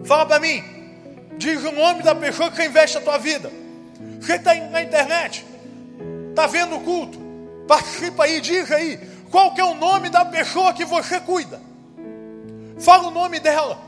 Fala 0.04 0.26
para 0.26 0.38
mim. 0.38 0.62
Diz 1.38 1.64
o 1.64 1.72
nome 1.72 2.04
da 2.04 2.14
pessoa 2.14 2.52
que 2.52 2.62
investe 2.62 2.98
a 2.98 3.02
tua 3.02 3.18
vida. 3.18 3.50
Você 4.20 4.36
está 4.36 4.54
na 4.54 4.84
internet. 4.84 5.46
Está 6.32 6.46
vendo 6.46 6.76
o 6.76 6.82
culto. 6.82 7.18
Participa 7.70 8.26
aí, 8.26 8.42
diz 8.42 8.70
aí. 8.70 9.00
Qual 9.32 9.54
que 9.54 9.62
é 9.62 9.64
o 9.64 9.76
nome 9.76 10.10
da 10.10 10.26
pessoa 10.26 10.74
que 10.74 10.84
você 10.84 11.22
cuida? 11.22 11.62
Fala 12.80 13.08
o 13.08 13.12
nome 13.12 13.40
dela. 13.40 13.80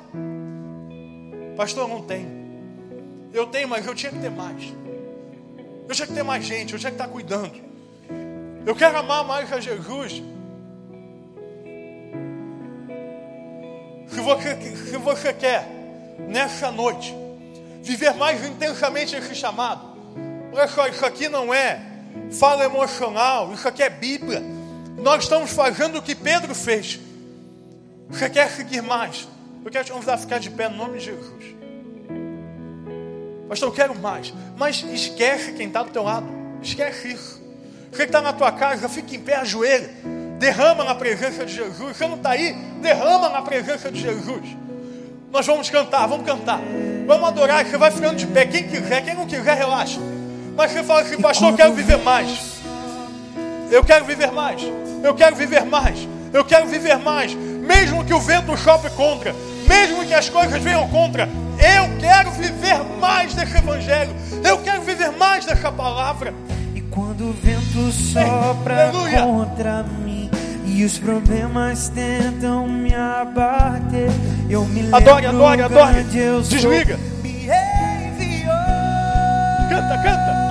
Pastor, 1.58 1.84
eu 1.84 1.94
não 1.94 2.04
tenho. 2.04 2.30
Eu 3.34 3.48
tenho, 3.48 3.68
mas 3.68 3.86
eu 3.86 3.94
tinha 3.94 4.10
que 4.14 4.20
ter 4.20 4.32
mais. 4.32 4.74
Eu 5.86 5.94
tinha 5.94 6.08
que 6.08 6.14
ter 6.14 6.24
mais 6.24 6.46
gente, 6.46 6.72
eu 6.72 6.80
tinha 6.80 6.92
que 6.92 6.96
estar 6.96 7.10
cuidando. 7.10 7.60
Eu 8.66 8.74
quero 8.74 8.98
amar 8.98 9.26
mais 9.26 9.52
a 9.52 9.60
Jesus. 9.60 10.24
Se 14.08 14.20
você, 14.20 14.56
se 14.76 14.98
você 14.98 15.34
quer, 15.34 15.68
nessa 16.28 16.72
noite, 16.72 17.14
viver 17.82 18.14
mais 18.14 18.46
intensamente 18.46 19.16
esse 19.16 19.36
chamado, 19.36 19.98
olha 20.52 20.68
só, 20.68 20.88
isso 20.88 21.06
aqui 21.06 21.30
não 21.30 21.54
é 21.54 21.82
fala 22.32 22.66
emocional, 22.66 23.54
isso 23.54 23.68
aqui 23.68 23.84
é 23.84 23.90
Bíblia. 23.90 24.44
Nós 24.98 25.24
estamos 25.24 25.52
fazendo 25.52 26.00
o 26.00 26.02
que 26.02 26.16
Pedro 26.16 26.56
fez. 26.56 27.00
Você 28.10 28.30
quer 28.30 28.50
seguir 28.50 28.82
mais? 28.82 29.28
Eu 29.64 29.72
quero 29.72 29.86
te 29.86 29.92
convidar 29.92 30.14
a 30.14 30.18
ficar 30.18 30.40
de 30.40 30.50
pé 30.50 30.70
no 30.70 30.78
nome 30.78 30.98
de 30.98 31.06
Jesus. 31.06 31.56
Pastor, 33.48 33.70
eu 33.70 33.74
quero 33.74 33.96
mais. 33.96 34.34
Mas 34.58 34.84
esquece 34.84 35.54
quem 35.54 35.68
está 35.68 35.84
do 35.84 35.92
teu 35.92 36.04
lado. 36.04 36.28
Esquece 36.62 37.14
isso. 37.14 37.42
Você 37.92 38.04
que 38.04 38.04
está 38.04 38.22
na 38.22 38.34
tua 38.34 38.52
casa, 38.52 38.90
fica 38.90 39.16
em 39.16 39.20
pé, 39.20 39.36
ajoelha. 39.36 39.90
Derrama 40.38 40.84
na 40.84 40.94
presença 40.96 41.46
de 41.46 41.54
Jesus. 41.54 41.98
Você 41.98 42.08
não 42.08 42.16
está 42.16 42.32
aí? 42.32 42.54
Derrama 42.82 43.30
na 43.30 43.42
presença 43.42 43.92
de 43.92 44.00
Jesus. 44.00 44.56
Nós 45.32 45.46
vamos 45.46 45.70
cantar, 45.70 46.08
vamos 46.08 46.26
cantar. 46.26 46.60
Vamos 47.06 47.28
adorar. 47.28 47.66
Você 47.66 47.78
vai 47.78 47.92
ficando 47.92 48.16
de 48.16 48.28
pé. 48.28 48.46
Quem 48.46 48.68
quiser, 48.68 49.04
quem 49.04 49.16
não 49.16 49.26
quiser, 49.26 49.58
relaxa. 49.58 50.00
Mas 50.56 50.72
você 50.72 50.84
fala 50.84 51.02
assim, 51.02 51.18
pastor, 51.22 51.52
eu 51.52 51.58
quero 51.58 51.74
viver 51.74 51.98
mais. 51.98 52.58
Eu 53.72 53.84
quero 53.84 54.06
viver 54.06 54.32
mais. 54.32 54.62
Eu 55.04 55.14
quero 55.14 55.36
viver 55.36 55.66
mais. 55.66 56.08
Eu 56.32 56.46
quero 56.46 56.68
viver 56.68 56.98
mais. 56.98 57.34
Mesmo 57.34 58.06
que 58.06 58.14
o 58.14 58.20
vento 58.20 58.56
chope 58.58 58.90
contra. 58.92 59.36
Mesmo 59.68 60.06
que 60.06 60.14
as 60.14 60.30
coisas 60.30 60.62
venham 60.62 60.88
contra. 60.88 61.28
Eu 61.60 61.98
quero 62.00 62.32
viver 62.32 62.84
mais 63.00 63.34
desse 63.34 63.58
evangelho. 63.58 64.16
Eu 64.44 64.60
quero 64.60 64.82
viver 64.82 65.12
mais 65.12 65.46
dessa 65.46 65.72
palavra. 65.72 66.34
E 66.74 66.82
quando 66.82 67.30
o 67.30 67.34
vento 67.34 67.92
sopra 67.92 68.88
Aleluia. 68.88 69.22
contra 69.24 69.84
mim 69.84 70.07
e 70.68 70.84
os 70.84 71.00
problemas 71.00 71.90
tentam 71.90 72.68
me 72.68 72.94
abater, 72.94 74.10
eu 74.50 74.66
me 74.66 74.94
adore, 74.94 75.26
adore, 75.26 75.62
adore. 75.62 76.04
Desliga. 76.04 77.00
Me 77.24 77.46
enviou. 77.46 78.52
Canta, 79.70 79.98
canta. 80.04 80.47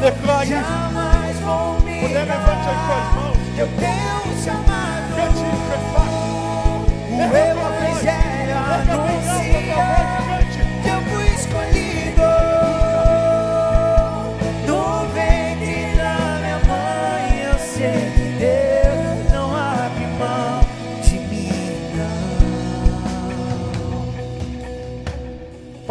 Declare 0.00 0.46
Jamais 0.46 1.38
vou 1.40 1.80
me 1.80 2.00
Puder, 2.00 2.24
levante 2.24 2.68
as 2.68 2.80
suas 2.86 3.14
mãos. 3.14 3.36
Eu 3.58 3.68
tenho 3.78 4.16
um 4.26 4.42
chamado. 4.42 5.10
Isso, 5.30 5.44
é 5.72 5.80
fácil. 5.92 6.30
O 7.10 7.22
Evangelho 7.22 7.69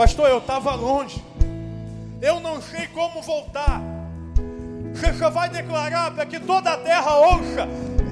Pastor, 0.10 0.28
eu 0.28 0.40
estava 0.40 0.74
longe. 0.74 1.24
Eu 2.20 2.40
não 2.40 2.60
sei 2.60 2.88
como 2.88 3.22
voltar. 3.22 3.80
Você 4.92 5.14
só 5.14 5.30
vai 5.30 5.50
declarar 5.50 6.10
para 6.16 6.26
que 6.26 6.40
toda 6.40 6.72
a 6.72 6.78
terra 6.78 7.16
ouça: 7.16 7.68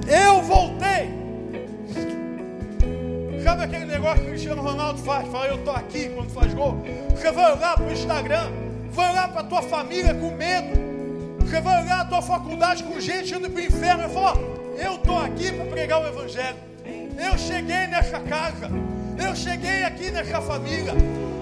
Eu 0.06 0.40
voltei. 0.42 1.10
Sabe 3.42 3.64
aquele 3.64 3.86
negócio 3.86 4.20
que 4.20 4.26
o 4.26 4.28
Cristiano 4.28 4.62
Ronaldo 4.62 5.00
faz? 5.00 5.26
Fala, 5.26 5.48
eu 5.48 5.56
estou 5.56 5.74
aqui 5.74 6.08
quando 6.10 6.30
faz 6.30 6.54
gol. 6.54 6.80
Você 7.16 7.32
vai 7.32 7.52
olhar 7.56 7.74
para 7.74 7.86
o 7.86 7.92
Instagram, 7.92 8.52
vai 8.92 9.10
olhar 9.10 9.32
para 9.32 9.40
a 9.40 9.44
tua 9.44 9.62
família 9.62 10.14
com 10.14 10.30
medo. 10.30 10.78
Você 11.40 11.60
vai 11.60 11.82
olhar 11.82 12.02
a 12.02 12.04
tua 12.04 12.22
faculdade 12.22 12.84
com 12.84 13.00
gente 13.00 13.34
indo 13.34 13.50
para 13.50 13.60
o 13.60 13.64
inferno 13.64 14.04
e 14.04 14.08
falar: 14.08 14.36
Eu 14.78 14.94
estou 14.94 15.18
aqui 15.18 15.50
para 15.50 15.64
pregar 15.64 16.00
o 16.00 16.06
Evangelho. 16.06 16.58
Eu 17.18 17.36
cheguei 17.36 17.88
nessa 17.88 18.20
casa. 18.20 18.70
Eu 19.18 19.34
cheguei 19.34 19.82
aqui 19.82 20.12
nessa 20.12 20.40
família. 20.40 20.94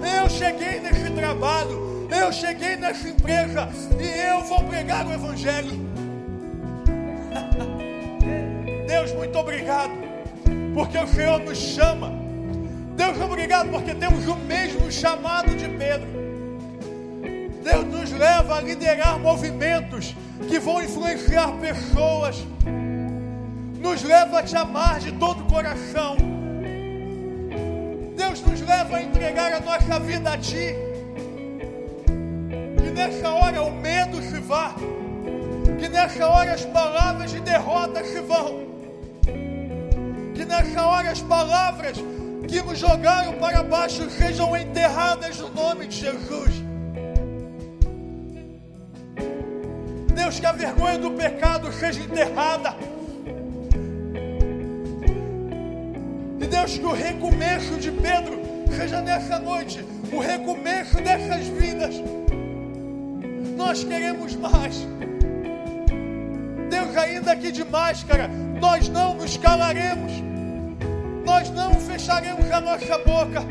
Eu 0.06 0.30
cheguei 0.30 0.80
nesse 0.80 1.10
trabalho. 1.10 2.08
Eu 2.10 2.32
cheguei 2.32 2.76
nessa 2.76 3.08
empresa. 3.08 3.68
E 4.00 4.28
eu 4.28 4.42
vou 4.44 4.62
pregar 4.64 5.06
o 5.06 5.12
Evangelho. 5.12 5.72
Deus, 8.86 9.12
muito 9.12 9.38
obrigado. 9.38 9.92
Porque 10.74 10.98
o 10.98 11.06
Senhor 11.06 11.38
nos 11.40 11.58
chama. 11.58 12.12
Deus, 12.96 13.20
obrigado 13.20 13.70
porque 13.70 13.94
temos 13.94 14.26
o 14.26 14.36
mesmo 14.36 14.90
chamado 14.90 15.54
de 15.54 15.68
Pedro. 15.68 16.08
Deus 17.62 17.84
nos 17.84 18.10
leva 18.12 18.58
a 18.58 18.60
liderar 18.60 19.18
movimentos 19.18 20.14
que 20.48 20.58
vão 20.58 20.82
influenciar 20.82 21.52
pessoas. 21.60 22.44
Nos 23.80 24.02
leva 24.02 24.38
a 24.38 24.42
te 24.42 24.56
amar 24.56 25.00
de 25.00 25.12
todo 25.12 25.42
o 25.42 25.46
coração. 25.46 26.35
Deus 28.36 28.40
nos 28.42 28.60
leva 28.60 28.96
a 28.96 29.02
entregar 29.02 29.52
a 29.52 29.60
nossa 29.60 29.98
vida 30.00 30.32
a 30.32 30.38
Ti. 30.38 30.74
Que 32.82 32.90
nessa 32.90 33.30
hora 33.30 33.62
o 33.62 33.70
medo 33.70 34.20
se 34.20 34.40
vá. 34.40 34.74
Que 35.78 35.88
nessa 35.88 36.26
hora 36.26 36.52
as 36.52 36.64
palavras 36.66 37.30
de 37.30 37.40
derrota 37.40 38.04
se 38.04 38.20
vão. 38.20 38.66
Que 40.34 40.44
nessa 40.44 40.86
hora 40.86 41.10
as 41.10 41.22
palavras 41.22 41.96
que 42.48 42.60
nos 42.62 42.78
jogaram 42.78 43.32
para 43.34 43.62
baixo 43.62 44.10
sejam 44.10 44.54
enterradas 44.56 45.38
no 45.38 45.50
nome 45.50 45.86
de 45.86 45.96
Jesus. 45.96 46.62
Deus, 50.14 50.40
que 50.40 50.46
a 50.46 50.52
vergonha 50.52 50.98
do 50.98 51.12
pecado 51.12 51.72
seja 51.72 52.00
enterrada. 52.00 52.74
E 56.46 56.48
Deus, 56.48 56.78
que 56.78 56.86
o 56.86 56.92
recomeço 56.92 57.74
de 57.74 57.90
Pedro 57.90 58.40
seja 58.76 59.00
nessa 59.00 59.36
noite 59.36 59.84
o 60.12 60.20
recomeço 60.20 60.94
dessas 61.00 61.44
vidas. 61.48 61.96
Nós 63.56 63.82
queremos 63.82 64.36
mais. 64.36 64.86
Deus, 66.70 66.96
ainda 66.96 67.34
que 67.34 67.50
de 67.50 67.64
máscara, 67.64 68.28
nós 68.60 68.88
não 68.88 69.14
nos 69.14 69.36
calaremos, 69.36 70.12
nós 71.24 71.50
não 71.50 71.74
fecharemos 71.80 72.48
a 72.52 72.60
nossa 72.60 72.96
boca, 72.98 73.44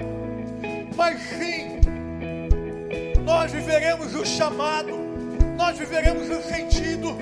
mas 0.95 1.19
sim, 1.21 1.81
nós 3.25 3.51
viveremos 3.51 4.15
o 4.15 4.25
chamado 4.25 5.03
nós 5.57 5.77
viveremos 5.77 6.29
o 6.29 6.41
sentido, 6.43 7.15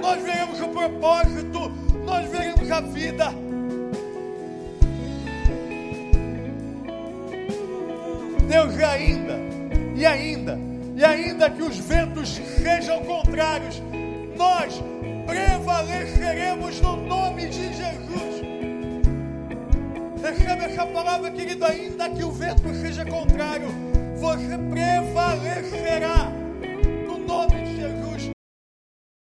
nós 0.00 0.22
veremos 0.22 0.58
o 0.58 0.68
propósito, 0.68 1.70
nós 2.06 2.30
veremos 2.30 2.70
a 2.70 2.80
vida. 2.80 3.43
Deus, 8.54 8.76
e 8.76 8.84
ainda, 8.84 9.36
e 9.96 10.06
ainda, 10.06 10.60
e 10.94 11.04
ainda 11.04 11.50
que 11.50 11.60
os 11.60 11.76
ventos 11.76 12.40
sejam 12.62 13.02
contrários, 13.02 13.82
nós 14.36 14.80
prevaleceremos 15.26 16.80
no 16.80 16.96
nome 16.98 17.48
de 17.48 17.74
Jesus. 17.74 18.42
Recebe 20.22 20.66
essa 20.66 20.86
palavra, 20.86 21.32
querido, 21.32 21.64
ainda 21.64 22.08
que 22.10 22.22
o 22.22 22.30
vento 22.30 22.72
seja 22.74 23.04
contrário, 23.04 23.66
você 24.18 24.56
prevalecerá 24.70 26.30
no 27.08 27.18
nome 27.26 27.60
de 27.60 27.63